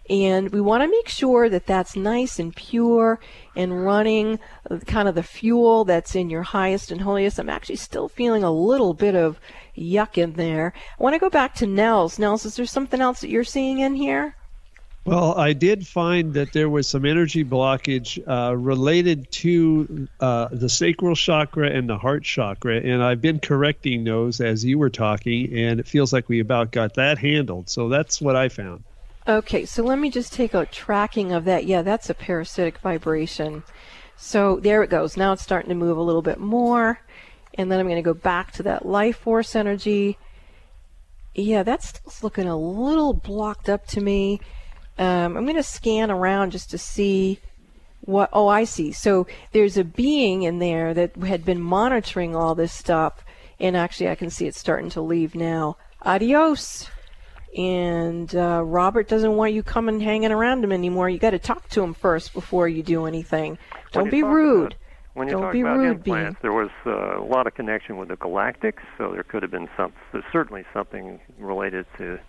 and 0.09 0.51
we 0.51 0.59
want 0.59 0.83
to 0.83 0.89
make 0.89 1.07
sure 1.07 1.49
that 1.49 1.65
that's 1.65 1.95
nice 1.95 2.39
and 2.39 2.55
pure 2.55 3.19
and 3.55 3.85
running 3.85 4.39
uh, 4.69 4.79
kind 4.79 5.07
of 5.07 5.15
the 5.15 5.23
fuel 5.23 5.85
that's 5.85 6.15
in 6.15 6.29
your 6.29 6.43
highest 6.43 6.91
and 6.91 7.01
holiest. 7.01 7.39
I'm 7.39 7.49
actually 7.49 7.77
still 7.77 8.09
feeling 8.09 8.43
a 8.43 8.51
little 8.51 8.93
bit 8.93 9.15
of 9.15 9.39
yuck 9.77 10.17
in 10.17 10.33
there. 10.33 10.73
I 10.99 11.03
want 11.03 11.13
to 11.13 11.19
go 11.19 11.29
back 11.29 11.55
to 11.55 11.67
Nels. 11.67 12.19
Nels, 12.19 12.45
is 12.45 12.55
there 12.55 12.65
something 12.65 12.99
else 13.01 13.21
that 13.21 13.29
you're 13.29 13.43
seeing 13.43 13.79
in 13.79 13.95
here? 13.95 14.35
Well, 15.05 15.37
I 15.37 15.51
did 15.51 15.85
find 15.85 16.33
that 16.33 16.53
there 16.53 16.69
was 16.69 16.87
some 16.87 17.03
energy 17.03 17.43
blockage 17.43 18.25
uh, 18.25 18.55
related 18.55 19.29
to 19.31 20.07
uh, 20.21 20.47
the 20.49 20.69
sacral 20.69 21.13
chakra 21.13 21.69
and 21.69 21.89
the 21.89 21.97
heart 21.97 22.23
chakra, 22.23 22.77
and 22.77 23.03
I've 23.03 23.19
been 23.19 23.39
correcting 23.39 24.05
those 24.05 24.39
as 24.39 24.63
you 24.63 24.79
were 24.79 24.89
talking, 24.89 25.51
and 25.53 25.81
it 25.81 25.87
feels 25.87 26.13
like 26.13 26.29
we 26.29 26.39
about 26.39 26.71
got 26.71 26.93
that 26.93 27.17
handled. 27.17 27.69
So 27.69 27.89
that's 27.89 28.21
what 28.21 28.37
I 28.37 28.47
found. 28.47 28.85
Okay, 29.25 29.65
so 29.65 29.83
let 29.83 29.99
me 29.99 30.09
just 30.09 30.33
take 30.33 30.53
a 30.53 30.65
tracking 30.65 31.31
of 31.31 31.45
that. 31.45 31.65
Yeah, 31.65 31.81
that's 31.81 32.09
a 32.09 32.13
parasitic 32.13 32.79
vibration. 32.79 33.63
So 34.17 34.59
there 34.59 34.83
it 34.83 34.89
goes. 34.89 35.15
Now 35.15 35.31
it's 35.31 35.41
starting 35.41 35.69
to 35.69 35.75
move 35.75 35.97
a 35.97 36.01
little 36.01 36.21
bit 36.21 36.39
more. 36.39 36.99
And 37.53 37.71
then 37.71 37.79
I'm 37.79 37.87
going 37.87 37.95
to 37.95 38.01
go 38.01 38.13
back 38.13 38.51
to 38.53 38.63
that 38.63 38.85
life 38.85 39.17
force 39.17 39.55
energy. 39.55 40.17
Yeah, 41.35 41.63
that's 41.63 42.23
looking 42.23 42.47
a 42.47 42.57
little 42.57 43.13
blocked 43.13 43.69
up 43.69 43.87
to 43.87 44.01
me. 44.01 44.41
Um, 44.97 45.37
I'm 45.37 45.45
going 45.45 45.55
to 45.55 45.63
scan 45.63 46.11
around 46.11 46.51
just 46.51 46.69
to 46.71 46.77
see 46.77 47.39
what. 48.01 48.29
Oh, 48.33 48.47
I 48.47 48.65
see. 48.65 48.91
So 48.91 49.25
there's 49.53 49.77
a 49.77 49.83
being 49.85 50.43
in 50.43 50.59
there 50.59 50.93
that 50.93 51.15
had 51.15 51.45
been 51.45 51.61
monitoring 51.61 52.35
all 52.35 52.55
this 52.55 52.73
stuff. 52.73 53.23
And 53.59 53.77
actually, 53.77 54.09
I 54.09 54.15
can 54.15 54.29
see 54.29 54.47
it 54.47 54.55
starting 54.55 54.89
to 54.91 55.01
leave 55.01 55.33
now. 55.33 55.77
Adios 56.01 56.89
and 57.55 58.35
uh, 58.35 58.63
Robert 58.63 59.07
doesn't 59.07 59.35
want 59.35 59.53
you 59.53 59.63
coming 59.63 59.99
hanging 59.99 60.31
around 60.31 60.63
him 60.63 60.71
anymore. 60.71 61.09
You 61.09 61.19
got 61.19 61.31
to 61.31 61.39
talk 61.39 61.69
to 61.69 61.83
him 61.83 61.93
first 61.93 62.33
before 62.33 62.67
you 62.67 62.83
do 62.83 63.05
anything. 63.05 63.57
Don't 63.91 64.09
be 64.09 64.23
rude. 64.23 64.75
when 65.13 65.27
you 65.27 65.33
Don't 65.33 65.43
talk 65.43 65.53
be 65.53 65.61
about 65.61 65.77
rude, 65.77 65.97
implants, 65.97 66.39
there 66.41 66.53
was 66.53 66.71
uh, 66.85 67.19
a 67.19 67.23
lot 67.23 67.45
of 67.47 67.53
connection 67.53 67.97
with 67.97 68.09
the 68.09 68.17
galactics, 68.17 68.81
so 68.97 69.11
there 69.11 69.23
could 69.23 69.43
have 69.43 69.51
been 69.51 69.69
some, 69.77 69.93
there's 70.11 70.23
certainly 70.31 70.63
something 70.73 71.19
related 71.37 71.85
to 71.97 72.19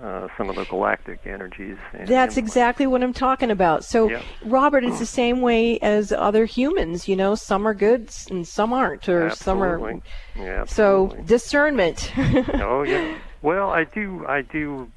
uh, 0.00 0.28
some 0.36 0.48
of 0.48 0.54
the 0.54 0.64
galactic 0.66 1.18
energies. 1.26 1.76
and 1.92 2.06
That's 2.06 2.36
exactly 2.36 2.86
what 2.86 3.02
I'm 3.02 3.12
talking 3.12 3.50
about. 3.50 3.84
So, 3.84 4.08
Yeah. 4.08 4.22
Robert, 4.44 4.84
it's 4.84 4.98
the 5.00 5.06
same 5.06 5.40
way 5.40 5.78
as 5.80 6.12
other 6.12 6.44
humans. 6.44 7.08
You 7.08 7.16
know, 7.16 7.34
some 7.34 7.66
are 7.66 7.74
good 7.74 8.08
and 8.30 8.46
some 8.46 8.72
aren't, 8.72 9.08
or 9.08 9.30
some 9.30 9.60
are. 9.60 9.74
Absolutely. 9.74 10.02
Yeah, 10.36 10.64
So 10.66 11.16
discernment. 11.26 12.12
oh 12.16 12.84
yeah. 12.84 13.18
Well, 13.42 13.70
I 13.70 13.84
do. 13.84 14.24
I 14.26 14.42
do 14.42 14.90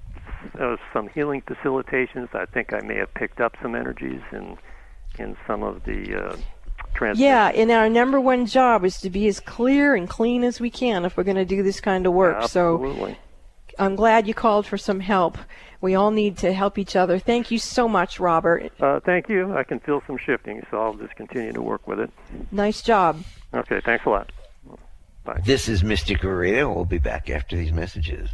uh, 0.59 0.77
some 0.93 1.07
healing 1.09 1.41
facilitations. 1.41 2.33
I 2.33 2.45
think 2.45 2.73
I 2.73 2.79
may 2.81 2.95
have 2.95 3.13
picked 3.13 3.39
up 3.39 3.55
some 3.61 3.75
energies 3.75 4.21
in 4.31 4.57
in 5.19 5.35
some 5.45 5.63
of 5.63 5.83
the 5.83 6.15
uh, 6.15 6.37
yeah, 7.15 7.47
and 7.49 7.71
our 7.71 7.89
number 7.89 8.19
one 8.19 8.45
job 8.45 8.85
is 8.85 8.99
to 9.01 9.09
be 9.09 9.27
as 9.27 9.39
clear 9.39 9.95
and 9.95 10.07
clean 10.09 10.43
as 10.43 10.59
we 10.59 10.69
can 10.69 11.05
if 11.05 11.17
we're 11.17 11.23
going 11.23 11.37
to 11.37 11.45
do 11.45 11.63
this 11.63 11.79
kind 11.79 12.05
of 12.05 12.13
work. 12.13 12.47
So 12.47 12.75
Absolutely. 12.75 13.17
I'm 13.79 13.95
glad 13.95 14.27
you 14.27 14.33
called 14.33 14.67
for 14.67 14.77
some 14.77 14.99
help. 14.99 15.37
We 15.79 15.95
all 15.95 16.11
need 16.11 16.37
to 16.39 16.53
help 16.53 16.77
each 16.77 16.95
other. 16.95 17.17
Thank 17.17 17.49
you 17.49 17.57
so 17.57 17.87
much, 17.87 18.19
Robert. 18.19 18.71
Uh, 18.79 18.99
thank 18.99 19.29
you. 19.29 19.55
I 19.57 19.63
can 19.63 19.79
feel 19.79 20.03
some 20.05 20.17
shifting, 20.17 20.63
so 20.69 20.79
I'll 20.79 20.93
just 20.93 21.15
continue 21.15 21.53
to 21.53 21.61
work 21.61 21.87
with 21.87 21.99
it. 21.99 22.11
Nice 22.51 22.81
job. 22.81 23.23
Okay. 23.53 23.81
Thanks 23.83 24.05
a 24.05 24.09
lot. 24.09 24.31
Bye. 25.23 25.41
This 25.45 25.69
is 25.69 25.83
Mystic 25.83 26.23
Radio. 26.23 26.73
We'll 26.73 26.85
be 26.85 26.97
back 26.97 27.29
after 27.29 27.55
these 27.55 27.71
messages. 27.71 28.29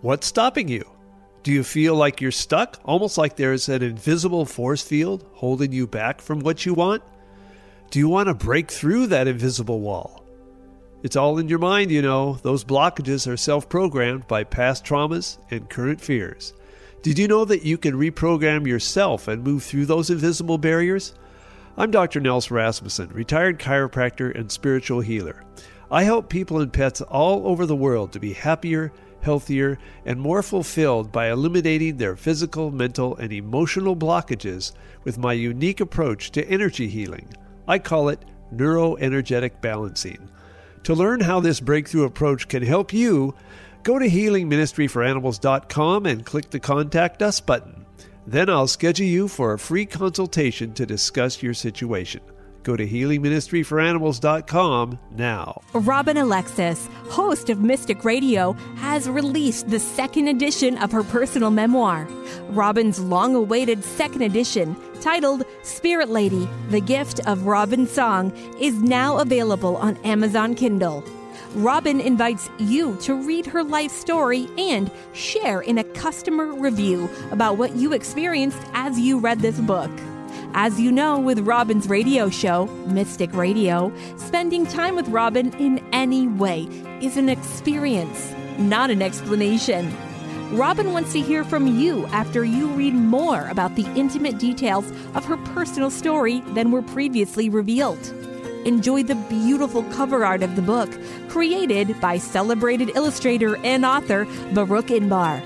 What's 0.00 0.26
stopping 0.26 0.66
you? 0.66 0.90
Do 1.44 1.52
you 1.52 1.62
feel 1.62 1.94
like 1.94 2.20
you're 2.20 2.32
stuck, 2.32 2.80
almost 2.84 3.18
like 3.18 3.36
there's 3.36 3.68
an 3.68 3.84
invisible 3.84 4.44
force 4.44 4.82
field 4.82 5.24
holding 5.32 5.70
you 5.70 5.86
back 5.86 6.20
from 6.20 6.40
what 6.40 6.66
you 6.66 6.74
want? 6.74 7.04
Do 7.92 8.00
you 8.00 8.08
want 8.08 8.26
to 8.26 8.34
break 8.34 8.68
through 8.68 9.06
that 9.08 9.28
invisible 9.28 9.78
wall? 9.78 10.24
It's 11.04 11.14
all 11.14 11.38
in 11.38 11.48
your 11.48 11.60
mind, 11.60 11.92
you 11.92 12.02
know. 12.02 12.34
Those 12.42 12.64
blockages 12.64 13.28
are 13.28 13.36
self 13.36 13.68
programmed 13.68 14.26
by 14.26 14.42
past 14.42 14.84
traumas 14.84 15.38
and 15.52 15.70
current 15.70 16.00
fears. 16.00 16.52
Did 17.02 17.16
you 17.16 17.28
know 17.28 17.44
that 17.44 17.64
you 17.64 17.78
can 17.78 17.94
reprogram 17.94 18.66
yourself 18.66 19.28
and 19.28 19.44
move 19.44 19.62
through 19.62 19.86
those 19.86 20.10
invisible 20.10 20.58
barriers? 20.58 21.14
I'm 21.74 21.90
Dr. 21.90 22.20
Nels 22.20 22.50
Rasmussen, 22.50 23.08
retired 23.14 23.58
chiropractor 23.58 24.38
and 24.38 24.52
spiritual 24.52 25.00
healer. 25.00 25.42
I 25.90 26.02
help 26.02 26.28
people 26.28 26.60
and 26.60 26.70
pets 26.70 27.00
all 27.00 27.46
over 27.48 27.64
the 27.64 27.74
world 27.74 28.12
to 28.12 28.20
be 28.20 28.34
happier, 28.34 28.92
healthier, 29.22 29.78
and 30.04 30.20
more 30.20 30.42
fulfilled 30.42 31.10
by 31.10 31.30
eliminating 31.30 31.96
their 31.96 32.14
physical, 32.14 32.70
mental, 32.70 33.16
and 33.16 33.32
emotional 33.32 33.96
blockages 33.96 34.72
with 35.04 35.16
my 35.16 35.32
unique 35.32 35.80
approach 35.80 36.30
to 36.32 36.46
energy 36.46 36.88
healing. 36.88 37.32
I 37.66 37.78
call 37.78 38.10
it 38.10 38.22
neuroenergetic 38.54 39.62
balancing. 39.62 40.28
To 40.84 40.92
learn 40.92 41.20
how 41.20 41.40
this 41.40 41.60
breakthrough 41.60 42.04
approach 42.04 42.48
can 42.48 42.62
help 42.62 42.92
you, 42.92 43.34
go 43.82 43.98
to 43.98 44.08
healingministryforanimals.com 44.08 46.04
and 46.04 46.26
click 46.26 46.50
the 46.50 46.60
Contact 46.60 47.22
Us 47.22 47.40
button. 47.40 47.81
Then 48.26 48.48
I'll 48.48 48.68
schedule 48.68 49.06
you 49.06 49.28
for 49.28 49.52
a 49.52 49.58
free 49.58 49.86
consultation 49.86 50.72
to 50.74 50.86
discuss 50.86 51.42
your 51.42 51.54
situation. 51.54 52.20
Go 52.62 52.76
to 52.76 52.86
healingministryforanimals.com 52.86 54.98
now. 55.16 55.60
Robin 55.74 56.16
Alexis, 56.16 56.86
host 57.08 57.50
of 57.50 57.60
Mystic 57.60 58.04
Radio, 58.04 58.52
has 58.76 59.08
released 59.08 59.68
the 59.68 59.80
second 59.80 60.28
edition 60.28 60.78
of 60.78 60.92
her 60.92 61.02
personal 61.02 61.50
memoir. 61.50 62.06
Robin's 62.50 63.00
long 63.00 63.34
awaited 63.34 63.82
second 63.82 64.22
edition, 64.22 64.76
titled 65.00 65.42
Spirit 65.64 66.08
Lady 66.08 66.48
The 66.70 66.80
Gift 66.80 67.18
of 67.26 67.46
Robin 67.46 67.88
Song, 67.88 68.30
is 68.60 68.80
now 68.80 69.18
available 69.18 69.76
on 69.78 69.96
Amazon 69.98 70.54
Kindle. 70.54 71.04
Robin 71.54 72.00
invites 72.00 72.48
you 72.58 72.96
to 72.96 73.14
read 73.14 73.44
her 73.44 73.62
life 73.62 73.90
story 73.90 74.48
and 74.56 74.90
share 75.12 75.60
in 75.60 75.76
a 75.76 75.84
customer 75.84 76.46
review 76.46 77.10
about 77.30 77.58
what 77.58 77.76
you 77.76 77.92
experienced 77.92 78.62
as 78.72 78.98
you 78.98 79.18
read 79.18 79.40
this 79.40 79.60
book. 79.60 79.90
As 80.54 80.80
you 80.80 80.90
know, 80.90 81.18
with 81.18 81.40
Robin's 81.40 81.88
radio 81.88 82.30
show, 82.30 82.66
Mystic 82.86 83.34
Radio, 83.34 83.92
spending 84.16 84.66
time 84.66 84.96
with 84.96 85.08
Robin 85.08 85.52
in 85.54 85.84
any 85.92 86.26
way 86.26 86.62
is 87.02 87.18
an 87.18 87.28
experience, 87.28 88.32
not 88.58 88.90
an 88.90 89.02
explanation. 89.02 89.94
Robin 90.56 90.92
wants 90.92 91.12
to 91.12 91.20
hear 91.20 91.44
from 91.44 91.78
you 91.78 92.06
after 92.06 92.44
you 92.44 92.68
read 92.68 92.94
more 92.94 93.46
about 93.48 93.76
the 93.76 93.86
intimate 93.94 94.38
details 94.38 94.90
of 95.14 95.24
her 95.26 95.36
personal 95.38 95.90
story 95.90 96.40
than 96.54 96.70
were 96.70 96.82
previously 96.82 97.50
revealed. 97.50 98.21
Enjoy 98.64 99.02
the 99.02 99.16
beautiful 99.16 99.82
cover 99.84 100.24
art 100.24 100.42
of 100.42 100.54
the 100.54 100.62
book, 100.62 100.90
created 101.28 102.00
by 102.00 102.18
celebrated 102.18 102.90
illustrator 102.94 103.56
and 103.64 103.84
author 103.84 104.24
Baruch 104.52 104.86
Inbar. 104.86 105.40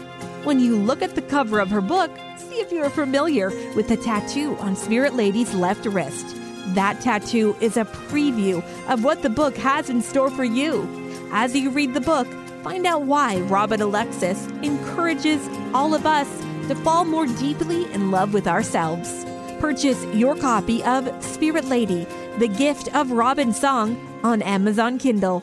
When 0.45 0.61
you 0.61 0.77
look 0.77 1.01
at 1.01 1.15
the 1.15 1.23
cover 1.23 1.59
of 1.59 1.71
her 1.71 1.81
book, 1.81 2.11
see 2.37 2.57
if 2.57 2.71
you're 2.71 2.91
familiar 2.91 3.49
with 3.75 3.89
the 3.89 3.97
tattoo 3.97 4.57
on 4.59 4.77
Spirit 4.77 5.15
Lady's 5.15 5.55
left 5.55 5.87
wrist. 5.87 6.37
That 6.75 7.01
tattoo 7.01 7.57
is 7.61 7.77
a 7.77 7.85
preview 7.85 8.63
of 8.89 9.03
what 9.03 9.23
the 9.23 9.31
book 9.31 9.57
has 9.57 9.89
in 9.89 10.03
store 10.03 10.31
for 10.31 10.45
you. 10.45 10.87
As 11.33 11.57
you 11.57 11.71
read 11.71 11.95
the 11.95 12.01
book, 12.01 12.27
find 12.63 12.87
out 12.87 13.03
why 13.03 13.39
Robin 13.43 13.81
Alexis 13.81 14.47
encourages 14.63 15.49
all 15.73 15.95
of 15.95 16.05
us 16.05 16.29
to 16.69 16.75
fall 16.77 17.05
more 17.05 17.27
deeply 17.27 17.91
in 17.93 18.11
love 18.11 18.35
with 18.35 18.47
ourselves. 18.47 19.25
Purchase 19.59 20.05
your 20.07 20.37
copy 20.37 20.83
of 20.85 21.09
Spirit 21.25 21.65
Lady, 21.65 22.07
The 22.39 22.49
Gift 22.49 22.95
of 22.95 23.13
Robin 23.13 23.51
Song 23.51 23.97
on 24.23 24.43
Amazon 24.43 24.99
Kindle. 24.99 25.43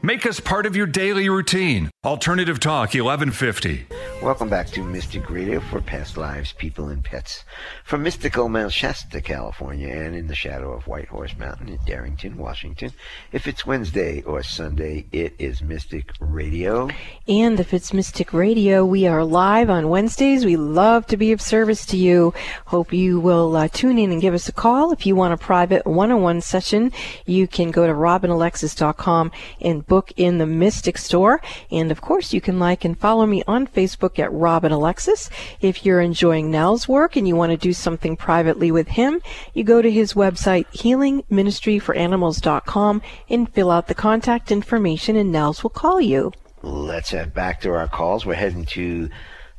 Make 0.00 0.26
us 0.26 0.38
part 0.38 0.64
of 0.64 0.76
your 0.76 0.86
daily 0.86 1.28
routine. 1.28 1.90
Alternative 2.04 2.60
Talk 2.60 2.94
1150. 2.94 3.86
Welcome 4.22 4.48
back 4.48 4.68
to 4.68 4.82
Mystic 4.84 5.28
Radio 5.28 5.58
for 5.58 5.80
Past 5.80 6.16
Lives, 6.16 6.52
People, 6.52 6.86
and 6.86 7.02
Pets. 7.02 7.42
From 7.84 8.04
mystical 8.04 8.48
Mount 8.48 8.72
Shasta, 8.72 9.20
California, 9.20 9.88
and 9.88 10.14
in 10.14 10.28
the 10.28 10.36
shadow 10.36 10.72
of 10.72 10.86
White 10.86 11.08
Horse 11.08 11.36
Mountain 11.36 11.70
in 11.70 11.78
Darrington, 11.84 12.36
Washington. 12.36 12.92
If 13.32 13.48
it's 13.48 13.66
Wednesday 13.66 14.22
or 14.22 14.44
Sunday, 14.44 15.06
it 15.10 15.34
is 15.40 15.62
Mystic 15.62 16.12
Radio. 16.20 16.88
And 17.26 17.58
if 17.58 17.74
it's 17.74 17.92
Mystic 17.92 18.32
Radio, 18.32 18.86
we 18.86 19.08
are 19.08 19.24
live 19.24 19.68
on 19.68 19.88
Wednesdays. 19.88 20.44
We 20.44 20.56
love 20.56 21.08
to 21.08 21.16
be 21.16 21.32
of 21.32 21.40
service 21.40 21.84
to 21.86 21.96
you. 21.96 22.34
Hope 22.66 22.92
you 22.92 23.18
will 23.18 23.56
uh, 23.56 23.66
tune 23.66 23.98
in 23.98 24.12
and 24.12 24.22
give 24.22 24.34
us 24.34 24.48
a 24.48 24.52
call. 24.52 24.92
If 24.92 25.06
you 25.06 25.16
want 25.16 25.34
a 25.34 25.38
private 25.38 25.84
one-on-one 25.88 26.40
session, 26.42 26.92
you 27.26 27.48
can 27.48 27.72
go 27.72 27.84
to 27.84 27.92
robinalexis.com 27.92 29.32
and 29.60 29.87
book 29.88 30.12
in 30.16 30.38
the 30.38 30.46
Mystic 30.46 30.98
Store. 30.98 31.40
And 31.70 31.90
of 31.90 32.00
course, 32.00 32.32
you 32.32 32.40
can 32.40 32.58
like 32.58 32.84
and 32.84 32.98
follow 32.98 33.26
me 33.26 33.42
on 33.46 33.66
Facebook 33.66 34.18
at 34.18 34.32
Robin 34.32 34.70
Alexis. 34.70 35.28
If 35.60 35.84
you're 35.84 36.00
enjoying 36.00 36.50
Nels' 36.50 36.86
work 36.86 37.16
and 37.16 37.26
you 37.26 37.34
want 37.34 37.50
to 37.50 37.56
do 37.56 37.72
something 37.72 38.16
privately 38.16 38.70
with 38.70 38.88
him, 38.88 39.20
you 39.54 39.64
go 39.64 39.82
to 39.82 39.90
his 39.90 40.14
website, 40.14 40.66
healingministryforanimals.com, 40.72 43.02
and 43.28 43.52
fill 43.52 43.70
out 43.70 43.88
the 43.88 43.94
contact 43.94 44.52
information, 44.52 45.16
and 45.16 45.32
Nels 45.32 45.62
will 45.62 45.70
call 45.70 46.00
you. 46.00 46.32
Let's 46.62 47.10
head 47.10 47.34
back 47.34 47.60
to 47.62 47.70
our 47.70 47.88
calls. 47.88 48.26
We're 48.26 48.34
heading 48.34 48.66
to 48.66 49.08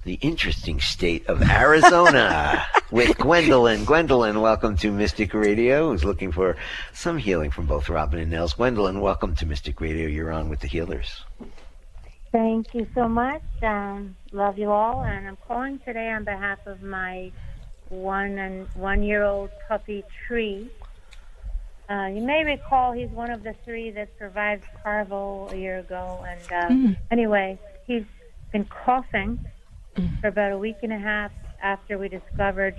the 0.06 0.14
interesting 0.22 0.80
state 0.80 1.28
of 1.28 1.42
Arizona 1.42 2.66
with 2.92 3.18
Gwendolyn. 3.18 3.84
Gwendolyn, 3.86 4.40
welcome 4.42 4.78
to 4.78 4.92
Mystic 4.92 5.34
Radio, 5.34 5.90
who's 5.92 6.06
looking 6.06 6.32
for 6.32 6.56
some 6.94 7.18
healing 7.18 7.52
from 7.52 7.66
both 7.66 7.90
Robin 7.90 8.20
and 8.20 8.32
Nels. 8.32 8.54
Gwendolyn, 8.54 9.02
welcome 9.02 9.36
to 9.36 9.46
Mystic 9.46 9.82
Radio. 9.82 10.08
You're 10.08 10.32
on 10.32 10.50
with 10.50 10.62
the 10.62 10.68
healers. 10.68 11.24
Thank 12.32 12.74
you 12.74 12.88
so 12.96 13.08
much. 13.08 13.42
Um, 13.62 14.16
love 14.32 14.58
you 14.58 14.72
all, 14.72 15.04
and 15.04 15.28
I'm 15.28 15.38
calling 15.48 15.80
today 15.80 16.10
on 16.12 16.24
behalf 16.24 16.60
of 16.66 16.82
my 16.82 17.32
one 17.90 18.38
and 18.38 18.68
one 18.76 19.04
year 19.04 19.24
old 19.24 19.50
puppy 19.68 20.04
Tree. 20.28 20.70
Uh, 21.90 22.06
you 22.14 22.22
may 22.22 22.44
recall 22.46 22.92
he's 22.94 23.10
one 23.10 23.32
of 23.32 23.42
the 23.44 23.54
three 23.66 23.90
that 23.92 24.10
survived 24.20 24.64
parvo 24.84 25.50
a 25.52 25.56
year 25.56 25.80
ago, 25.80 26.24
and 26.28 26.40
uh, 26.52 26.70
Mm. 26.70 26.98
anyway, 27.12 27.58
he's 27.88 28.04
been 28.54 28.64
coughing. 28.66 29.40
For 30.22 30.28
about 30.28 30.52
a 30.52 30.58
week 30.58 30.78
and 30.84 30.94
a 30.94 30.98
half 30.98 31.32
after 31.62 31.98
we 31.98 32.10
discovered 32.10 32.76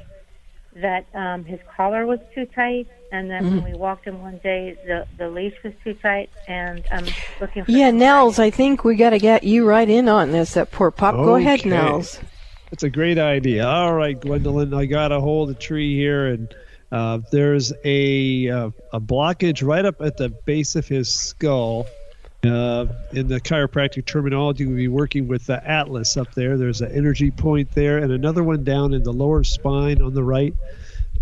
that 0.77 1.05
um, 1.14 1.45
his 1.45 1.59
collar 1.77 2.07
was 2.07 2.21
too 2.35 2.47
tight, 2.47 2.87
and 3.11 3.29
then 3.31 3.45
Mm. 3.45 3.51
when 3.62 3.73
we 3.73 3.79
walked 3.79 4.07
him 4.07 4.23
one 4.23 4.39
day, 4.43 4.77
the 4.87 5.05
the 5.18 5.29
leash 5.29 5.55
was 5.64 5.73
too 5.83 5.95
tight, 5.95 6.31
and 6.47 6.85
I'm 6.93 7.07
looking 7.41 7.64
for 7.64 7.71
Yeah, 7.73 7.89
some 7.91 7.99
Nels, 7.99 8.39
I 8.39 8.51
think 8.51 8.85
we 8.85 8.95
got 8.95 9.11
to 9.11 9.18
get 9.18 9.43
you 9.43 9.66
right 9.66 9.89
in 9.89 10.09
on 10.09 10.31
this. 10.31 10.55
That 10.55 10.71
poor 10.71 10.91
pup. 10.93 11.16
Go 11.16 11.35
ahead, 11.35 11.61
Okay. 11.61 11.71
Nels. 11.71 12.21
That's 12.71 12.85
a 12.85 12.91
great 12.91 13.18
idea. 13.18 13.66
All 13.66 13.93
right, 13.95 14.18
Gwendolyn, 14.18 14.73
I 14.73 14.87
got 14.87 15.11
a 15.11 15.18
hold 15.21 15.51
of 15.51 15.57
the 15.57 15.61
tree 15.61 15.97
here, 15.97 16.29
and 16.29 16.55
uh, 16.93 17.18
there's 17.33 17.73
a 17.85 18.49
uh, 18.49 18.71
a 18.93 19.01
blockage 19.01 19.66
right 19.66 19.85
up 19.85 20.01
at 20.01 20.16
the 20.18 20.29
base 20.29 20.77
of 20.77 20.87
his 20.87 21.12
skull. 21.12 21.87
Uh, 22.43 22.86
in 23.12 23.28
the 23.28 23.38
chiropractic 23.38 24.07
terminology, 24.07 24.64
we'll 24.64 24.76
be 24.76 24.88
working 24.88 25.28
with 25.28 25.45
the 25.47 25.62
atlas 25.68 26.16
up 26.16 26.32
there. 26.34 26.57
There's 26.57 26.80
an 26.80 26.91
energy 26.93 27.30
point 27.30 27.70
there, 27.72 27.99
and 27.99 28.11
another 28.11 28.43
one 28.43 28.64
down 28.64 28.95
in 28.95 29.03
the 29.03 29.12
lower 29.12 29.45
spine 29.45 30.01
on 30.01 30.14
the 30.14 30.24
right. 30.24 30.55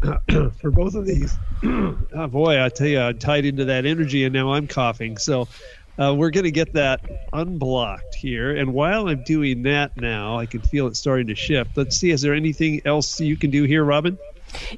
For 0.61 0.71
both 0.71 0.95
of 0.95 1.07
these, 1.07 1.37
oh 1.65 2.29
boy, 2.29 2.63
I 2.63 2.69
tell 2.69 2.87
you, 2.87 3.01
I'm 3.01 3.19
tied 3.19 3.45
into 3.45 3.65
that 3.65 3.85
energy, 3.85 4.25
and 4.25 4.33
now 4.33 4.53
I'm 4.53 4.69
coughing. 4.69 5.17
So 5.17 5.49
uh, 5.99 6.15
we're 6.15 6.31
going 6.31 6.45
to 6.45 6.53
get 6.53 6.73
that 6.75 7.01
unblocked 7.33 8.15
here. 8.15 8.55
And 8.55 8.73
while 8.73 9.09
I'm 9.09 9.25
doing 9.25 9.65
that 9.65 9.97
now, 9.97 10.39
I 10.39 10.47
can 10.47 10.61
feel 10.61 10.87
it 10.87 10.97
starting 10.97 11.27
to 11.27 11.35
shift. 11.35 11.77
Let's 11.77 11.97
see, 11.97 12.11
is 12.11 12.23
there 12.23 12.35
anything 12.35 12.81
else 12.85 13.21
you 13.21 13.37
can 13.37 13.51
do 13.51 13.65
here, 13.65 13.85
Robin? 13.85 14.17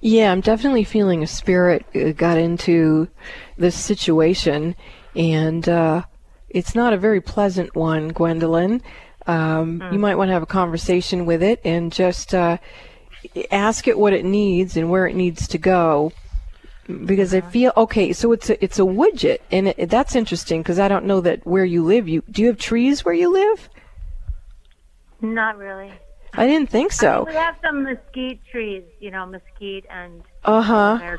Yeah, 0.01 0.33
I'm 0.33 0.41
definitely 0.41 0.85
feeling 0.85 1.23
a 1.23 1.27
spirit 1.27 1.85
uh, 1.95 2.13
got 2.13 2.39
into 2.39 3.09
this 3.59 3.77
situation, 3.77 4.75
and 5.15 5.69
uh, 5.69 6.03
it's 6.51 6.75
not 6.75 6.93
a 6.93 6.97
very 6.97 7.21
pleasant 7.21 7.75
one, 7.75 8.09
Gwendolyn. 8.09 8.83
Um, 9.27 9.83
You 9.93 9.99
might 9.99 10.17
want 10.17 10.29
to 10.29 10.33
have 10.33 10.43
a 10.43 10.47
conversation 10.47 11.27
with 11.27 11.43
it 11.43 11.61
and 11.65 11.93
just 11.93 12.35
uh, 12.35 12.59
ask 13.51 13.87
it 13.87 13.99
what 13.99 14.13
it 14.13 14.25
needs 14.25 14.77
and 14.77 14.91
where 14.91 15.07
it 15.07 15.15
needs 15.15 15.47
to 15.49 15.59
go. 15.59 16.13
Because 17.05 17.33
I 17.35 17.41
feel 17.41 17.73
okay, 17.77 18.13
so 18.13 18.33
it's 18.33 18.51
a 18.51 18.65
it's 18.65 18.81
a 18.81 18.83
widget, 18.83 19.39
and 19.53 19.69
it, 19.69 19.89
that's 19.91 20.17
interesting 20.17 20.61
because 20.61 20.81
I 20.81 20.89
don't 20.89 21.05
know 21.05 21.21
that 21.21 21.47
where 21.47 21.65
you 21.65 21.85
live. 21.85 22.09
You 22.09 22.25
do 22.29 22.43
you 22.43 22.49
have 22.49 22.59
trees 22.59 23.05
where 23.05 23.15
you 23.15 23.33
live? 23.33 23.69
Not 25.21 25.57
really. 25.57 25.93
I 26.35 26.47
didn't 26.49 26.69
think 26.71 26.93
I 26.93 26.95
so. 26.97 27.25
mean, 27.25 27.35
we 27.35 27.35
have 27.35 27.57
some 27.63 27.85
mesquite 27.85 28.41
trees, 28.51 28.83
you 28.99 29.13
know, 29.13 29.25
mesquite 29.27 29.85
and 29.89 30.23
Uh 30.45 30.63
huh. 30.63 31.17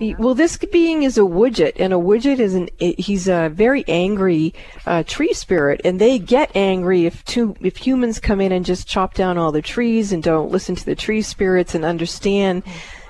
Well, 0.00 0.34
this 0.34 0.56
being 0.56 1.04
is 1.04 1.18
a 1.18 1.22
widget, 1.22 1.74
and 1.76 1.92
a 1.92 1.96
widget 1.96 2.40
is 2.40 2.54
an 2.54 2.68
he's 2.78 3.28
a 3.28 3.48
very 3.48 3.84
angry 3.86 4.52
uh, 4.86 5.04
tree 5.04 5.32
spirit, 5.32 5.80
and 5.84 6.00
they 6.00 6.18
get 6.18 6.50
angry 6.56 7.06
if 7.06 7.24
two 7.24 7.54
if 7.60 7.76
humans 7.76 8.18
come 8.18 8.40
in 8.40 8.50
and 8.50 8.64
just 8.64 8.88
chop 8.88 9.14
down 9.14 9.38
all 9.38 9.52
the 9.52 9.62
trees 9.62 10.12
and 10.12 10.22
don't 10.22 10.50
listen 10.50 10.74
to 10.74 10.84
the 10.84 10.96
tree 10.96 11.22
spirits 11.22 11.76
and 11.76 11.84
understand 11.84 12.64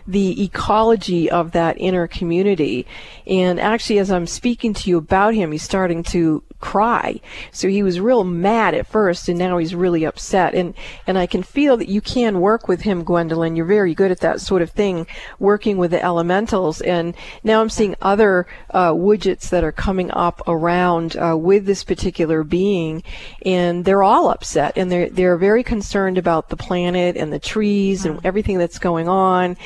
the 0.06 0.44
ecology 0.44 1.30
of 1.30 1.52
that 1.52 1.76
inner 1.78 2.06
community. 2.06 2.86
And 3.26 3.58
actually, 3.58 3.98
as 3.98 4.10
I'm 4.10 4.26
speaking 4.26 4.74
to 4.74 4.90
you 4.90 4.98
about 4.98 5.34
him, 5.34 5.52
he's 5.52 5.62
starting 5.62 6.02
to 6.04 6.42
cry. 6.64 7.20
So 7.52 7.68
he 7.68 7.82
was 7.82 8.00
real 8.00 8.24
mad 8.24 8.72
at 8.72 8.86
first, 8.86 9.28
and 9.28 9.38
now 9.38 9.58
he's 9.58 9.74
really 9.74 10.04
upset. 10.04 10.54
And 10.54 10.72
and 11.06 11.18
I 11.18 11.26
can 11.26 11.42
feel 11.42 11.76
that 11.76 11.90
you 11.90 12.00
can 12.00 12.40
work 12.40 12.68
with 12.68 12.80
him, 12.80 13.04
Gwendolyn. 13.04 13.54
You're 13.54 13.66
very 13.66 13.94
good 13.94 14.10
at 14.10 14.20
that 14.20 14.40
sort 14.40 14.62
of 14.62 14.70
thing, 14.70 15.06
working 15.38 15.76
with 15.76 15.90
the 15.90 16.02
elementals. 16.02 16.80
And 16.80 17.14
now 17.42 17.60
I'm 17.60 17.68
seeing 17.68 17.96
other 18.00 18.46
uh, 18.70 18.92
widgets 18.92 19.50
that 19.50 19.62
are 19.62 19.72
coming 19.72 20.10
up 20.12 20.40
around 20.48 21.18
uh, 21.18 21.36
with 21.36 21.66
this 21.66 21.84
particular 21.84 22.42
being, 22.42 23.02
and 23.44 23.84
they're 23.84 24.02
all 24.02 24.30
upset, 24.30 24.72
and 24.78 24.90
they're 24.90 25.10
they're 25.10 25.36
very 25.36 25.62
concerned 25.62 26.16
about 26.16 26.48
the 26.48 26.56
planet 26.56 27.14
and 27.14 27.30
the 27.30 27.38
trees 27.38 28.06
and 28.06 28.24
everything 28.24 28.56
that's 28.56 28.78
going 28.78 29.06
on 29.06 29.58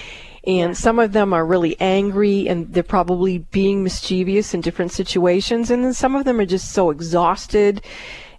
and 0.48 0.74
some 0.74 0.98
of 0.98 1.12
them 1.12 1.34
are 1.34 1.44
really 1.44 1.78
angry 1.78 2.48
and 2.48 2.72
they're 2.72 2.82
probably 2.82 3.38
being 3.38 3.84
mischievous 3.84 4.54
in 4.54 4.62
different 4.62 4.92
situations. 4.92 5.70
And 5.70 5.84
then 5.84 5.92
some 5.92 6.16
of 6.16 6.24
them 6.24 6.40
are 6.40 6.46
just 6.46 6.72
so 6.72 6.88
exhausted. 6.88 7.84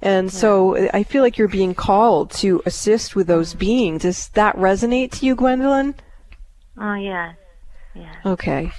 And 0.02 0.32
so 0.32 0.90
i 0.94 1.04
feel 1.04 1.22
like 1.22 1.38
you're 1.38 1.48
being 1.48 1.76
called 1.76 2.32
to 2.32 2.64
assist 2.66 3.16
with 3.16 3.28
those 3.28 3.50
mm-hmm. 3.52 3.60
beings. 3.60 4.02
Does 4.02 4.30
that 4.30 4.56
resonate 4.56 5.12
to 5.12 5.26
you 5.26 5.36
gwendolyn? 5.36 5.94
Oh 6.80 6.96
yeah, 6.96 7.34
yeah. 7.94 8.16
okay. 8.26 8.72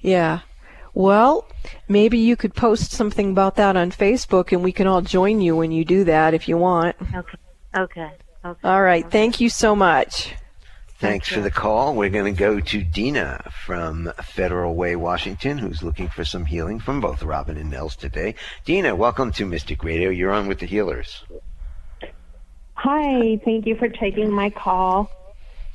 Yeah. 0.00 0.40
Well 0.92 1.48
maybe 1.88 2.18
you 2.18 2.36
could 2.36 2.54
post 2.54 2.90
something 2.90 3.30
about 3.30 3.56
that 3.56 3.76
on 3.76 3.92
facebook 3.92 4.52
and 4.52 4.62
we 4.62 4.72
can 4.72 4.86
all 4.86 5.00
join 5.00 5.40
you 5.40 5.56
when 5.56 5.70
you 5.70 5.86
do 5.86 6.04
that 6.04 6.34
if 6.34 6.48
you 6.48 6.58
want. 6.58 6.96
Okay, 7.14 7.38
okay, 7.78 8.10
okay. 8.44 8.60
all 8.68 8.82
right. 8.82 9.10
Thank 9.10 9.40
you 9.40 9.48
so 9.48 9.74
much 9.74 10.34
Thanks 10.98 11.28
for 11.28 11.40
the 11.40 11.50
call. 11.50 11.94
We're 11.94 12.08
going 12.10 12.34
to 12.34 12.36
go 12.36 12.58
to 12.58 12.82
Dina 12.82 13.52
from 13.64 14.12
Federal 14.20 14.74
Way, 14.74 14.96
Washington, 14.96 15.56
who's 15.56 15.80
looking 15.80 16.08
for 16.08 16.24
some 16.24 16.44
healing 16.44 16.80
from 16.80 17.00
both 17.00 17.22
Robin 17.22 17.56
and 17.56 17.70
Nels 17.70 17.94
today. 17.94 18.34
Dina, 18.64 18.96
welcome 18.96 19.30
to 19.32 19.46
Mystic 19.46 19.84
Radio. 19.84 20.10
You're 20.10 20.32
on 20.32 20.48
with 20.48 20.58
the 20.58 20.66
healers. 20.66 21.22
Hi, 22.74 23.40
thank 23.44 23.64
you 23.66 23.76
for 23.76 23.88
taking 23.88 24.28
my 24.32 24.50
call. 24.50 25.08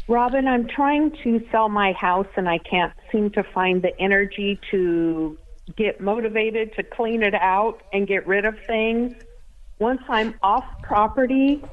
Robin, 0.10 0.46
I'm 0.46 0.68
trying 0.68 1.12
to 1.24 1.42
sell 1.50 1.70
my 1.70 1.94
house 1.94 2.28
and 2.36 2.50
I 2.50 2.58
can't 2.58 2.92
seem 3.10 3.30
to 3.32 3.44
find 3.44 3.82
the 3.82 3.98
energy 3.98 4.60
to 4.72 5.38
get 5.78 6.02
motivated 6.02 6.76
to 6.76 6.84
clean 6.84 7.24
it 7.24 7.34
out 7.36 7.82
and 7.94 8.06
get 8.06 8.28
rid 8.28 8.44
of 8.44 8.60
things. 8.68 9.14
Once 9.80 10.02
I'm 10.10 10.36
off 10.44 10.66
property, 10.82 11.64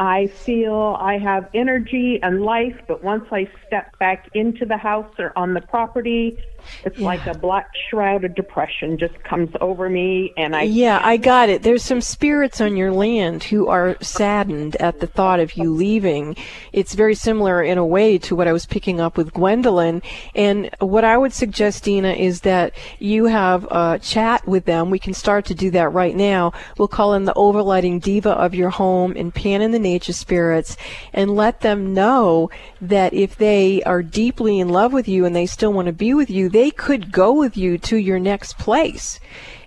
I 0.00 0.28
feel 0.28 0.96
I 0.98 1.18
have 1.18 1.50
energy 1.52 2.20
and 2.22 2.40
life, 2.40 2.74
but 2.88 3.04
once 3.04 3.26
I 3.30 3.46
step 3.66 3.98
back 3.98 4.30
into 4.32 4.64
the 4.64 4.78
house 4.78 5.12
or 5.18 5.30
on 5.36 5.52
the 5.52 5.60
property, 5.60 6.42
it's 6.84 6.98
like 6.98 7.26
a 7.26 7.34
black 7.34 7.70
shroud 7.88 8.24
of 8.24 8.34
depression 8.34 8.98
just 8.98 9.22
comes 9.24 9.50
over 9.60 9.88
me 9.88 10.32
and 10.36 10.54
I 10.54 10.62
Yeah, 10.62 11.00
I 11.02 11.16
got 11.16 11.48
it. 11.48 11.62
There's 11.62 11.82
some 11.82 12.00
spirits 12.00 12.60
on 12.60 12.76
your 12.76 12.92
land 12.92 13.44
who 13.44 13.68
are 13.68 13.96
saddened 14.00 14.76
at 14.76 15.00
the 15.00 15.06
thought 15.06 15.40
of 15.40 15.54
you 15.54 15.72
leaving. 15.72 16.36
It's 16.72 16.94
very 16.94 17.14
similar 17.14 17.62
in 17.62 17.78
a 17.78 17.86
way 17.86 18.18
to 18.18 18.36
what 18.36 18.48
I 18.48 18.52
was 18.52 18.66
picking 18.66 19.00
up 19.00 19.16
with 19.16 19.32
Gwendolyn. 19.32 20.02
And 20.34 20.70
what 20.78 21.04
I 21.04 21.16
would 21.16 21.32
suggest, 21.32 21.84
Dina, 21.84 22.12
is 22.12 22.42
that 22.42 22.74
you 22.98 23.26
have 23.26 23.64
a 23.70 23.98
chat 23.98 24.46
with 24.46 24.64
them. 24.66 24.90
We 24.90 24.98
can 24.98 25.14
start 25.14 25.46
to 25.46 25.54
do 25.54 25.70
that 25.72 25.92
right 25.92 26.14
now. 26.14 26.52
We'll 26.76 26.88
call 26.88 27.14
in 27.14 27.24
the 27.24 27.34
overlighting 27.34 28.02
deva 28.02 28.30
of 28.30 28.54
your 28.54 28.70
home 28.70 29.14
and 29.16 29.34
pan 29.34 29.62
in 29.62 29.70
the 29.70 29.78
nature 29.78 30.12
spirits 30.12 30.76
and 31.12 31.34
let 31.34 31.60
them 31.60 31.94
know 31.94 32.50
that 32.80 33.14
if 33.14 33.36
they 33.36 33.82
are 33.84 34.02
deeply 34.02 34.60
in 34.60 34.68
love 34.68 34.92
with 34.92 35.08
you 35.08 35.24
and 35.24 35.34
they 35.34 35.46
still 35.46 35.72
want 35.72 35.86
to 35.86 35.92
be 35.92 36.12
with 36.14 36.28
you, 36.28 36.48
they 36.52 36.70
could 36.70 37.12
go 37.12 37.32
with 37.32 37.56
you 37.56 37.78
to 37.78 37.96
your 37.96 38.18
next 38.18 38.58
place. 38.58 39.20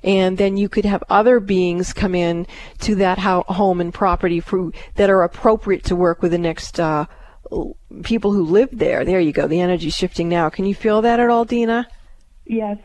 And 0.04 0.38
then 0.38 0.58
you 0.58 0.68
could 0.70 0.86
have 0.86 1.04
other 1.10 1.40
beings 1.40 1.94
come 1.94 2.14
in 2.14 2.46
to 2.80 2.96
that 2.96 3.20
ho- 3.20 3.46
home 3.48 3.80
and 3.80 3.94
property 3.94 4.40
for, 4.40 4.72
that 4.96 5.10
are 5.10 5.24
appropriate 5.24 5.84
to 5.86 5.96
work 5.96 6.22
with 6.22 6.32
the 6.32 6.38
next 6.38 6.80
uh, 6.80 7.06
people 8.04 8.34
who 8.34 8.44
live 8.44 8.70
there. 8.72 9.06
There 9.06 9.20
you 9.20 9.32
go. 9.32 9.48
The 9.48 9.62
energy 9.62 9.90
shifting 9.90 10.30
now. 10.30 10.50
Can 10.50 10.66
you 10.66 10.76
feel 10.76 11.02
that 11.02 11.20
at 11.20 11.30
all, 11.30 11.46
Dina? 11.46 11.88
Yes. 12.46 12.78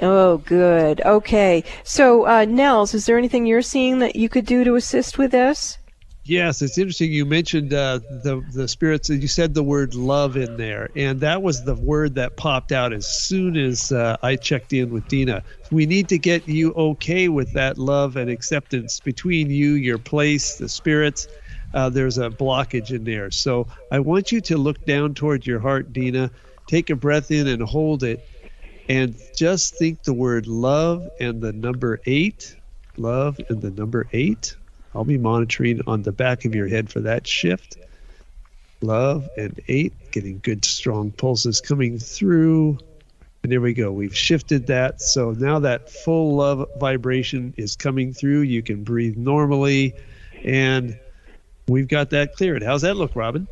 Oh, 0.00 0.38
good. 0.38 1.00
Okay. 1.02 1.64
So, 1.84 2.26
uh, 2.26 2.44
Nels, 2.46 2.94
is 2.94 3.06
there 3.06 3.18
anything 3.18 3.46
you're 3.46 3.62
seeing 3.62 4.00
that 4.00 4.16
you 4.16 4.28
could 4.28 4.46
do 4.46 4.64
to 4.64 4.74
assist 4.74 5.18
with 5.18 5.30
this? 5.30 5.78
Yes, 6.24 6.62
it's 6.62 6.78
interesting. 6.78 7.10
You 7.10 7.26
mentioned 7.26 7.74
uh, 7.74 7.98
the 8.08 8.44
the 8.54 8.68
spirits. 8.68 9.08
You 9.08 9.26
said 9.26 9.54
the 9.54 9.62
word 9.64 9.96
love 9.96 10.36
in 10.36 10.56
there, 10.56 10.88
and 10.94 11.20
that 11.20 11.42
was 11.42 11.64
the 11.64 11.74
word 11.74 12.14
that 12.14 12.36
popped 12.36 12.70
out 12.70 12.92
as 12.92 13.08
soon 13.08 13.56
as 13.56 13.90
uh, 13.90 14.16
I 14.22 14.36
checked 14.36 14.72
in 14.72 14.90
with 14.90 15.08
Dina. 15.08 15.42
We 15.72 15.84
need 15.84 16.08
to 16.10 16.18
get 16.18 16.46
you 16.46 16.74
okay 16.74 17.28
with 17.28 17.52
that 17.54 17.76
love 17.76 18.14
and 18.16 18.30
acceptance 18.30 19.00
between 19.00 19.50
you, 19.50 19.72
your 19.72 19.98
place, 19.98 20.58
the 20.58 20.68
spirits. 20.68 21.26
Uh, 21.74 21.88
there's 21.88 22.18
a 22.18 22.30
blockage 22.30 22.92
in 22.94 23.02
there, 23.02 23.32
so 23.32 23.66
I 23.90 23.98
want 23.98 24.30
you 24.30 24.40
to 24.42 24.56
look 24.56 24.84
down 24.84 25.14
toward 25.14 25.44
your 25.44 25.58
heart, 25.58 25.92
Dina. 25.92 26.30
Take 26.68 26.88
a 26.90 26.94
breath 26.94 27.32
in 27.32 27.48
and 27.48 27.62
hold 27.62 28.04
it, 28.04 28.20
and 28.88 29.16
just 29.36 29.74
think 29.76 30.04
the 30.04 30.14
word 30.14 30.46
love 30.46 31.08
and 31.18 31.42
the 31.42 31.52
number 31.52 31.98
eight. 32.06 32.56
Love 32.96 33.40
and 33.48 33.60
the 33.60 33.70
number 33.72 34.06
eight 34.12 34.54
I'll 34.94 35.04
be 35.04 35.18
monitoring 35.18 35.80
on 35.86 36.02
the 36.02 36.12
back 36.12 36.44
of 36.44 36.54
your 36.54 36.68
head 36.68 36.90
for 36.90 37.00
that 37.00 37.26
shift. 37.26 37.78
Love 38.80 39.28
and 39.36 39.60
eight, 39.68 39.92
getting 40.10 40.40
good 40.40 40.64
strong 40.64 41.12
pulses 41.12 41.60
coming 41.60 41.98
through. 41.98 42.78
And 43.42 43.50
there 43.50 43.60
we 43.60 43.74
go. 43.74 43.90
We've 43.90 44.16
shifted 44.16 44.66
that. 44.68 45.00
So 45.00 45.32
now 45.32 45.58
that 45.60 45.90
full 45.90 46.36
love 46.36 46.68
vibration 46.78 47.54
is 47.56 47.74
coming 47.74 48.12
through. 48.12 48.40
You 48.40 48.62
can 48.62 48.84
breathe 48.84 49.16
normally. 49.16 49.94
And 50.44 50.98
we've 51.68 51.88
got 51.88 52.10
that 52.10 52.34
cleared. 52.34 52.62
How's 52.62 52.82
that 52.82 52.96
look, 52.96 53.16
Robin? 53.16 53.48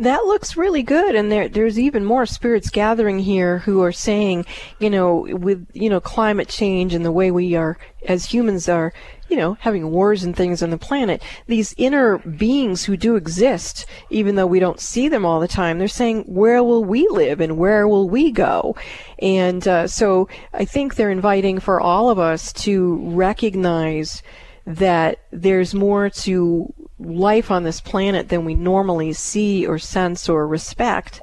That 0.00 0.24
looks 0.24 0.56
really 0.56 0.82
good, 0.82 1.14
and 1.14 1.30
there, 1.30 1.46
there's 1.46 1.78
even 1.78 2.06
more 2.06 2.24
spirits 2.24 2.70
gathering 2.70 3.18
here 3.18 3.58
who 3.58 3.82
are 3.82 3.92
saying, 3.92 4.46
you 4.78 4.88
know, 4.88 5.26
with 5.30 5.66
you 5.74 5.90
know 5.90 6.00
climate 6.00 6.48
change 6.48 6.94
and 6.94 7.04
the 7.04 7.12
way 7.12 7.30
we 7.30 7.54
are 7.54 7.76
as 8.06 8.24
humans 8.24 8.66
are, 8.66 8.94
you 9.28 9.36
know, 9.36 9.58
having 9.60 9.90
wars 9.90 10.24
and 10.24 10.34
things 10.34 10.62
on 10.62 10.70
the 10.70 10.78
planet, 10.78 11.22
these 11.48 11.74
inner 11.76 12.16
beings 12.16 12.84
who 12.84 12.96
do 12.96 13.14
exist, 13.14 13.84
even 14.08 14.36
though 14.36 14.46
we 14.46 14.58
don't 14.58 14.80
see 14.80 15.06
them 15.06 15.26
all 15.26 15.38
the 15.38 15.46
time, 15.46 15.78
they're 15.78 15.86
saying, 15.86 16.22
where 16.22 16.64
will 16.64 16.82
we 16.82 17.06
live 17.08 17.38
and 17.38 17.58
where 17.58 17.86
will 17.86 18.08
we 18.08 18.30
go? 18.30 18.74
And 19.18 19.68
uh, 19.68 19.86
so 19.86 20.30
I 20.54 20.64
think 20.64 20.94
they're 20.94 21.10
inviting 21.10 21.60
for 21.60 21.78
all 21.78 22.08
of 22.08 22.18
us 22.18 22.54
to 22.64 22.96
recognize 23.10 24.22
that 24.64 25.18
there's 25.30 25.74
more 25.74 26.08
to 26.08 26.72
life 27.00 27.50
on 27.50 27.64
this 27.64 27.80
planet 27.80 28.28
than 28.28 28.44
we 28.44 28.54
normally 28.54 29.12
see 29.12 29.66
or 29.66 29.78
sense 29.78 30.28
or 30.28 30.46
respect. 30.46 31.22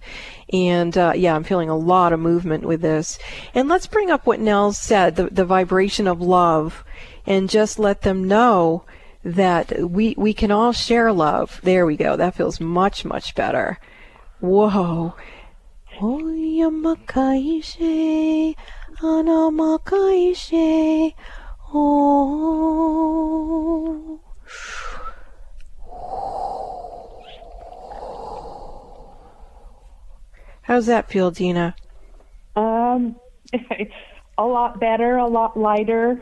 And 0.51 0.97
uh, 0.97 1.13
yeah, 1.15 1.35
I'm 1.35 1.43
feeling 1.43 1.69
a 1.69 1.77
lot 1.77 2.13
of 2.13 2.19
movement 2.19 2.65
with 2.65 2.81
this. 2.81 3.19
And 3.53 3.69
let's 3.69 3.87
bring 3.87 4.09
up 4.09 4.25
what 4.25 4.39
Nels 4.39 4.77
said 4.77 5.15
the, 5.15 5.25
the 5.25 5.45
vibration 5.45 6.07
of 6.07 6.21
love 6.21 6.83
and 7.25 7.49
just 7.49 7.79
let 7.79 8.01
them 8.01 8.27
know 8.27 8.83
that 9.23 9.89
we 9.89 10.15
we 10.17 10.33
can 10.33 10.51
all 10.51 10.71
share 10.71 11.11
love. 11.11 11.59
There 11.63 11.85
we 11.85 11.97
go. 11.97 12.15
That 12.15 12.35
feels 12.35 12.61
much 12.61 13.03
much 13.03 13.35
better. 13.35 13.79
Whoa. 14.39 15.15
Oh. 21.69 24.21
How's 30.67 30.87
that 30.87 31.09
feel, 31.09 31.31
Dina? 31.31 31.77
Um, 32.57 33.15
a 34.37 34.43
lot 34.43 34.81
better, 34.81 35.15
a 35.15 35.25
lot 35.25 35.57
lighter. 35.57 36.21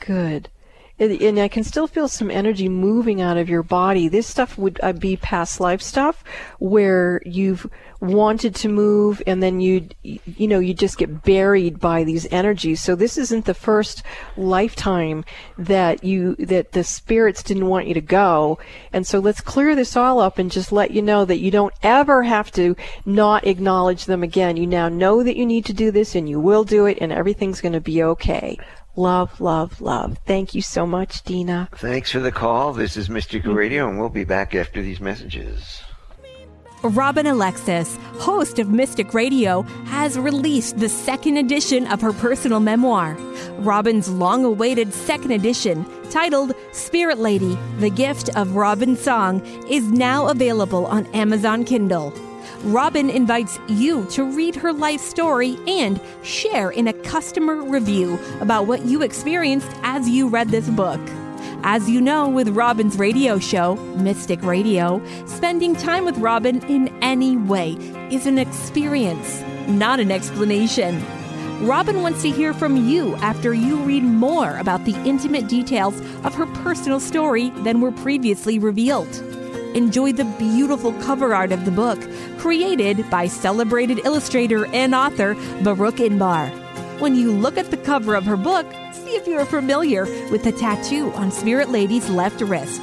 Good. 0.00 0.48
And 0.96 1.40
I 1.40 1.48
can 1.48 1.64
still 1.64 1.88
feel 1.88 2.06
some 2.06 2.30
energy 2.30 2.68
moving 2.68 3.20
out 3.20 3.36
of 3.36 3.48
your 3.48 3.64
body. 3.64 4.06
This 4.06 4.28
stuff 4.28 4.56
would 4.56 4.78
uh, 4.80 4.92
be 4.92 5.16
past 5.16 5.58
life 5.58 5.82
stuff 5.82 6.22
where 6.60 7.20
you've 7.24 7.68
wanted 8.00 8.54
to 8.54 8.68
move 8.68 9.22
and 9.26 9.42
then 9.42 9.60
you 9.60 9.88
you 10.02 10.46
know 10.46 10.58
you 10.58 10.74
just 10.74 10.98
get 10.98 11.22
buried 11.22 11.80
by 11.80 12.04
these 12.04 12.26
energies. 12.30 12.80
So 12.80 12.94
this 12.94 13.16
isn't 13.18 13.44
the 13.44 13.54
first 13.54 14.02
lifetime 14.36 15.24
that 15.58 16.04
you 16.04 16.36
that 16.36 16.72
the 16.72 16.84
spirits 16.84 17.42
didn't 17.42 17.66
want 17.66 17.88
you 17.88 17.94
to 17.94 18.00
go. 18.00 18.58
And 18.92 19.06
so 19.06 19.18
let's 19.18 19.40
clear 19.40 19.74
this 19.74 19.96
all 19.96 20.20
up 20.20 20.38
and 20.38 20.50
just 20.50 20.70
let 20.70 20.90
you 20.90 21.02
know 21.02 21.24
that 21.24 21.38
you 21.38 21.50
don't 21.50 21.74
ever 21.82 22.22
have 22.22 22.52
to 22.52 22.76
not 23.04 23.46
acknowledge 23.46 24.04
them 24.04 24.22
again. 24.22 24.56
You 24.56 24.66
now 24.66 24.88
know 24.88 25.22
that 25.22 25.36
you 25.36 25.46
need 25.46 25.64
to 25.66 25.72
do 25.72 25.90
this 25.90 26.14
and 26.14 26.28
you 26.28 26.38
will 26.38 26.64
do 26.64 26.86
it 26.86 26.98
and 27.00 27.10
everything's 27.10 27.60
going 27.60 27.72
to 27.72 27.80
be 27.80 28.02
okay. 28.02 28.58
Love, 28.96 29.40
love, 29.40 29.80
love. 29.80 30.18
Thank 30.24 30.54
you 30.54 30.62
so 30.62 30.86
much, 30.86 31.22
Dina. 31.24 31.68
Thanks 31.76 32.12
for 32.12 32.20
the 32.20 32.30
call. 32.30 32.72
This 32.72 32.96
is 32.96 33.10
Mystic 33.10 33.44
Radio, 33.44 33.88
and 33.88 33.98
we'll 33.98 34.08
be 34.08 34.24
back 34.24 34.54
after 34.54 34.80
these 34.82 35.00
messages. 35.00 35.82
Robin 36.84 37.26
Alexis, 37.26 37.96
host 38.18 38.58
of 38.58 38.68
Mystic 38.68 39.14
Radio, 39.14 39.62
has 39.86 40.18
released 40.18 40.78
the 40.78 40.88
second 40.88 41.38
edition 41.38 41.86
of 41.86 42.02
her 42.02 42.12
personal 42.12 42.60
memoir. 42.60 43.14
Robin's 43.58 44.10
long 44.10 44.44
awaited 44.44 44.92
second 44.92 45.30
edition, 45.30 45.86
titled 46.10 46.54
Spirit 46.72 47.18
Lady 47.18 47.58
The 47.78 47.88
Gift 47.88 48.28
of 48.36 48.54
Robin 48.54 48.96
Song, 48.96 49.40
is 49.66 49.90
now 49.90 50.28
available 50.28 50.84
on 50.86 51.06
Amazon 51.14 51.64
Kindle. 51.64 52.12
Robin 52.62 53.10
invites 53.10 53.58
you 53.68 54.06
to 54.06 54.24
read 54.24 54.54
her 54.56 54.72
life 54.72 55.00
story 55.00 55.58
and 55.66 56.00
share 56.22 56.70
in 56.70 56.88
a 56.88 56.92
customer 56.92 57.62
review 57.62 58.18
about 58.40 58.66
what 58.66 58.84
you 58.86 59.02
experienced 59.02 59.70
as 59.82 60.08
you 60.08 60.28
read 60.28 60.48
this 60.48 60.68
book. 60.70 61.00
As 61.62 61.88
you 61.88 62.00
know, 62.00 62.28
with 62.28 62.48
Robin's 62.50 62.98
radio 62.98 63.38
show, 63.38 63.76
Mystic 63.96 64.42
Radio, 64.42 65.02
spending 65.26 65.74
time 65.74 66.04
with 66.04 66.16
Robin 66.18 66.62
in 66.66 66.88
any 67.02 67.36
way 67.36 67.72
is 68.10 68.26
an 68.26 68.38
experience, 68.38 69.40
not 69.66 70.00
an 70.00 70.10
explanation. 70.10 71.02
Robin 71.66 72.02
wants 72.02 72.22
to 72.22 72.30
hear 72.30 72.52
from 72.52 72.88
you 72.88 73.14
after 73.16 73.54
you 73.54 73.76
read 73.78 74.02
more 74.02 74.58
about 74.58 74.84
the 74.84 74.94
intimate 75.04 75.48
details 75.48 75.98
of 76.24 76.34
her 76.34 76.46
personal 76.46 77.00
story 77.00 77.50
than 77.62 77.80
were 77.80 77.92
previously 77.92 78.58
revealed 78.58 79.08
enjoy 79.74 80.12
the 80.12 80.24
beautiful 80.38 80.92
cover 80.94 81.34
art 81.34 81.52
of 81.52 81.64
the 81.64 81.70
book, 81.70 82.00
created 82.38 83.08
by 83.10 83.26
celebrated 83.26 84.00
illustrator 84.04 84.66
and 84.66 84.94
author 84.94 85.34
Baruch 85.62 85.96
Inbar. 85.96 86.50
When 87.00 87.14
you 87.14 87.32
look 87.32 87.58
at 87.58 87.70
the 87.70 87.76
cover 87.76 88.14
of 88.14 88.24
her 88.24 88.36
book, 88.36 88.66
see 88.92 89.16
if 89.16 89.26
you're 89.26 89.44
familiar 89.44 90.04
with 90.30 90.44
the 90.44 90.52
tattoo 90.52 91.12
on 91.12 91.30
Spirit 91.30 91.70
Lady's 91.70 92.08
left 92.08 92.40
wrist. 92.40 92.80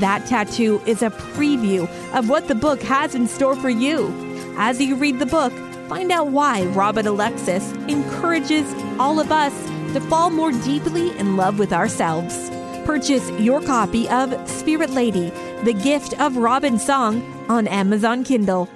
That 0.00 0.26
tattoo 0.26 0.82
is 0.86 1.02
a 1.02 1.10
preview 1.10 1.88
of 2.14 2.28
what 2.28 2.48
the 2.48 2.54
book 2.54 2.82
has 2.82 3.14
in 3.14 3.26
store 3.26 3.56
for 3.56 3.70
you. 3.70 4.12
As 4.56 4.80
you 4.80 4.96
read 4.96 5.18
the 5.18 5.26
book, 5.26 5.52
find 5.88 6.12
out 6.12 6.28
why 6.28 6.64
Robin 6.66 7.06
Alexis 7.06 7.72
encourages 7.88 8.70
all 8.98 9.18
of 9.18 9.32
us 9.32 9.52
to 9.94 10.00
fall 10.02 10.30
more 10.30 10.52
deeply 10.52 11.16
in 11.18 11.36
love 11.36 11.58
with 11.58 11.72
ourselves. 11.72 12.50
Purchase 12.84 13.30
your 13.40 13.62
copy 13.62 14.06
of 14.10 14.46
Spirit 14.46 14.90
Lady, 14.90 15.30
The 15.64 15.72
Gift 15.72 16.20
of 16.20 16.36
Robin 16.36 16.78
Song 16.78 17.22
on 17.48 17.66
Amazon 17.66 18.24
Kindle. 18.24 18.68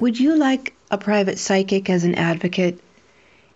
Would 0.00 0.18
you 0.18 0.34
like 0.34 0.74
a 0.90 0.98
private 0.98 1.38
psychic 1.38 1.88
as 1.88 2.02
an 2.02 2.16
advocate? 2.16 2.80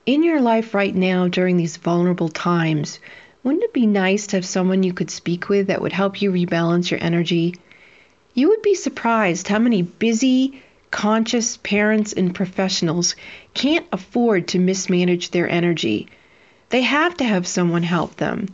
In 0.06 0.22
your 0.22 0.40
life 0.40 0.74
right 0.74 0.94
now 0.94 1.26
during 1.26 1.56
these 1.56 1.76
vulnerable 1.76 2.28
times, 2.28 3.00
wouldn't 3.42 3.64
it 3.64 3.72
be 3.72 3.86
nice 3.86 4.28
to 4.28 4.36
have 4.36 4.46
someone 4.46 4.84
you 4.84 4.92
could 4.92 5.10
speak 5.10 5.48
with 5.48 5.66
that 5.66 5.82
would 5.82 5.92
help 5.92 6.22
you 6.22 6.30
rebalance 6.30 6.88
your 6.88 7.02
energy? 7.02 7.56
You 8.34 8.50
would 8.50 8.62
be 8.62 8.76
surprised 8.76 9.48
how 9.48 9.58
many 9.58 9.82
busy, 9.82 10.62
conscious 10.92 11.56
parents 11.56 12.12
and 12.12 12.32
professionals 12.32 13.16
can't 13.54 13.86
afford 13.90 14.46
to 14.48 14.60
mismanage 14.60 15.30
their 15.30 15.48
energy. 15.48 16.06
They 16.68 16.82
have 16.82 17.16
to 17.16 17.24
have 17.24 17.48
someone 17.48 17.82
help 17.82 18.14
them. 18.14 18.46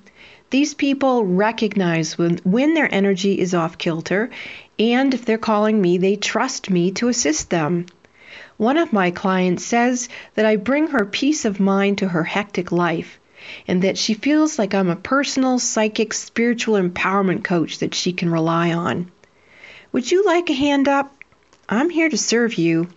These 0.50 0.74
people 0.74 1.24
recognize 1.24 2.16
when, 2.16 2.38
when 2.44 2.74
their 2.74 2.92
energy 2.92 3.38
is 3.40 3.52
off 3.52 3.78
kilter, 3.78 4.30
and 4.78 5.12
if 5.12 5.24
they're 5.24 5.38
calling 5.38 5.80
me, 5.80 5.98
they 5.98 6.16
trust 6.16 6.70
me 6.70 6.92
to 6.92 7.08
assist 7.08 7.50
them. 7.50 7.86
One 8.56 8.78
of 8.78 8.92
my 8.92 9.10
clients 9.10 9.64
says 9.64 10.08
that 10.34 10.46
I 10.46 10.56
bring 10.56 10.88
her 10.88 11.04
peace 11.04 11.44
of 11.44 11.58
mind 11.58 11.98
to 11.98 12.08
her 12.08 12.24
hectic 12.24 12.70
life, 12.70 13.18
and 13.66 13.82
that 13.82 13.98
she 13.98 14.14
feels 14.14 14.58
like 14.58 14.72
I'm 14.72 14.88
a 14.88 14.96
personal, 14.96 15.58
psychic, 15.58 16.14
spiritual 16.14 16.80
empowerment 16.80 17.42
coach 17.42 17.78
that 17.78 17.94
she 17.94 18.12
can 18.12 18.30
rely 18.30 18.72
on. 18.72 19.10
Would 19.92 20.10
you 20.10 20.24
like 20.24 20.48
a 20.48 20.54
hand 20.54 20.88
up? 20.88 21.12
I'm 21.68 21.90
here 21.90 22.08
to 22.08 22.18
serve 22.18 22.54
you. 22.54 22.88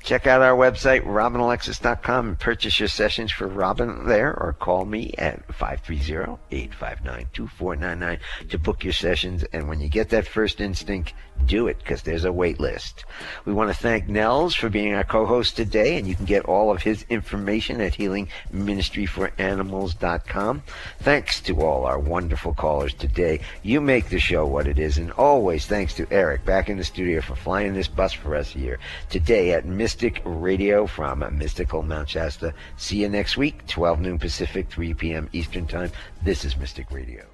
Check 0.02 0.26
out 0.26 0.40
our 0.40 0.56
website, 0.56 1.04
robinalexis.com, 1.04 2.28
and 2.28 2.38
purchase 2.38 2.80
your 2.80 2.88
sessions 2.88 3.30
for 3.30 3.46
Robin 3.46 4.06
there, 4.06 4.34
or 4.34 4.54
call 4.54 4.86
me 4.86 5.12
at 5.18 5.46
530-859-2499 5.48 8.18
to 8.48 8.58
book 8.58 8.82
your 8.82 8.94
sessions. 8.94 9.44
And 9.52 9.68
when 9.68 9.80
you 9.80 9.88
get 9.88 10.08
that 10.08 10.26
first 10.26 10.60
instinct, 10.60 11.12
do 11.46 11.66
it, 11.66 11.78
because 11.78 12.02
there's 12.02 12.24
a 12.24 12.32
wait 12.32 12.60
list. 12.60 13.04
We 13.44 13.52
want 13.52 13.70
to 13.70 13.76
thank 13.76 14.08
Nels 14.08 14.54
for 14.54 14.68
being 14.68 14.94
our 14.94 15.04
co-host 15.04 15.56
today, 15.56 15.96
and 15.96 16.06
you 16.06 16.14
can 16.14 16.24
get 16.24 16.44
all 16.44 16.70
of 16.70 16.82
his 16.82 17.04
information 17.08 17.80
at 17.80 17.94
healingministryforanimals.com. 17.94 20.62
Thanks 21.00 21.40
to 21.40 21.62
all 21.62 21.86
our 21.86 21.98
wonderful 21.98 22.54
callers 22.54 22.94
today. 22.94 23.40
You 23.62 23.80
make 23.80 24.08
the 24.08 24.18
show 24.18 24.46
what 24.46 24.66
it 24.66 24.78
is, 24.78 24.98
and 24.98 25.12
always 25.12 25.66
thanks 25.66 25.94
to 25.94 26.06
Eric 26.10 26.44
back 26.44 26.68
in 26.68 26.76
the 26.76 26.84
studio 26.84 27.20
for 27.20 27.36
flying 27.36 27.74
this 27.74 27.88
bus 27.88 28.12
for 28.12 28.36
us 28.36 28.50
here 28.50 28.78
today 29.08 29.52
at 29.52 29.64
Mystic 29.64 30.20
Radio 30.24 30.86
from 30.86 31.24
Mystical 31.38 31.82
Mount 31.82 32.08
Shasta. 32.08 32.54
See 32.76 33.02
you 33.02 33.08
next 33.08 33.36
week, 33.36 33.66
12 33.66 34.00
noon 34.00 34.18
Pacific, 34.18 34.70
3 34.70 34.94
p.m. 34.94 35.28
Eastern 35.32 35.66
Time. 35.66 35.90
This 36.22 36.44
is 36.44 36.56
Mystic 36.56 36.90
Radio. 36.90 37.29